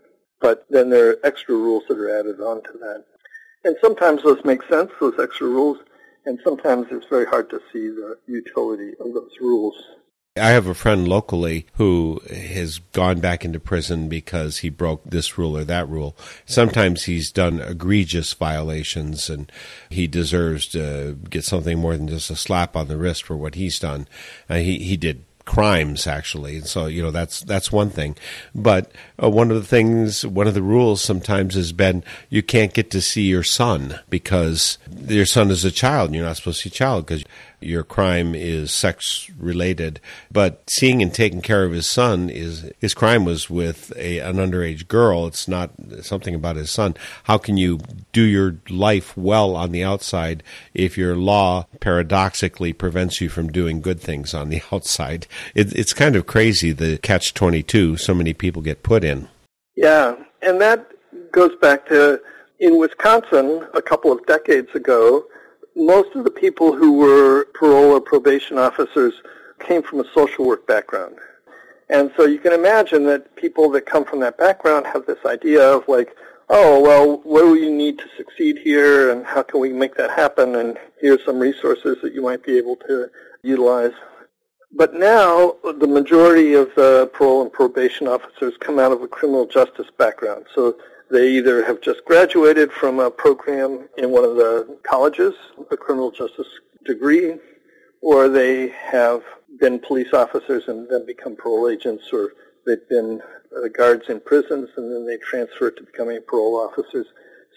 but 0.44 0.66
then 0.68 0.90
there 0.90 1.08
are 1.08 1.16
extra 1.24 1.54
rules 1.54 1.84
that 1.88 1.98
are 1.98 2.20
added 2.20 2.38
on 2.38 2.62
to 2.64 2.72
that. 2.78 3.02
And 3.64 3.76
sometimes 3.80 4.22
those 4.22 4.44
make 4.44 4.62
sense, 4.64 4.90
those 5.00 5.18
extra 5.18 5.46
rules, 5.46 5.78
and 6.26 6.38
sometimes 6.42 6.86
it's 6.90 7.06
very 7.06 7.26
hard 7.26 7.50
to 7.50 7.60
see 7.72 7.88
the 7.88 8.16
utility 8.26 8.92
of 9.00 9.12
those 9.14 9.32
rules. 9.40 9.74
I 10.36 10.48
have 10.48 10.66
a 10.66 10.74
friend 10.74 11.06
locally 11.06 11.66
who 11.74 12.20
has 12.28 12.78
gone 12.78 13.20
back 13.20 13.44
into 13.44 13.60
prison 13.60 14.08
because 14.08 14.58
he 14.58 14.68
broke 14.68 15.04
this 15.04 15.38
rule 15.38 15.56
or 15.56 15.62
that 15.62 15.88
rule. 15.88 16.16
Sometimes 16.44 17.04
he's 17.04 17.30
done 17.30 17.60
egregious 17.60 18.32
violations 18.34 19.30
and 19.30 19.50
he 19.90 20.08
deserves 20.08 20.66
to 20.68 21.16
get 21.30 21.44
something 21.44 21.78
more 21.78 21.96
than 21.96 22.08
just 22.08 22.30
a 22.30 22.36
slap 22.36 22.74
on 22.74 22.88
the 22.88 22.96
wrist 22.96 23.22
for 23.22 23.36
what 23.36 23.54
he's 23.54 23.78
done. 23.78 24.08
Uh, 24.50 24.56
he, 24.56 24.78
he 24.78 24.96
did 24.96 25.24
crimes 25.44 26.06
actually. 26.06 26.56
And 26.56 26.66
so 26.66 26.86
you 26.86 27.02
know 27.02 27.10
that's 27.10 27.40
that's 27.40 27.70
one 27.70 27.90
thing. 27.90 28.16
But 28.54 28.92
uh, 29.22 29.30
one 29.30 29.50
of 29.50 29.56
the 29.56 29.66
things 29.66 30.24
one 30.26 30.46
of 30.46 30.54
the 30.54 30.62
rules 30.62 31.02
sometimes 31.02 31.54
has 31.54 31.72
been 31.72 32.04
you 32.28 32.42
can't 32.42 32.74
get 32.74 32.90
to 32.92 33.00
see 33.00 33.22
your 33.22 33.42
son 33.42 33.98
because 34.10 34.78
your 35.06 35.26
son 35.26 35.50
is 35.50 35.64
a 35.64 35.70
child 35.70 36.08
and 36.08 36.16
you're 36.16 36.24
not 36.24 36.36
supposed 36.36 36.62
to 36.62 36.68
see 36.68 36.74
a 36.74 36.78
child 36.78 37.06
because 37.06 37.24
your 37.64 37.84
crime 37.84 38.34
is 38.34 38.72
sex 38.72 39.30
related, 39.38 40.00
but 40.30 40.62
seeing 40.68 41.02
and 41.02 41.12
taking 41.12 41.40
care 41.40 41.64
of 41.64 41.72
his 41.72 41.86
son 41.86 42.28
is 42.28 42.70
his 42.80 42.94
crime 42.94 43.24
was 43.24 43.48
with 43.48 43.92
a, 43.96 44.18
an 44.18 44.36
underage 44.36 44.88
girl. 44.88 45.26
It's 45.26 45.48
not 45.48 45.70
something 46.02 46.34
about 46.34 46.56
his 46.56 46.70
son. 46.70 46.94
How 47.24 47.38
can 47.38 47.56
you 47.56 47.80
do 48.12 48.22
your 48.22 48.56
life 48.68 49.16
well 49.16 49.56
on 49.56 49.72
the 49.72 49.84
outside 49.84 50.42
if 50.74 50.98
your 50.98 51.16
law 51.16 51.66
paradoxically 51.80 52.72
prevents 52.72 53.20
you 53.20 53.28
from 53.28 53.52
doing 53.52 53.80
good 53.80 54.00
things 54.00 54.34
on 54.34 54.48
the 54.48 54.62
outside? 54.72 55.26
It, 55.54 55.74
it's 55.74 55.92
kind 55.92 56.16
of 56.16 56.26
crazy 56.26 56.72
the 56.72 56.98
catch 56.98 57.34
22 57.34 57.96
so 57.96 58.14
many 58.14 58.34
people 58.34 58.62
get 58.62 58.82
put 58.82 59.04
in. 59.04 59.28
Yeah, 59.76 60.14
and 60.42 60.60
that 60.60 60.86
goes 61.32 61.54
back 61.56 61.86
to 61.88 62.20
in 62.60 62.78
Wisconsin 62.78 63.66
a 63.74 63.82
couple 63.82 64.12
of 64.12 64.24
decades 64.26 64.72
ago 64.74 65.24
most 65.76 66.14
of 66.14 66.24
the 66.24 66.30
people 66.30 66.74
who 66.74 66.92
were 66.92 67.46
parole 67.54 67.92
or 67.92 68.00
probation 68.00 68.58
officers 68.58 69.14
came 69.60 69.82
from 69.82 70.00
a 70.00 70.12
social 70.14 70.46
work 70.46 70.66
background. 70.66 71.16
And 71.90 72.10
so 72.16 72.24
you 72.24 72.38
can 72.38 72.52
imagine 72.52 73.04
that 73.06 73.36
people 73.36 73.70
that 73.70 73.86
come 73.86 74.04
from 74.04 74.20
that 74.20 74.38
background 74.38 74.86
have 74.86 75.06
this 75.06 75.24
idea 75.26 75.62
of 75.62 75.86
like, 75.88 76.16
oh, 76.48 76.80
well, 76.80 77.20
what 77.24 77.42
do 77.42 77.54
you 77.56 77.70
need 77.70 77.98
to 77.98 78.04
succeed 78.16 78.58
here 78.58 79.10
and 79.10 79.24
how 79.24 79.42
can 79.42 79.60
we 79.60 79.72
make 79.72 79.96
that 79.96 80.10
happen 80.10 80.56
and 80.56 80.78
here's 81.00 81.24
some 81.24 81.38
resources 81.38 81.98
that 82.02 82.14
you 82.14 82.22
might 82.22 82.44
be 82.44 82.56
able 82.56 82.76
to 82.76 83.08
utilize. 83.42 83.92
But 84.76 84.94
now 84.94 85.56
the 85.62 85.86
majority 85.86 86.54
of 86.54 86.74
the 86.74 87.10
parole 87.12 87.42
and 87.42 87.52
probation 87.52 88.08
officers 88.08 88.54
come 88.58 88.78
out 88.78 88.92
of 88.92 89.02
a 89.02 89.08
criminal 89.08 89.46
justice 89.46 89.86
background. 89.96 90.46
So 90.54 90.76
they 91.10 91.30
either 91.32 91.64
have 91.64 91.80
just 91.80 92.04
graduated 92.04 92.72
from 92.72 92.98
a 92.98 93.10
program 93.10 93.88
in 93.98 94.10
one 94.10 94.24
of 94.24 94.36
the 94.36 94.78
colleges, 94.82 95.34
a 95.70 95.76
criminal 95.76 96.10
justice 96.10 96.48
degree, 96.84 97.36
or 98.02 98.28
they 98.28 98.68
have 98.68 99.22
been 99.60 99.78
police 99.78 100.12
officers 100.12 100.64
and 100.68 100.88
then 100.88 101.06
become 101.06 101.36
parole 101.36 101.68
agents, 101.68 102.04
or 102.12 102.32
they've 102.66 102.88
been 102.88 103.20
uh, 103.56 103.68
guards 103.68 104.08
in 104.08 104.20
prisons 104.20 104.68
and 104.76 104.92
then 104.92 105.06
they 105.06 105.16
transfer 105.18 105.70
to 105.70 105.82
becoming 105.82 106.20
parole 106.26 106.56
officers. 106.56 107.06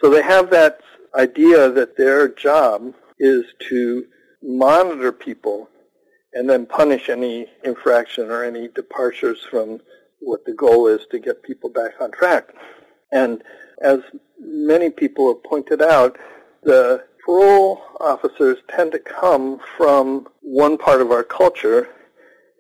So 0.02 0.10
they 0.10 0.22
have 0.22 0.50
that 0.52 0.80
idea 1.16 1.70
that 1.72 1.98
their 1.98 2.28
job 2.28 2.94
is 3.20 3.46
to 3.70 4.06
monitor 4.44 5.12
people 5.12 5.70
and 6.34 6.50
then 6.50 6.66
punish 6.66 7.10
any 7.10 7.48
infraction 7.64 8.30
or 8.30 8.44
any 8.44 8.68
departures 8.68 9.46
from 9.50 9.80
what 10.20 10.46
the 10.46 10.54
goal 10.54 10.88
is 10.88 11.02
to 11.12 11.20
get 11.20 11.42
people 11.44 11.70
back 11.70 12.00
on 12.00 12.12
track. 12.12 12.54
And 13.12 13.44
as 13.82 14.00
many 14.40 14.90
people 14.90 15.28
have 15.34 15.44
pointed 15.44 15.82
out, 15.82 16.18
the 16.64 17.06
parole 17.24 17.82
officers 18.00 18.58
tend 18.70 18.92
to 18.92 19.00
come 19.00 19.60
from 19.78 20.28
one 20.42 20.78
part 20.78 21.02
of 21.02 21.12
our 21.12 21.24
culture, 21.24 21.90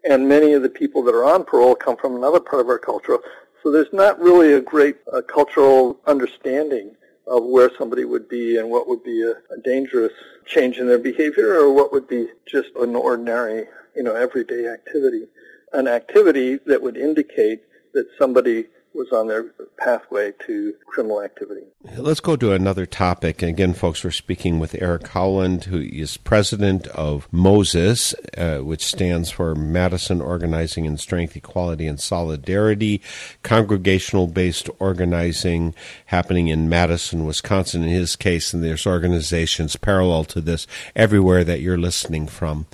and 0.04 0.28
many 0.28 0.54
of 0.54 0.62
the 0.62 0.70
people 0.70 1.04
that 1.04 1.16
are 1.16 1.26
on 1.26 1.44
parole 1.44 1.76
come 1.76 1.98
from 1.98 2.16
another 2.16 2.40
part 2.40 2.62
of 2.62 2.70
our 2.70 2.80
culture. 2.80 3.18
So 3.64 3.72
there's 3.72 3.92
not 3.92 4.20
really 4.20 4.54
a 4.54 4.62
great 4.62 4.98
uh, 5.12 5.22
cultural 5.22 6.00
understanding 6.06 6.96
of 7.28 7.44
where 7.44 7.70
somebody 7.78 8.06
would 8.06 8.30
be 8.30 8.58
and 8.58 8.70
what 8.70 8.88
would 8.88 9.04
be 9.04 9.22
a, 9.22 9.32
a 9.54 9.62
dangerous 9.64 10.14
change 10.46 10.78
in 10.78 10.88
their 10.88 11.00
behavior 11.00 11.56
or 11.56 11.74
what 11.74 11.92
would 11.92 12.08
be 12.08 12.28
just 12.46 12.70
an 12.80 12.96
ordinary, 12.96 13.66
you 13.96 14.04
know, 14.04 14.16
everyday 14.16 14.68
activity. 14.68 15.28
An 15.74 15.88
activity 15.88 16.60
that 16.66 16.82
would 16.82 16.96
indicate 16.96 17.64
that 17.94 18.08
somebody 18.18 18.68
was 18.98 19.12
on 19.12 19.28
their 19.28 19.44
pathway 19.78 20.34
to 20.46 20.74
criminal 20.88 21.22
activity. 21.22 21.62
Let's 21.96 22.20
go 22.20 22.36
to 22.36 22.52
another 22.52 22.86
topic. 22.86 23.42
And 23.42 23.50
again, 23.50 23.74
folks, 23.74 24.04
we're 24.04 24.12
speaking 24.12 24.60
with 24.60 24.76
Eric 24.82 25.08
Howland, 25.10 25.66
who 25.66 25.80
is 25.80 26.18
president 26.18 26.88
of 26.88 27.28
Moses, 27.32 28.16
uh, 28.36 28.58
which 28.58 28.84
stands 28.84 29.30
for 29.30 29.54
Madison 29.56 30.20
Organizing 30.20 30.86
in 30.86 30.98
Strength, 30.98 31.38
Equality, 31.38 31.86
and 31.86 32.00
Solidarity, 32.00 33.02
congregational 33.44 34.28
based 34.28 34.70
organizing 34.80 35.76
happening 36.08 36.48
in 36.48 36.68
Madison, 36.68 37.26
Wisconsin, 37.26 37.84
in 37.84 37.90
his 37.90 38.16
case. 38.16 38.54
And 38.54 38.64
there's 38.64 38.88
organizations 38.88 39.76
parallel 39.76 40.26
to 40.26 40.42
this 40.42 40.66
everywhere 40.96 41.44
that 41.44 41.62
you're 41.62 41.78
listening 41.78 42.28
from. 42.28 42.66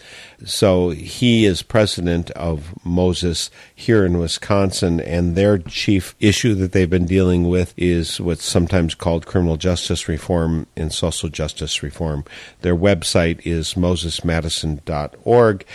So 0.46 0.90
he 0.90 1.46
is 1.46 1.62
president 1.62 2.32
of 2.32 2.74
Moses 2.86 3.52
here 3.76 4.06
in 4.06 4.20
Wisconsin, 4.20 5.00
and 5.00 5.36
their 5.36 5.58
chief 5.58 6.13
issue 6.20 6.56
that 6.56 6.72
they've 6.72 6.90
been 6.90 7.06
dealing 7.06 7.48
with 7.50 7.74
is 7.78 8.20
what's 8.20 8.46
sometimes 8.46 8.96
called 8.96 9.26
criminal 9.26 9.58
justice 9.58 10.08
reform 10.08 10.68
and 10.76 10.94
social 10.94 11.30
justice 11.30 11.84
reform. 11.84 12.24
Their 12.62 12.76
website 12.76 13.42
is 13.46 13.74
mosesmadison.org. 13.74 15.66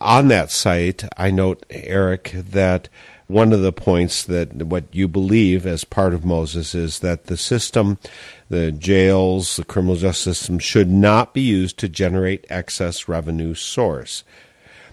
On 0.00 0.28
that 0.28 0.50
site, 0.50 1.04
I 1.16 1.30
note, 1.30 1.66
Eric, 1.70 2.32
that 2.34 2.88
one 3.28 3.52
of 3.52 3.60
the 3.60 3.72
points 3.72 4.24
that 4.24 4.54
what 4.54 4.84
you 4.90 5.06
believe 5.06 5.66
as 5.66 5.84
part 5.84 6.14
of 6.14 6.24
Moses 6.24 6.74
is 6.74 7.00
that 7.00 7.26
the 7.26 7.36
system, 7.36 7.98
the 8.48 8.72
jails, 8.72 9.56
the 9.56 9.64
criminal 9.64 9.96
justice 9.96 10.38
system 10.38 10.58
should 10.58 10.90
not 10.90 11.34
be 11.34 11.42
used 11.42 11.78
to 11.78 11.88
generate 11.88 12.46
excess 12.48 13.06
revenue 13.06 13.54
source. 13.54 14.24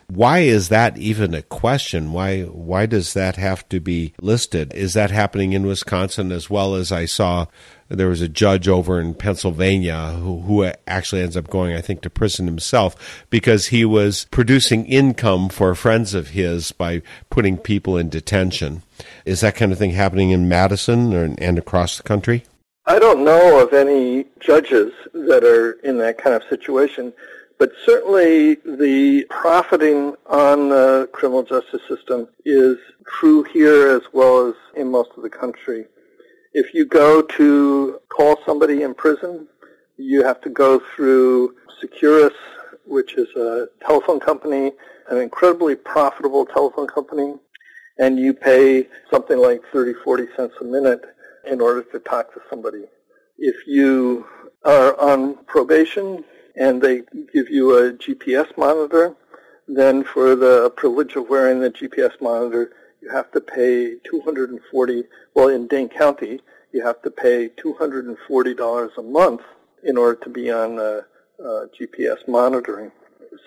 Why 0.08 0.40
is 0.40 0.70
that 0.70 0.98
even 0.98 1.34
a 1.34 1.42
question? 1.42 2.12
Why 2.12 2.44
why 2.44 2.86
does 2.86 3.14
that 3.14 3.38
have 3.38 3.68
to 3.70 3.80
be 3.80 4.14
listed? 4.22 4.74
Is 4.74 4.94
that 4.94 5.12
happening 5.12 5.54
in 5.54 5.66
Wisconsin 5.66 6.32
as 6.32 6.50
well 6.50 6.76
as 6.76 6.92
I 6.92 7.06
saw 7.06 7.48
there 7.88 8.08
was 8.08 8.22
a 8.22 8.30
judge 8.30 8.68
over 8.68 9.00
in 9.00 9.14
Pennsylvania 9.14 10.14
who, 10.14 10.42
who 10.42 10.72
actually 10.88 11.22
ends 11.22 11.38
up 11.38 11.50
going, 11.50 11.76
I 11.76 11.82
think, 11.82 12.02
to 12.02 12.10
prison 12.10 12.48
himself 12.48 13.26
because 13.30 13.68
he 13.68 13.86
was 13.86 14.26
producing 14.32 14.86
income 14.86 15.50
for 15.50 15.76
friends 15.76 16.14
of 16.14 16.30
his 16.30 16.72
by 16.72 17.02
putting 17.30 17.58
people 17.58 17.98
in 17.98 18.10
detention. 18.10 18.82
Is 19.24 19.42
that 19.42 19.56
kind 19.56 19.72
of 19.72 19.78
thing 19.78 19.92
happening 19.92 20.32
in 20.32 20.50
Madison 20.50 21.14
or, 21.14 21.36
and 21.38 21.58
across 21.60 21.98
the 21.98 22.04
country? 22.04 22.44
I 22.88 23.00
don't 23.00 23.24
know 23.24 23.60
of 23.60 23.74
any 23.74 24.26
judges 24.40 24.92
that 25.14 25.44
are 25.44 25.74
in 25.84 25.98
that 26.00 26.18
kind 26.18 26.36
of 26.36 26.44
situation. 26.50 27.14
But 27.58 27.72
certainly 27.86 28.56
the 28.56 29.26
profiting 29.30 30.16
on 30.26 30.70
the 30.70 31.10
criminal 31.14 31.44
justice 31.44 31.82
system 31.88 32.28
is 32.46 32.78
true 33.08 33.44
here 33.44 33.96
as 33.96 34.02
well 34.12 34.48
as 34.50 34.56
in 34.76 34.92
most 34.92 35.12
of 35.16 35.24
the 35.24 35.30
country. 35.30 35.86
If 36.54 36.74
you 36.74 36.86
go 36.86 37.22
to 37.22 38.00
call 38.10 38.38
somebody 38.46 38.84
in 38.84 38.94
prison, 38.94 39.48
you 39.98 40.24
have 40.24 40.42
to 40.42 40.50
go 40.50 40.82
through 40.96 41.56
Securus, 41.80 42.34
which 42.86 43.16
is 43.16 43.30
a 43.36 43.68
telephone 43.86 44.20
company, 44.20 44.74
an 45.10 45.18
incredibly 45.18 45.76
profitable 45.76 46.46
telephone 46.46 46.88
company, 46.88 47.36
and 48.00 48.20
you 48.20 48.34
pay 48.34 48.88
something 49.10 49.38
like 49.38 49.62
30, 49.72 49.94
40 50.04 50.28
cents 50.36 50.54
a 50.60 50.64
minute 50.66 51.02
in 51.50 51.62
order 51.62 51.84
to 51.84 52.00
talk 52.00 52.34
to 52.34 52.42
somebody. 52.50 52.84
If 53.38 53.56
you 53.66 54.26
are 54.66 55.00
on 55.00 55.46
probation, 55.46 56.26
and 56.56 56.82
they 56.82 57.02
give 57.34 57.50
you 57.50 57.78
a 57.78 57.94
GPS 57.94 58.56
monitor. 58.58 59.16
Then 59.68 60.04
for 60.04 60.36
the 60.36 60.70
privilege 60.72 61.16
of 61.16 61.30
wearing 61.30 61.60
the 61.60 61.72
GPS 61.72 62.22
monitor, 62.22 62.72
you 63.02 63.10
have 63.10 63.32
to 63.32 63.42
pay 63.42 63.96
240, 64.04 65.04
well 65.34 65.50
in 65.50 65.68
Dane 65.68 65.90
County, 65.90 66.42
you 66.72 66.84
have 66.84 67.02
to 67.04 67.12
pay 67.12 67.50
$240 67.50 68.98
a 68.98 69.02
month 69.02 69.42
in 69.84 69.98
order 69.98 70.20
to 70.24 70.30
be 70.30 70.52
on 70.52 70.80
uh, 70.80 71.02
uh, 71.40 71.66
GPS 71.80 72.28
monitoring. 72.28 72.92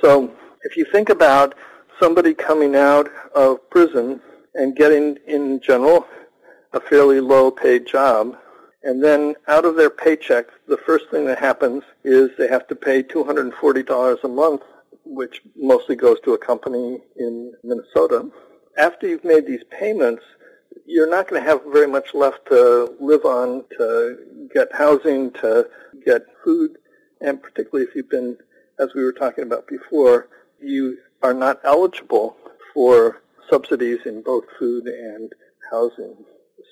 So 0.00 0.32
if 0.62 0.76
you 0.76 0.84
think 0.90 1.09
about 1.09 1.54
somebody 2.00 2.34
coming 2.34 2.76
out 2.76 3.11
of 3.34 3.68
prison 3.70 4.20
and 4.54 4.76
getting, 4.76 5.18
in 5.26 5.61
general, 5.61 6.06
a 6.72 6.80
fairly 6.80 7.20
low 7.20 7.50
paid 7.50 7.86
job, 7.86 8.36
and 8.82 9.02
then 9.02 9.34
out 9.48 9.64
of 9.64 9.76
their 9.76 9.90
paycheck, 9.90 10.46
the 10.66 10.76
first 10.76 11.10
thing 11.10 11.26
that 11.26 11.38
happens 11.38 11.82
is 12.04 12.30
they 12.38 12.48
have 12.48 12.66
to 12.68 12.76
pay 12.76 13.02
$240 13.02 14.24
a 14.24 14.28
month, 14.28 14.62
which 15.04 15.42
mostly 15.56 15.96
goes 15.96 16.20
to 16.20 16.34
a 16.34 16.38
company 16.38 17.00
in 17.16 17.52
Minnesota. 17.64 18.30
After 18.78 19.08
you've 19.08 19.24
made 19.24 19.46
these 19.46 19.64
payments, 19.70 20.22
you're 20.86 21.10
not 21.10 21.28
going 21.28 21.42
to 21.42 21.48
have 21.48 21.60
very 21.72 21.88
much 21.88 22.14
left 22.14 22.46
to 22.46 22.94
live 23.00 23.24
on, 23.24 23.64
to 23.76 24.48
get 24.54 24.72
housing, 24.72 25.32
to 25.32 25.68
get 26.04 26.22
food, 26.44 26.78
and 27.20 27.42
particularly 27.42 27.86
if 27.88 27.94
you've 27.94 28.08
been, 28.08 28.36
as 28.78 28.94
we 28.94 29.02
were 29.02 29.12
talking 29.12 29.44
about 29.44 29.66
before, 29.66 30.28
you 30.60 30.98
are 31.22 31.34
not 31.34 31.60
eligible 31.64 32.36
for 32.72 33.22
subsidies 33.50 33.98
in 34.06 34.22
both 34.22 34.44
food 34.58 34.86
and 34.86 35.32
housing. 35.70 36.16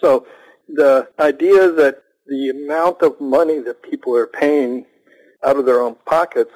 So 0.00 0.26
the 0.68 1.08
idea 1.18 1.70
that 1.70 2.02
the 2.26 2.50
amount 2.50 3.02
of 3.02 3.20
money 3.20 3.60
that 3.60 3.82
people 3.82 4.14
are 4.16 4.26
paying 4.26 4.86
out 5.44 5.56
of 5.56 5.66
their 5.66 5.80
own 5.80 5.96
pockets 6.06 6.52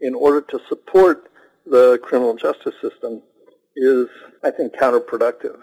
in 0.00 0.14
order 0.14 0.40
to 0.40 0.60
support 0.68 1.30
the 1.66 1.98
criminal 2.02 2.34
justice 2.34 2.74
system 2.80 3.22
is, 3.76 4.06
I 4.44 4.50
think, 4.50 4.74
counterproductive. 4.74 5.60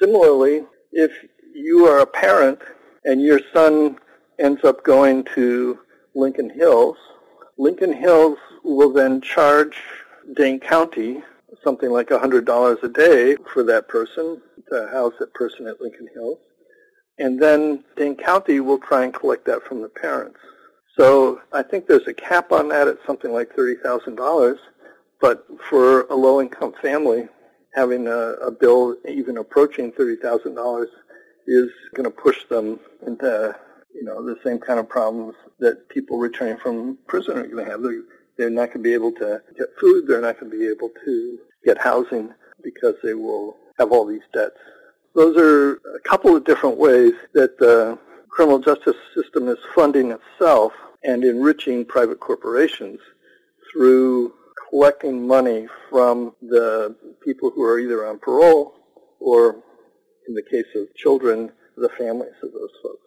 Similarly, 0.00 0.64
if 0.92 1.12
you 1.54 1.86
are 1.86 2.00
a 2.00 2.06
parent 2.06 2.60
and 3.04 3.22
your 3.22 3.40
son 3.52 3.98
ends 4.38 4.64
up 4.64 4.82
going 4.84 5.24
to 5.34 5.78
Lincoln 6.14 6.50
Hills, 6.50 6.96
Lincoln 7.58 7.92
Hills 7.92 8.38
will 8.64 8.92
then 8.92 9.20
charge 9.20 9.76
Dane 10.36 10.58
County 10.58 11.22
something 11.62 11.90
like 11.90 12.08
$100 12.08 12.82
a 12.82 12.88
day 12.88 13.36
for 13.52 13.62
that 13.62 13.88
person 13.88 14.40
to 14.70 14.88
house 14.92 15.14
that 15.18 15.32
person 15.34 15.66
at 15.66 15.80
Lincoln 15.80 16.08
Hills 16.12 16.38
and 17.18 17.40
then 17.40 17.84
Dane 17.96 18.16
County 18.16 18.60
will 18.60 18.78
try 18.78 19.04
and 19.04 19.14
collect 19.14 19.46
that 19.46 19.62
from 19.66 19.82
the 19.82 19.88
parents. 19.88 20.38
So 20.98 21.40
I 21.52 21.62
think 21.62 21.86
there's 21.86 22.06
a 22.06 22.14
cap 22.14 22.52
on 22.52 22.68
that 22.68 22.88
at 22.88 22.98
something 23.06 23.32
like 23.32 23.54
$30,000, 23.56 24.56
but 25.20 25.46
for 25.68 26.02
a 26.02 26.14
low-income 26.14 26.74
family, 26.80 27.28
having 27.74 28.06
a, 28.06 28.34
a 28.42 28.50
bill 28.50 28.96
even 29.08 29.38
approaching 29.38 29.92
$30,000 29.92 30.86
is 31.46 31.70
going 31.94 32.04
to 32.04 32.10
push 32.10 32.44
them 32.48 32.78
into, 33.06 33.56
you 33.94 34.04
know, 34.04 34.24
the 34.24 34.38
same 34.44 34.58
kind 34.58 34.78
of 34.78 34.88
problems 34.88 35.34
that 35.58 35.88
people 35.88 36.18
returning 36.18 36.56
from 36.58 36.96
prison 37.06 37.38
are 37.38 37.46
going 37.46 37.64
to 37.64 37.70
have. 37.70 37.82
They're, 37.82 38.02
they're 38.38 38.50
not 38.50 38.66
going 38.66 38.78
to 38.78 38.82
be 38.82 38.94
able 38.94 39.12
to 39.12 39.42
get 39.56 39.68
food. 39.80 40.06
They're 40.06 40.20
not 40.20 40.38
going 40.38 40.50
to 40.52 40.58
be 40.58 40.68
able 40.68 40.90
to 41.04 41.38
get 41.64 41.78
housing 41.78 42.32
because 42.62 42.94
they 43.02 43.14
will 43.14 43.56
have 43.78 43.92
all 43.92 44.06
these 44.06 44.22
debts. 44.32 44.58
Those 45.14 45.36
are 45.36 45.72
a 45.74 46.00
couple 46.04 46.36
of 46.36 46.44
different 46.44 46.76
ways 46.76 47.12
that 47.34 47.58
the 47.58 47.98
criminal 48.28 48.58
justice 48.58 48.96
system 49.14 49.48
is 49.48 49.58
funding 49.74 50.10
itself 50.10 50.72
and 51.04 51.24
enriching 51.24 51.84
private 51.84 52.18
corporations 52.18 52.98
through 53.72 54.32
collecting 54.70 55.26
money 55.26 55.68
from 55.88 56.34
the 56.42 56.96
people 57.24 57.50
who 57.50 57.62
are 57.62 57.78
either 57.78 58.06
on 58.06 58.18
parole 58.18 58.74
or, 59.20 59.56
in 60.26 60.34
the 60.34 60.42
case 60.42 60.66
of 60.74 60.92
children, 60.96 61.52
the 61.76 61.88
families 61.90 62.34
of 62.42 62.52
those 62.52 62.70
folks. 62.82 63.00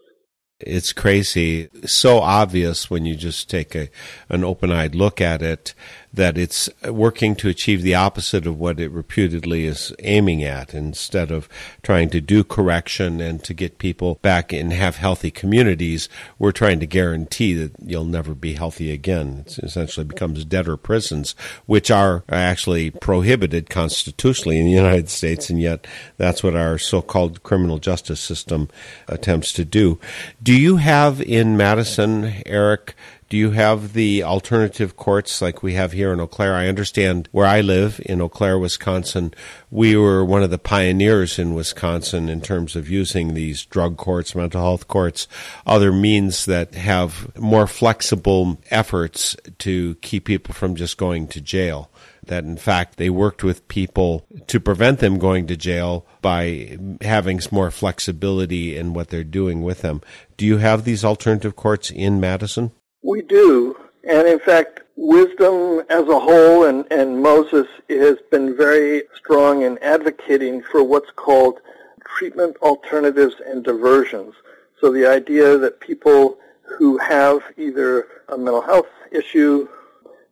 It's 0.60 0.92
crazy, 0.92 1.70
so 1.86 2.18
obvious 2.20 2.90
when 2.90 3.06
you 3.06 3.16
just 3.16 3.48
take 3.50 3.76
a, 3.76 3.90
an 4.28 4.44
open 4.44 4.72
eyed 4.72 4.96
look 4.96 5.22
at 5.22 5.42
it 5.42 5.76
that 6.18 6.38
it's 6.38 6.70
working 6.88 7.36
to 7.38 7.50
achieve 7.50 7.82
the 7.82 7.96
opposite 7.96 8.46
of 8.46 8.60
what 8.60 8.80
it 8.80 8.92
reputedly 8.92 9.66
is 9.66 9.94
aiming 10.00 10.44
at. 10.44 10.74
Instead 10.74 11.32
of 11.32 11.48
trying 11.82 12.10
to 12.10 12.20
do 12.20 12.44
correction 12.44 13.22
and 13.22 13.44
to 13.44 13.54
get 13.54 13.78
people 13.78 14.16
back 14.22 14.52
and 14.52 14.74
have 14.74 14.98
healthy 14.98 15.32
communities, 15.32 16.10
we're 16.38 16.52
trying 16.52 16.80
to 16.80 16.86
guarantee 16.86 17.54
that 17.54 17.72
you'll 17.82 18.04
never 18.04 18.36
be 18.36 18.54
healthy 18.54 18.92
again. 18.92 19.46
It 19.48 19.60
essentially 19.60 20.06
becomes 20.06 20.44
debtor 20.46 20.78
prisons, 20.78 21.34
which 21.66 21.90
are 21.90 22.24
actually 22.30 22.92
prohibited 22.92 23.70
constitutionally 23.70 24.60
in 24.60 24.66
the 24.66 24.72
United 24.72 25.10
States, 25.10 25.50
and 25.50 25.62
yet 25.62 25.88
that's 26.18 26.44
what 26.44 26.56
our 26.56 26.78
so 26.78 27.02
called 27.02 27.44
criminal 27.44 27.78
justice 27.78 28.20
system 28.20 28.68
attempts 29.08 29.54
to 29.54 29.64
do. 29.64 30.00
Do 30.44 30.54
you 30.54 30.78
have 30.78 31.22
in 31.22 31.56
Madison, 31.56 32.34
Eric, 32.46 32.96
Do 33.30 33.36
you 33.36 33.52
have 33.52 33.92
the 33.92 34.24
alternative 34.24 34.96
courts 34.96 35.42
like 35.42 35.62
we 35.62 35.74
have 35.74 35.92
here 35.92 36.14
in 36.14 36.22
Eau 36.22 36.28
Claire? 36.28 36.54
I 36.54 36.70
understand 36.70 37.28
where 37.34 37.46
I 37.46 37.60
live 37.60 38.00
in 38.06 38.22
Eau 38.22 38.30
Claire, 38.30 38.58
Wisconsin, 38.58 39.34
we 39.70 39.98
were 39.98 40.24
one 40.24 40.44
of 40.44 40.50
the 40.50 40.58
pioneers 40.58 41.38
in 41.38 41.54
Wisconsin 41.54 42.30
in 42.30 42.40
terms 42.40 42.78
of 42.78 42.90
using 42.90 43.34
these 43.34 43.66
drug 43.66 43.98
courts, 43.98 44.34
mental 44.34 44.62
health 44.62 44.88
courts, 44.88 45.28
other 45.66 45.92
means 45.92 46.46
that 46.46 46.74
have 46.76 47.38
more 47.38 47.68
flexible 47.68 48.60
efforts 48.72 49.36
to 49.58 49.96
keep 49.96 50.24
people 50.24 50.54
from 50.54 50.76
just 50.76 50.96
going 50.96 51.28
to 51.28 51.42
jail 51.42 51.92
that 52.28 52.44
in 52.44 52.58
fact 52.58 52.98
they 52.98 53.10
worked 53.10 53.42
with 53.42 53.68
people 53.70 54.26
to 54.48 54.60
prevent 54.60 55.00
them 55.00 55.18
going 55.18 55.48
to 55.48 55.56
jail 55.56 56.06
by 56.22 56.78
having 57.02 57.40
more 57.52 57.72
flexibility 57.72 58.78
in 58.78 58.94
what 58.94 59.08
they're 59.08 59.24
doing 59.24 59.64
with 59.64 59.82
them. 59.82 60.02
Do 60.36 60.46
you 60.46 60.58
have 60.58 60.84
these 60.84 61.06
alternative 61.06 61.56
courts 61.56 61.90
in 61.90 62.20
Madison? 62.20 62.72
We 63.08 63.22
do. 63.22 63.78
And 64.04 64.28
in 64.28 64.38
fact, 64.38 64.82
wisdom 64.98 65.82
as 65.90 66.10
a 66.10 66.20
whole 66.20 66.66
and, 66.66 66.86
and 66.92 67.24
Moses 67.24 67.66
has 67.90 68.18
been 68.30 68.58
very 68.58 69.04
strong 69.16 69.62
in 69.62 69.78
advocating 69.78 70.62
for 70.62 70.84
what's 70.84 71.12
called 71.12 71.60
treatment 72.06 72.58
alternatives 72.62 73.36
and 73.46 73.64
diversions. 73.64 74.34
So 74.82 74.92
the 74.92 75.06
idea 75.08 75.58
that 75.58 75.80
people 75.80 76.38
who 76.78 76.98
have 76.98 77.40
either 77.56 78.08
a 78.28 78.38
mental 78.38 78.62
health 78.62 78.90
issue 79.10 79.70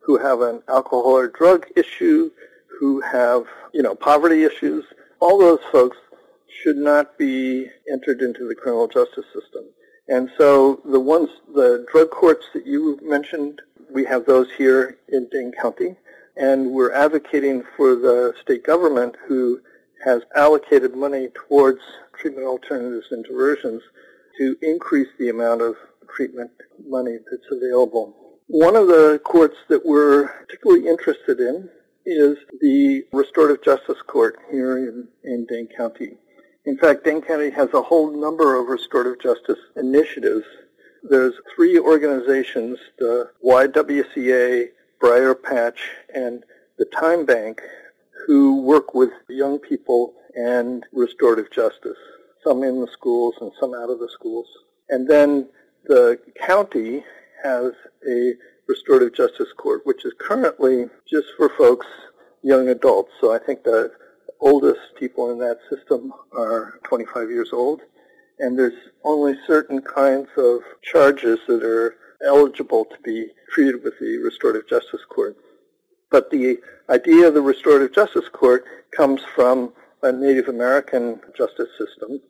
who 0.00 0.18
have 0.18 0.42
an 0.42 0.62
alcohol 0.68 1.00
or 1.00 1.28
drug 1.28 1.66
issue, 1.76 2.30
who 2.78 3.00
have, 3.00 3.46
you 3.72 3.82
know, 3.82 3.94
poverty 3.94 4.44
issues, 4.44 4.84
all 5.20 5.38
those 5.38 5.60
folks 5.72 5.96
should 6.62 6.76
not 6.76 7.16
be 7.16 7.68
entered 7.90 8.20
into 8.20 8.46
the 8.46 8.54
criminal 8.54 8.86
justice 8.86 9.24
system. 9.32 9.64
And 10.08 10.30
so 10.38 10.80
the 10.84 11.00
ones, 11.00 11.30
the 11.54 11.86
drug 11.90 12.10
courts 12.10 12.46
that 12.54 12.66
you 12.66 12.98
mentioned, 13.02 13.60
we 13.90 14.04
have 14.04 14.24
those 14.26 14.48
here 14.56 14.98
in 15.08 15.28
Dane 15.30 15.52
County, 15.60 15.96
and 16.36 16.70
we're 16.70 16.92
advocating 16.92 17.64
for 17.76 17.96
the 17.96 18.34
state 18.40 18.64
government 18.64 19.16
who 19.26 19.60
has 20.04 20.22
allocated 20.36 20.94
money 20.94 21.28
towards 21.34 21.80
treatment 22.20 22.46
alternatives 22.46 23.06
and 23.10 23.24
diversions 23.24 23.82
to 24.38 24.56
increase 24.62 25.08
the 25.18 25.30
amount 25.30 25.62
of 25.62 25.74
treatment 26.14 26.50
money 26.86 27.16
that's 27.30 27.50
available. 27.50 28.38
One 28.48 28.76
of 28.76 28.86
the 28.86 29.20
courts 29.24 29.56
that 29.68 29.84
we're 29.84 30.28
particularly 30.28 30.86
interested 30.86 31.40
in 31.40 31.68
is 32.04 32.36
the 32.60 33.04
Restorative 33.12 33.64
Justice 33.64 34.00
Court 34.06 34.38
here 34.50 34.78
in, 34.78 35.08
in 35.24 35.46
Dane 35.46 35.68
County. 35.76 36.18
In 36.66 36.76
fact, 36.76 37.04
Dane 37.04 37.22
County 37.22 37.50
has 37.50 37.72
a 37.74 37.80
whole 37.80 38.10
number 38.10 38.56
of 38.56 38.66
restorative 38.66 39.22
justice 39.22 39.60
initiatives. 39.76 40.44
There's 41.04 41.34
three 41.54 41.78
organizations, 41.78 42.76
the 42.98 43.30
YWCA, 43.44 44.70
Briar 44.98 45.36
Patch, 45.36 45.78
and 46.12 46.42
the 46.76 46.86
Time 46.86 47.24
Bank, 47.24 47.62
who 48.26 48.62
work 48.62 48.94
with 48.94 49.10
young 49.28 49.60
people 49.60 50.14
and 50.34 50.84
restorative 50.92 51.52
justice, 51.52 51.98
some 52.42 52.64
in 52.64 52.80
the 52.80 52.88
schools 52.88 53.36
and 53.40 53.52
some 53.60 53.72
out 53.72 53.88
of 53.88 54.00
the 54.00 54.10
schools. 54.12 54.48
And 54.88 55.08
then 55.08 55.48
the 55.84 56.18
county 56.34 57.04
has 57.44 57.74
a 58.08 58.34
restorative 58.66 59.14
justice 59.14 59.52
court, 59.56 59.82
which 59.84 60.04
is 60.04 60.14
currently 60.18 60.86
just 61.08 61.28
for 61.36 61.48
folks, 61.50 61.86
young 62.42 62.68
adults. 62.70 63.12
So 63.20 63.32
I 63.32 63.38
think 63.38 63.62
the 63.62 63.92
oldest 64.40 64.80
people 64.98 65.30
in 65.30 65.38
that 65.38 65.58
system 65.70 66.12
are 66.36 66.80
25 66.84 67.30
years 67.30 67.50
old. 67.52 67.80
And 68.38 68.58
there's 68.58 68.90
only 69.04 69.34
certain 69.46 69.80
kinds 69.80 70.28
of 70.36 70.60
charges 70.82 71.38
that 71.48 71.62
are 71.62 71.96
eligible 72.24 72.84
to 72.84 72.96
be 73.02 73.28
treated 73.50 73.82
with 73.82 73.94
the 73.98 74.18
restorative 74.18 74.68
justice 74.68 75.04
court. 75.08 75.36
But 76.10 76.30
the 76.30 76.58
idea 76.88 77.28
of 77.28 77.34
the 77.34 77.42
restorative 77.42 77.94
justice 77.94 78.28
court 78.32 78.64
comes 78.96 79.22
from 79.34 79.72
a 80.02 80.12
Native 80.12 80.48
American 80.48 81.20
justice 81.36 81.70
system 81.78 82.20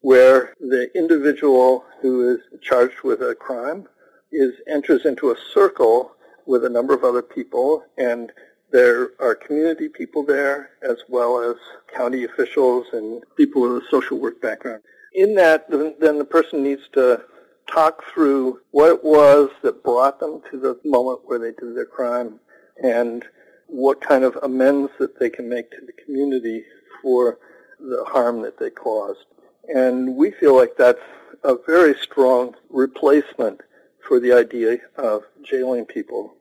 where 0.00 0.54
the 0.60 0.88
individual 0.94 1.84
who 2.00 2.34
is 2.34 2.40
charged 2.62 3.02
with 3.02 3.20
a 3.22 3.34
crime 3.34 3.88
is 4.30 4.52
enters 4.68 5.04
into 5.04 5.30
a 5.30 5.36
circle 5.52 6.12
with 6.46 6.64
a 6.64 6.68
number 6.68 6.94
of 6.94 7.02
other 7.02 7.22
people, 7.22 7.82
and 7.98 8.30
there 8.70 9.10
are 9.20 9.34
community 9.34 9.88
people 9.88 10.24
there 10.24 10.70
as 10.82 10.96
well 11.08 11.40
as 11.40 11.56
county 11.94 12.24
officials 12.24 12.86
and 12.92 13.22
people 13.36 13.62
with 13.62 13.82
a 13.82 13.86
social 13.90 14.18
work 14.18 14.40
background. 14.40 14.82
In 15.14 15.34
that, 15.36 15.70
then 15.70 16.18
the 16.18 16.24
person 16.24 16.62
needs 16.62 16.82
to 16.92 17.22
talk 17.70 18.04
through 18.12 18.60
what 18.70 18.90
it 18.90 19.04
was 19.04 19.50
that 19.62 19.82
brought 19.82 20.20
them 20.20 20.42
to 20.50 20.58
the 20.58 20.78
moment 20.84 21.20
where 21.24 21.38
they 21.38 21.52
did 21.52 21.76
their 21.76 21.86
crime 21.86 22.38
and 22.82 23.24
what 23.66 24.00
kind 24.00 24.24
of 24.24 24.36
amends 24.42 24.92
that 24.98 25.18
they 25.18 25.30
can 25.30 25.48
make 25.48 25.70
to 25.70 25.80
the 25.84 25.92
community 26.04 26.64
for 27.02 27.38
the 27.80 28.04
harm 28.06 28.42
that 28.42 28.58
they 28.58 28.70
caused. 28.70 29.24
And 29.68 30.16
we 30.16 30.30
feel 30.30 30.56
like 30.56 30.76
that's 30.76 31.00
a 31.42 31.56
very 31.66 31.94
strong 32.00 32.54
replacement 32.70 33.62
for 34.06 34.20
the 34.20 34.32
idea 34.32 34.78
of 34.96 35.22
jailing 35.42 35.84
people. 35.84 36.34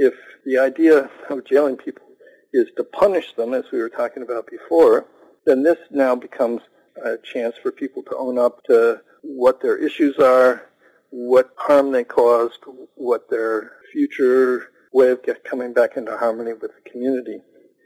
If 0.00 0.14
the 0.46 0.58
idea 0.58 1.10
of 1.28 1.44
jailing 1.44 1.76
people 1.76 2.06
is 2.52 2.68
to 2.76 2.84
punish 2.84 3.34
them, 3.34 3.52
as 3.52 3.64
we 3.72 3.80
were 3.80 3.88
talking 3.88 4.22
about 4.22 4.46
before, 4.46 5.06
then 5.44 5.64
this 5.64 5.78
now 5.90 6.14
becomes 6.14 6.62
a 7.04 7.16
chance 7.18 7.56
for 7.60 7.72
people 7.72 8.04
to 8.04 8.16
own 8.16 8.38
up 8.38 8.62
to 8.64 9.00
what 9.22 9.60
their 9.60 9.76
issues 9.76 10.16
are, 10.18 10.70
what 11.10 11.50
harm 11.56 11.90
they 11.90 12.04
caused, 12.04 12.60
what 12.94 13.28
their 13.28 13.72
future 13.92 14.70
way 14.92 15.10
of 15.10 15.20
coming 15.44 15.72
back 15.72 15.96
into 15.96 16.16
harmony 16.16 16.52
with 16.52 16.70
the 16.70 16.90
community. 16.90 17.42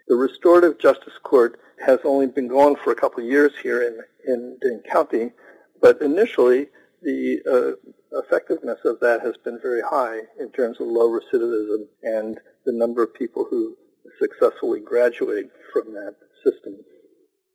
The 0.09 0.17
Restorative 0.17 0.79
Justice 0.79 1.19
Court 1.23 1.59
has 1.85 2.01
only 2.05 2.27
been 2.27 2.47
going 2.47 2.77
for 2.77 2.93
a 2.93 2.97
couple 2.97 3.25
of 3.25 3.31
years 3.31 3.53
here 3.63 3.83
in, 3.83 3.99
in 4.27 4.59
Dane 4.61 4.83
County, 4.91 5.33
but 5.81 6.03
initially 6.03 6.69
the 7.03 7.41
uh, 7.47 8.19
effectiveness 8.19 8.79
of 8.85 9.01
that 9.01 9.21
has 9.23 9.35
been 9.45 9.59
very 9.61 9.83
high 9.83 10.21
in 10.39 10.51
terms 10.53 10.81
of 10.81 10.87
low 10.87 11.09
recidivism 11.09 11.87
and 12.03 12.39
the 12.65 12.73
number 12.73 13.03
of 13.03 13.15
people 13.15 13.47
who 13.51 13.77
successfully 14.19 14.81
graduate 14.81 15.51
from 15.73 15.93
that 15.95 16.15
system. 16.45 16.77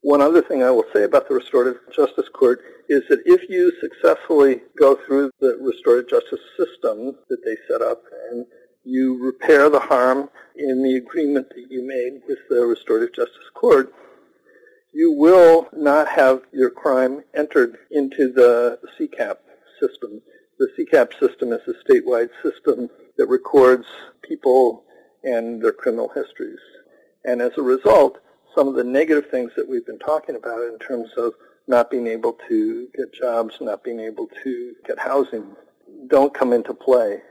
One 0.01 0.21
other 0.21 0.41
thing 0.41 0.63
I 0.63 0.71
will 0.71 0.85
say 0.93 1.03
about 1.03 1.27
the 1.27 1.35
Restorative 1.35 1.81
Justice 1.95 2.29
Court 2.33 2.61
is 2.87 3.03
that 3.09 3.21
if 3.25 3.49
you 3.49 3.71
successfully 3.81 4.61
go 4.79 4.97
through 5.05 5.31
the 5.39 5.57
restorative 5.59 6.09
justice 6.09 6.39
system 6.57 7.17
that 7.29 7.43
they 7.43 7.57
set 7.67 7.81
up 7.81 8.03
and 8.29 8.45
you 8.83 9.21
repair 9.21 9.69
the 9.69 9.79
harm 9.79 10.29
in 10.55 10.81
the 10.81 10.95
agreement 10.95 11.49
that 11.49 11.65
you 11.69 11.85
made 11.85 12.21
with 12.27 12.39
the 12.49 12.65
Restorative 12.65 13.13
Justice 13.13 13.49
Court, 13.53 13.93
you 14.97 15.11
will 15.11 15.67
not 15.73 16.07
have 16.07 16.41
your 16.51 16.71
crime 16.71 17.23
entered 17.35 17.77
into 17.91 18.33
the 18.33 18.79
CCAP 18.97 19.37
system. 19.79 20.19
The 20.57 20.69
CCAP 20.75 21.11
system 21.19 21.53
is 21.53 21.61
a 21.67 21.75
statewide 21.85 22.31
system 22.41 22.89
that 23.15 23.27
records 23.27 23.85
people 24.23 24.85
and 25.23 25.61
their 25.61 25.71
criminal 25.71 26.09
histories. 26.15 26.57
And 27.25 27.43
as 27.43 27.51
a 27.59 27.61
result, 27.61 28.17
some 28.55 28.67
of 28.67 28.73
the 28.73 28.83
negative 28.83 29.29
things 29.29 29.51
that 29.55 29.69
we've 29.69 29.85
been 29.85 29.99
talking 29.99 30.35
about 30.35 30.63
in 30.63 30.79
terms 30.79 31.09
of 31.15 31.33
not 31.67 31.91
being 31.91 32.07
able 32.07 32.35
to 32.49 32.87
get 32.95 33.13
jobs, 33.13 33.53
not 33.61 33.83
being 33.83 33.99
able 33.99 34.27
to 34.43 34.73
get 34.87 34.97
housing, 34.97 35.55
don't 36.07 36.33
come 36.33 36.53
into 36.53 36.73
play. 36.73 37.21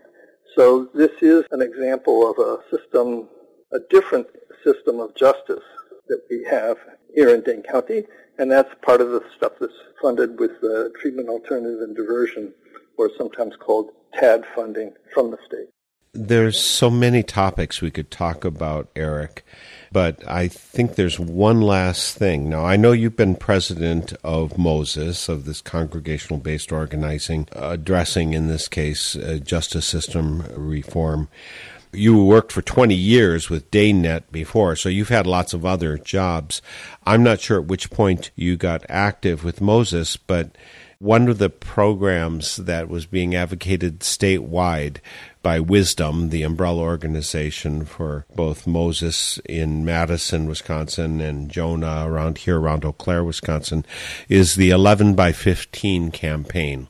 So 0.55 0.89
this 0.95 1.21
is 1.21 1.45
an 1.51 1.63
example 1.63 2.31
of 2.31 2.39
a 2.39 2.59
system, 2.71 3.29
a 3.73 3.81
different 3.91 4.29
system 4.63 5.01
of 5.01 5.17
justice 5.17 5.65
that 6.09 6.23
we 6.31 6.45
have 6.45 6.77
here 7.15 7.35
in 7.35 7.43
Dane 7.43 7.63
County, 7.63 8.05
and 8.39 8.51
that's 8.51 8.75
part 8.83 9.01
of 9.01 9.11
the 9.11 9.23
stuff 9.37 9.53
that's 9.61 9.73
funded 10.01 10.39
with 10.39 10.61
the 10.61 10.93
treatment 11.01 11.29
alternative 11.29 11.81
and 11.81 11.97
diversion 11.97 12.53
or 12.99 13.11
sometimes 13.17 13.55
called 13.57 13.91
TAD 14.15 14.45
funding 14.55 14.93
from 15.13 15.31
the 15.31 15.39
state. 15.47 15.69
There's 16.19 16.59
so 16.59 16.89
many 16.89 17.23
topics 17.23 17.83
we 17.83 17.91
could 17.91 18.11
talk 18.11 18.43
about, 18.43 18.89
Eric, 18.97 19.45
but 19.93 20.27
I 20.27 20.49
think 20.49 20.95
there's 20.95 21.21
one 21.21 21.61
last 21.61 22.17
thing. 22.17 22.49
Now, 22.49 22.65
I 22.65 22.77
know 22.77 22.93
you've 22.93 23.17
been 23.17 23.37
president 23.37 24.15
of 24.25 24.57
Moses, 24.57 25.29
of 25.29 25.45
this 25.45 25.61
congregational 25.61 26.41
based 26.41 26.73
organizing, 26.73 27.49
addressing, 27.53 28.33
in 28.33 28.49
this 28.49 28.67
case, 28.67 29.15
uh, 29.15 29.39
justice 29.45 29.87
system 29.87 30.43
reform. 30.57 31.29
You 31.97 32.23
worked 32.23 32.53
for 32.53 32.63
20 32.63 32.95
years 32.95 33.49
with 33.49 33.71
DaneNet 33.71 34.25
before, 34.31 34.77
so 34.77 34.89
you've 34.91 35.09
had 35.09 35.27
lots 35.27 35.55
of 35.55 35.65
other 35.65 35.97
jobs. 35.97 36.61
I'm 37.07 37.23
not 37.23 37.41
sure 37.41 37.59
at 37.61 37.67
which 37.67 37.91
point 37.91 38.31
you 38.37 38.57
got 38.57 38.85
active 38.89 39.43
with 39.43 39.63
Moses, 39.63 40.17
but 40.17 40.57
one 40.99 41.29
of 41.29 41.39
the 41.39 41.51
programs 41.51 42.57
that 42.57 42.89
was 42.89 43.07
being 43.07 43.35
advocated 43.35 44.01
statewide 44.01 44.99
by 45.43 45.61
Wisdom, 45.61 46.31
the 46.31 46.43
umbrella 46.43 46.83
organization 46.83 47.85
for 47.85 48.27
both 48.35 48.67
Moses 48.67 49.39
in 49.45 49.85
Madison, 49.85 50.47
Wisconsin, 50.47 51.21
and 51.21 51.51
Jonah 51.51 52.05
around 52.07 52.39
here, 52.39 52.59
around 52.59 52.85
Eau 52.85 52.93
Claire, 52.93 53.25
Wisconsin, 53.25 53.85
is 54.29 54.57
the 54.57 54.71
11 54.71 55.15
by 55.15 55.33
15 55.33 56.11
campaign. 56.11 56.89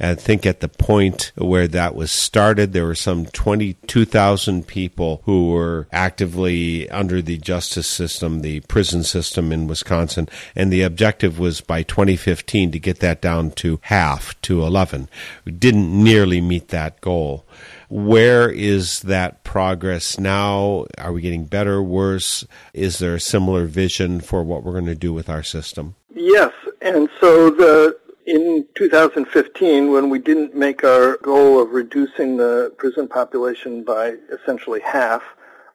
I 0.00 0.14
think 0.14 0.46
at 0.46 0.60
the 0.60 0.68
point 0.68 1.32
where 1.36 1.68
that 1.68 1.94
was 1.94 2.10
started, 2.10 2.72
there 2.72 2.86
were 2.86 2.94
some 2.94 3.26
22,000 3.26 4.66
people 4.66 5.22
who 5.24 5.50
were 5.50 5.86
actively 5.92 6.88
under 6.90 7.22
the 7.22 7.38
justice 7.38 7.88
system, 7.88 8.40
the 8.40 8.60
prison 8.60 9.04
system 9.04 9.52
in 9.52 9.66
Wisconsin, 9.66 10.28
and 10.54 10.72
the 10.72 10.82
objective 10.82 11.38
was 11.38 11.60
by 11.60 11.82
2015 11.82 12.72
to 12.72 12.78
get 12.78 13.00
that 13.00 13.20
down 13.20 13.50
to 13.52 13.80
half, 13.82 14.40
to 14.42 14.62
11. 14.62 15.08
We 15.44 15.52
didn't 15.52 15.90
nearly 15.92 16.40
meet 16.40 16.68
that 16.68 17.00
goal. 17.00 17.44
Where 17.88 18.50
is 18.50 19.00
that 19.02 19.44
progress 19.44 20.18
now? 20.18 20.86
Are 20.98 21.12
we 21.12 21.20
getting 21.20 21.44
better, 21.44 21.82
worse? 21.82 22.44
Is 22.72 22.98
there 22.98 23.14
a 23.14 23.20
similar 23.20 23.66
vision 23.66 24.20
for 24.20 24.42
what 24.42 24.64
we're 24.64 24.72
going 24.72 24.86
to 24.86 24.94
do 24.94 25.12
with 25.12 25.28
our 25.28 25.42
system? 25.42 25.94
Yes, 26.14 26.52
and 26.80 27.08
so 27.20 27.50
the 27.50 27.96
in 28.26 28.66
2015, 28.74 29.92
when 29.92 30.10
we 30.10 30.18
didn't 30.18 30.54
make 30.54 30.84
our 30.84 31.16
goal 31.18 31.60
of 31.60 31.70
reducing 31.70 32.36
the 32.36 32.74
prison 32.78 33.08
population 33.08 33.84
by 33.84 34.14
essentially 34.32 34.80
half, 34.80 35.22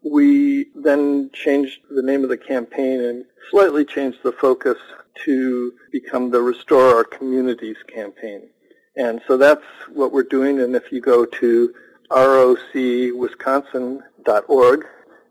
we 0.03 0.67
then 0.75 1.29
changed 1.33 1.79
the 1.89 2.01
name 2.01 2.23
of 2.23 2.29
the 2.29 2.37
campaign 2.37 3.01
and 3.01 3.25
slightly 3.51 3.83
changed 3.85 4.19
the 4.23 4.31
focus 4.31 4.77
to 5.25 5.73
become 5.91 6.31
the 6.31 6.41
Restore 6.41 6.95
Our 6.95 7.03
Communities 7.03 7.77
campaign. 7.93 8.49
And 8.95 9.21
so 9.27 9.37
that's 9.37 9.65
what 9.93 10.11
we're 10.11 10.23
doing. 10.23 10.61
And 10.61 10.75
if 10.75 10.91
you 10.91 11.01
go 11.01 11.25
to 11.25 11.71
rocwisconsin.org, 12.09 14.85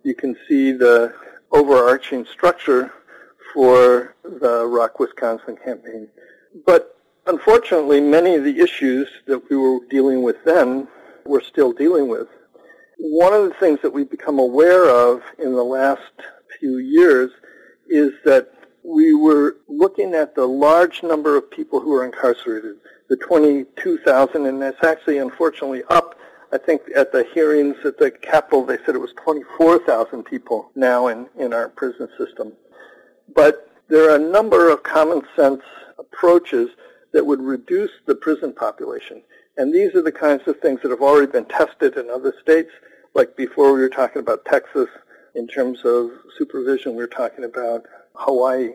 you 0.04 0.14
can 0.14 0.36
see 0.48 0.70
the 0.72 1.12
overarching 1.50 2.24
structure 2.26 2.92
for 3.52 4.14
the 4.22 4.64
ROC 4.66 5.00
Wisconsin 5.00 5.56
campaign. 5.56 6.06
But 6.66 6.97
Unfortunately, 7.28 8.00
many 8.00 8.36
of 8.36 8.44
the 8.44 8.58
issues 8.58 9.06
that 9.26 9.50
we 9.50 9.56
were 9.56 9.80
dealing 9.90 10.22
with 10.22 10.42
then, 10.44 10.88
we're 11.26 11.42
still 11.42 11.72
dealing 11.72 12.08
with. 12.08 12.26
One 12.96 13.34
of 13.34 13.44
the 13.44 13.54
things 13.60 13.80
that 13.82 13.92
we've 13.92 14.10
become 14.10 14.38
aware 14.38 14.88
of 14.88 15.20
in 15.38 15.52
the 15.52 15.62
last 15.62 16.10
few 16.58 16.78
years 16.78 17.30
is 17.86 18.12
that 18.24 18.54
we 18.82 19.14
were 19.14 19.58
looking 19.68 20.14
at 20.14 20.34
the 20.34 20.46
large 20.46 21.02
number 21.02 21.36
of 21.36 21.50
people 21.50 21.80
who 21.80 21.94
are 21.94 22.06
incarcerated, 22.06 22.76
the 23.10 23.16
22,000, 23.16 24.46
and 24.46 24.62
that's 24.62 24.82
actually 24.82 25.18
unfortunately 25.18 25.82
up. 25.90 26.18
I 26.50 26.56
think 26.56 26.80
at 26.96 27.12
the 27.12 27.26
hearings 27.34 27.76
at 27.84 27.98
the 27.98 28.10
Capitol, 28.10 28.64
they 28.64 28.78
said 28.86 28.94
it 28.94 29.02
was 29.02 29.12
24,000 29.22 30.22
people 30.22 30.70
now 30.74 31.08
in, 31.08 31.28
in 31.38 31.52
our 31.52 31.68
prison 31.68 32.08
system. 32.16 32.54
But 33.34 33.70
there 33.88 34.10
are 34.10 34.16
a 34.16 34.18
number 34.18 34.70
of 34.70 34.82
common 34.82 35.20
sense 35.36 35.60
approaches 35.98 36.70
that 37.18 37.24
would 37.24 37.42
reduce 37.42 37.90
the 38.06 38.14
prison 38.14 38.52
population. 38.52 39.20
And 39.56 39.74
these 39.74 39.92
are 39.96 40.02
the 40.02 40.12
kinds 40.12 40.46
of 40.46 40.60
things 40.60 40.78
that 40.82 40.92
have 40.92 41.00
already 41.00 41.26
been 41.26 41.46
tested 41.46 41.96
in 41.96 42.08
other 42.08 42.32
states. 42.40 42.70
Like 43.12 43.36
before 43.36 43.72
we 43.72 43.80
were 43.80 43.88
talking 43.88 44.20
about 44.20 44.44
Texas, 44.44 44.86
in 45.34 45.48
terms 45.48 45.80
of 45.84 46.12
supervision, 46.38 46.92
we 46.92 46.98
were 46.98 47.08
talking 47.08 47.42
about 47.42 47.86
Hawaii. 48.14 48.74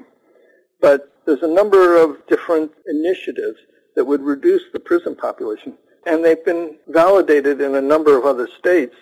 But 0.82 1.14
there's 1.26 1.42
a 1.42 1.48
number 1.48 1.96
of 1.96 2.18
different 2.28 2.74
initiatives 2.86 3.60
that 3.96 4.04
would 4.04 4.22
reduce 4.22 4.64
the 4.74 4.80
prison 4.82 5.16
population. 5.16 5.78
And 6.06 6.22
they've 6.22 6.44
been 6.44 6.76
validated 6.90 7.62
in 7.62 7.76
a 7.76 7.82
number 7.82 8.18
of 8.18 8.26
other 8.26 8.50
states 8.60 8.96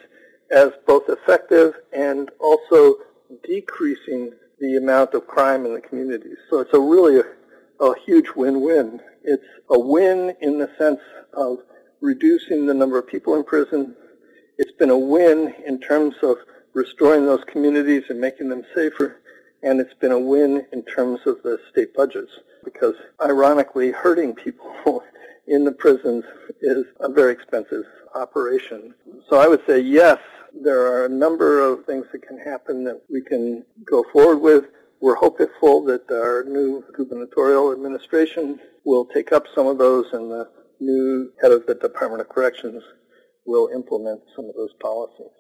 as 0.51 0.69
both 0.85 1.09
effective 1.09 1.73
and 1.93 2.29
also 2.39 2.97
decreasing 3.43 4.33
the 4.59 4.75
amount 4.77 5.15
of 5.15 5.25
crime 5.25 5.65
in 5.65 5.73
the 5.73 5.81
communities. 5.81 6.37
So 6.47 6.59
it's 6.59 6.75
a 6.75 6.79
really 6.79 7.23
a, 7.82 7.93
huge 8.05 8.29
win-win 8.36 9.01
it's 9.23 9.45
a 9.69 9.79
win 9.79 10.36
in 10.41 10.57
the 10.57 10.69
sense 10.77 10.99
of 11.34 11.59
reducing 12.01 12.65
the 12.65 12.73
number 12.73 12.97
of 12.97 13.07
people 13.07 13.36
in 13.36 13.43
prison. 13.43 13.95
It's 14.57 14.71
been 14.71 14.89
a 14.89 14.97
win 14.97 15.53
in 15.65 15.79
terms 15.79 16.15
of 16.23 16.38
restoring 16.73 17.25
those 17.25 17.43
communities 17.45 18.03
and 18.09 18.19
making 18.19 18.49
them 18.49 18.63
safer. 18.73 19.21
And 19.63 19.79
it's 19.79 19.93
been 19.93 20.11
a 20.11 20.19
win 20.19 20.65
in 20.73 20.84
terms 20.86 21.19
of 21.27 21.43
the 21.43 21.59
state 21.71 21.93
budgets 21.93 22.32
because 22.63 22.95
ironically 23.23 23.91
hurting 23.91 24.34
people 24.34 25.03
in 25.47 25.63
the 25.63 25.71
prisons 25.71 26.23
is 26.61 26.86
a 26.99 27.09
very 27.09 27.34
expensive 27.34 27.84
operation. 28.15 28.95
So 29.29 29.39
I 29.39 29.47
would 29.47 29.61
say 29.67 29.79
yes, 29.79 30.17
there 30.59 30.82
are 30.82 31.05
a 31.05 31.09
number 31.09 31.59
of 31.59 31.86
things 31.86 32.05
that 32.11 32.27
can 32.27 32.39
happen 32.39 32.84
that 32.86 33.01
we 33.09 33.21
can 33.21 33.63
go 33.86 34.03
forward 34.11 34.39
with. 34.39 34.65
We're 35.01 35.15
hopeful 35.15 35.83
that 35.85 36.11
our 36.11 36.43
new 36.43 36.83
gubernatorial 36.95 37.71
administration 37.71 38.59
will 38.85 39.05
take 39.05 39.31
up 39.31 39.45
some 39.55 39.65
of 39.65 39.79
those 39.79 40.05
and 40.13 40.29
the 40.29 40.47
new 40.79 41.31
head 41.41 41.51
of 41.51 41.65
the 41.65 41.73
Department 41.73 42.21
of 42.21 42.29
Corrections 42.29 42.83
will 43.45 43.69
implement 43.73 44.21
some 44.35 44.45
of 44.45 44.55
those 44.55 44.73
policies 44.79 45.31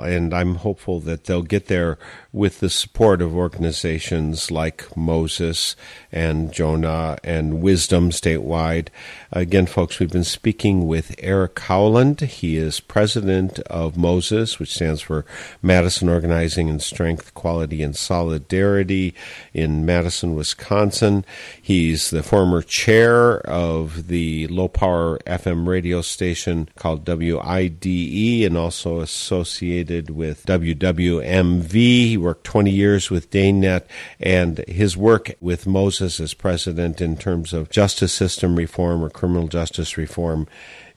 and 0.00 0.32
I'm 0.32 0.56
hopeful 0.56 1.00
that 1.00 1.24
they'll 1.24 1.42
get 1.42 1.66
there 1.66 1.98
with 2.32 2.60
the 2.60 2.70
support 2.70 3.22
of 3.22 3.34
organizations 3.34 4.50
like 4.50 4.96
Moses 4.96 5.74
and 6.12 6.52
Jonah 6.52 7.16
and 7.24 7.62
Wisdom 7.62 8.10
statewide. 8.10 8.88
Again, 9.32 9.66
folks, 9.66 9.98
we've 9.98 10.12
been 10.12 10.24
speaking 10.24 10.86
with 10.86 11.14
Eric 11.18 11.58
Howland. 11.58 12.20
He 12.20 12.56
is 12.56 12.80
president 12.80 13.58
of 13.60 13.96
Moses, 13.96 14.58
which 14.58 14.74
stands 14.74 15.00
for 15.00 15.24
Madison 15.62 16.08
Organizing 16.08 16.68
and 16.68 16.82
Strength, 16.82 17.34
Quality, 17.34 17.82
and 17.82 17.96
Solidarity 17.96 19.14
in 19.52 19.84
Madison, 19.86 20.34
Wisconsin. 20.34 21.24
He's 21.60 22.10
the 22.10 22.22
former 22.22 22.62
chair 22.62 23.40
of 23.40 24.08
the 24.08 24.46
low 24.48 24.68
power 24.68 25.18
FM 25.26 25.66
radio 25.66 26.02
station 26.02 26.68
called 26.76 27.08
WIDE 27.08 28.44
and 28.44 28.56
also 28.56 29.00
associated 29.00 29.87
associated 29.88 30.10
with 30.10 30.44
WWMV. 30.44 31.72
He 31.72 32.16
worked 32.16 32.44
20 32.44 32.70
years 32.70 33.10
with 33.10 33.30
DaneNet, 33.30 33.84
and 34.20 34.58
his 34.68 34.96
work 34.96 35.34
with 35.40 35.66
Moses 35.66 36.20
as 36.20 36.34
president 36.34 37.00
in 37.00 37.16
terms 37.16 37.52
of 37.52 37.70
justice 37.70 38.12
system 38.12 38.56
reform 38.56 39.02
or 39.02 39.10
criminal 39.10 39.48
justice 39.48 39.96
reform 39.96 40.46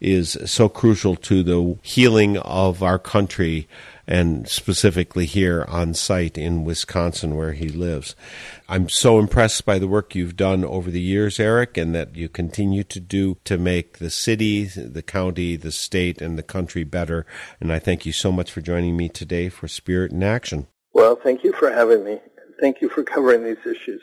is 0.01 0.37
so 0.45 0.67
crucial 0.67 1.15
to 1.15 1.43
the 1.43 1.77
healing 1.83 2.37
of 2.37 2.83
our 2.83 2.99
country 2.99 3.67
and 4.07 4.47
specifically 4.47 5.25
here 5.25 5.65
on 5.67 5.93
site 5.93 6.37
in 6.37 6.63
Wisconsin 6.63 7.35
where 7.35 7.53
he 7.53 7.69
lives. 7.69 8.15
I'm 8.67 8.89
so 8.89 9.19
impressed 9.19 9.65
by 9.65 9.79
the 9.79 9.87
work 9.87 10.15
you've 10.15 10.37
done 10.37 10.63
over 10.63 10.89
the 10.89 11.01
years, 11.01 11.39
Eric, 11.39 11.77
and 11.77 11.93
that 11.93 12.15
you 12.15 12.29
continue 12.29 12.83
to 12.85 12.99
do 12.99 13.37
to 13.43 13.57
make 13.57 13.97
the 13.97 14.09
city, 14.09 14.65
the 14.65 15.01
county, 15.01 15.55
the 15.55 15.71
state, 15.71 16.21
and 16.21 16.37
the 16.37 16.43
country 16.43 16.83
better. 16.83 17.25
And 17.59 17.71
I 17.71 17.79
thank 17.79 18.05
you 18.05 18.11
so 18.11 18.31
much 18.31 18.51
for 18.51 18.61
joining 18.61 18.95
me 18.95 19.09
today 19.09 19.49
for 19.49 19.67
Spirit 19.67 20.11
in 20.11 20.23
Action. 20.23 20.67
Well, 20.93 21.17
thank 21.21 21.43
you 21.43 21.53
for 21.53 21.71
having 21.71 22.03
me. 22.03 22.19
Thank 22.59 22.81
you 22.81 22.89
for 22.89 23.03
covering 23.03 23.43
these 23.43 23.57
issues. 23.65 24.01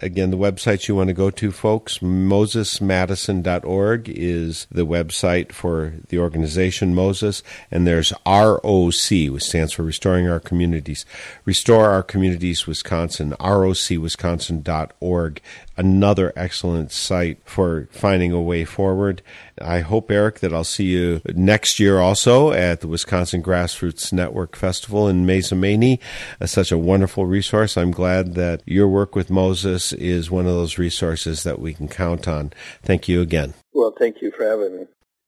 Again, 0.00 0.32
the 0.32 0.36
websites 0.36 0.88
you 0.88 0.96
want 0.96 1.06
to 1.06 1.14
go 1.14 1.30
to, 1.30 1.52
folks, 1.52 1.98
mosesmadison.org 1.98 4.08
is 4.08 4.66
the 4.68 4.84
website 4.84 5.52
for 5.52 5.94
the 6.08 6.18
organization 6.18 6.96
Moses, 6.96 7.44
and 7.70 7.86
there's 7.86 8.12
ROC, 8.26 9.30
which 9.30 9.44
stands 9.44 9.72
for 9.72 9.84
Restoring 9.84 10.28
Our 10.28 10.40
Communities. 10.40 11.06
Restore 11.44 11.90
Our 11.90 12.02
Communities 12.02 12.66
Wisconsin, 12.66 13.34
rocwisconsin.org 13.38 15.40
another 15.76 16.32
excellent 16.36 16.92
site 16.92 17.38
for 17.44 17.88
finding 17.90 18.32
a 18.32 18.40
way 18.40 18.64
forward. 18.64 19.22
I 19.60 19.80
hope, 19.80 20.10
Eric, 20.10 20.40
that 20.40 20.52
I'll 20.52 20.64
see 20.64 20.86
you 20.86 21.20
next 21.34 21.78
year 21.78 21.98
also 21.98 22.52
at 22.52 22.80
the 22.80 22.88
Wisconsin 22.88 23.42
Grassroots 23.42 24.12
Network 24.12 24.56
Festival 24.56 25.08
in 25.08 25.26
Mazomanie. 25.26 26.00
Uh, 26.40 26.46
such 26.46 26.72
a 26.72 26.78
wonderful 26.78 27.26
resource. 27.26 27.76
I'm 27.76 27.92
glad 27.92 28.34
that 28.34 28.62
your 28.66 28.88
work 28.88 29.14
with 29.14 29.30
Moses 29.30 29.92
is 29.92 30.30
one 30.30 30.46
of 30.46 30.52
those 30.52 30.78
resources 30.78 31.42
that 31.42 31.58
we 31.58 31.74
can 31.74 31.88
count 31.88 32.26
on. 32.28 32.52
Thank 32.82 33.08
you 33.08 33.20
again. 33.20 33.54
Well, 33.72 33.94
thank 33.98 34.22
you 34.22 34.30
for 34.30 34.44
having 34.44 34.76
me. 34.76 34.86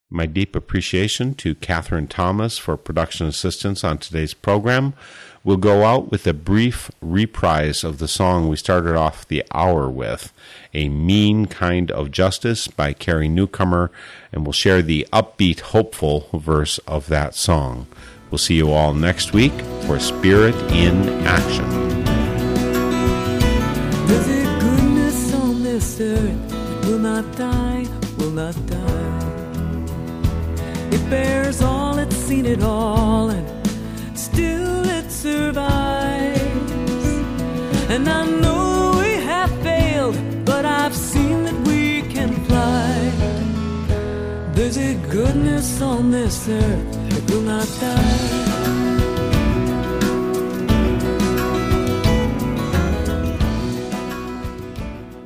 My 0.08 0.26
deep 0.26 0.54
appreciation 0.54 1.34
to 1.34 1.56
Catherine 1.56 2.06
Thomas 2.06 2.58
for 2.58 2.76
production 2.76 3.26
assistance 3.26 3.82
on 3.82 3.98
today's 3.98 4.34
program. 4.34 4.94
We'll 5.42 5.56
go 5.56 5.84
out 5.84 6.12
with 6.12 6.28
a 6.28 6.32
brief 6.32 6.92
reprise 7.00 7.82
of 7.82 7.98
the 7.98 8.06
song 8.06 8.48
we 8.48 8.56
started 8.56 8.94
off 8.94 9.26
the 9.26 9.42
hour 9.52 9.90
with, 9.90 10.32
A 10.74 10.88
Mean 10.88 11.46
Kind 11.46 11.90
of 11.90 12.12
Justice 12.12 12.68
by 12.68 12.92
Carrie 12.92 13.28
Newcomer, 13.28 13.90
and 14.30 14.46
we'll 14.46 14.52
share 14.52 14.80
the 14.80 15.08
upbeat, 15.12 15.58
hopeful 15.60 16.28
verse 16.32 16.78
of 16.86 17.08
that 17.08 17.34
song. 17.34 17.88
We'll 18.30 18.38
see 18.38 18.54
you 18.54 18.70
all 18.70 18.94
next 18.94 19.32
week 19.32 19.60
for 19.86 19.98
Spirit 19.98 20.54
in 20.70 21.08
Action. 21.26 21.68
Goodness 24.06 25.34
on 25.34 25.62
this 25.64 26.00
earth 26.00 26.86
will 26.86 27.00
not 27.00 27.36
die, 27.36 27.55
It 32.56 32.62
all, 32.62 33.28
and 33.28 33.46
still 34.18 34.82
it 34.88 35.12
survives. 35.12 36.40
And 37.90 38.08
I 38.08 38.24
know 38.24 38.96
we 38.98 39.12
have 39.24 39.50
failed, 39.62 40.16
but 40.46 40.64
I've 40.64 40.96
seen 40.96 41.44
that 41.44 41.58
we 41.68 42.00
can 42.00 42.32
fly. 42.46 43.12
There's 44.54 44.78
a 44.78 44.94
goodness 45.10 45.82
on 45.82 46.10
this 46.10 46.48
earth 46.48 47.10
that 47.10 47.30
will 47.30 47.42
not 47.42 47.68
die. 47.78 48.45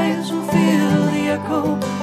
lives 0.00 0.32
will 0.32 0.46
feel 0.54 0.96
the 1.12 1.22
echo 1.36 1.99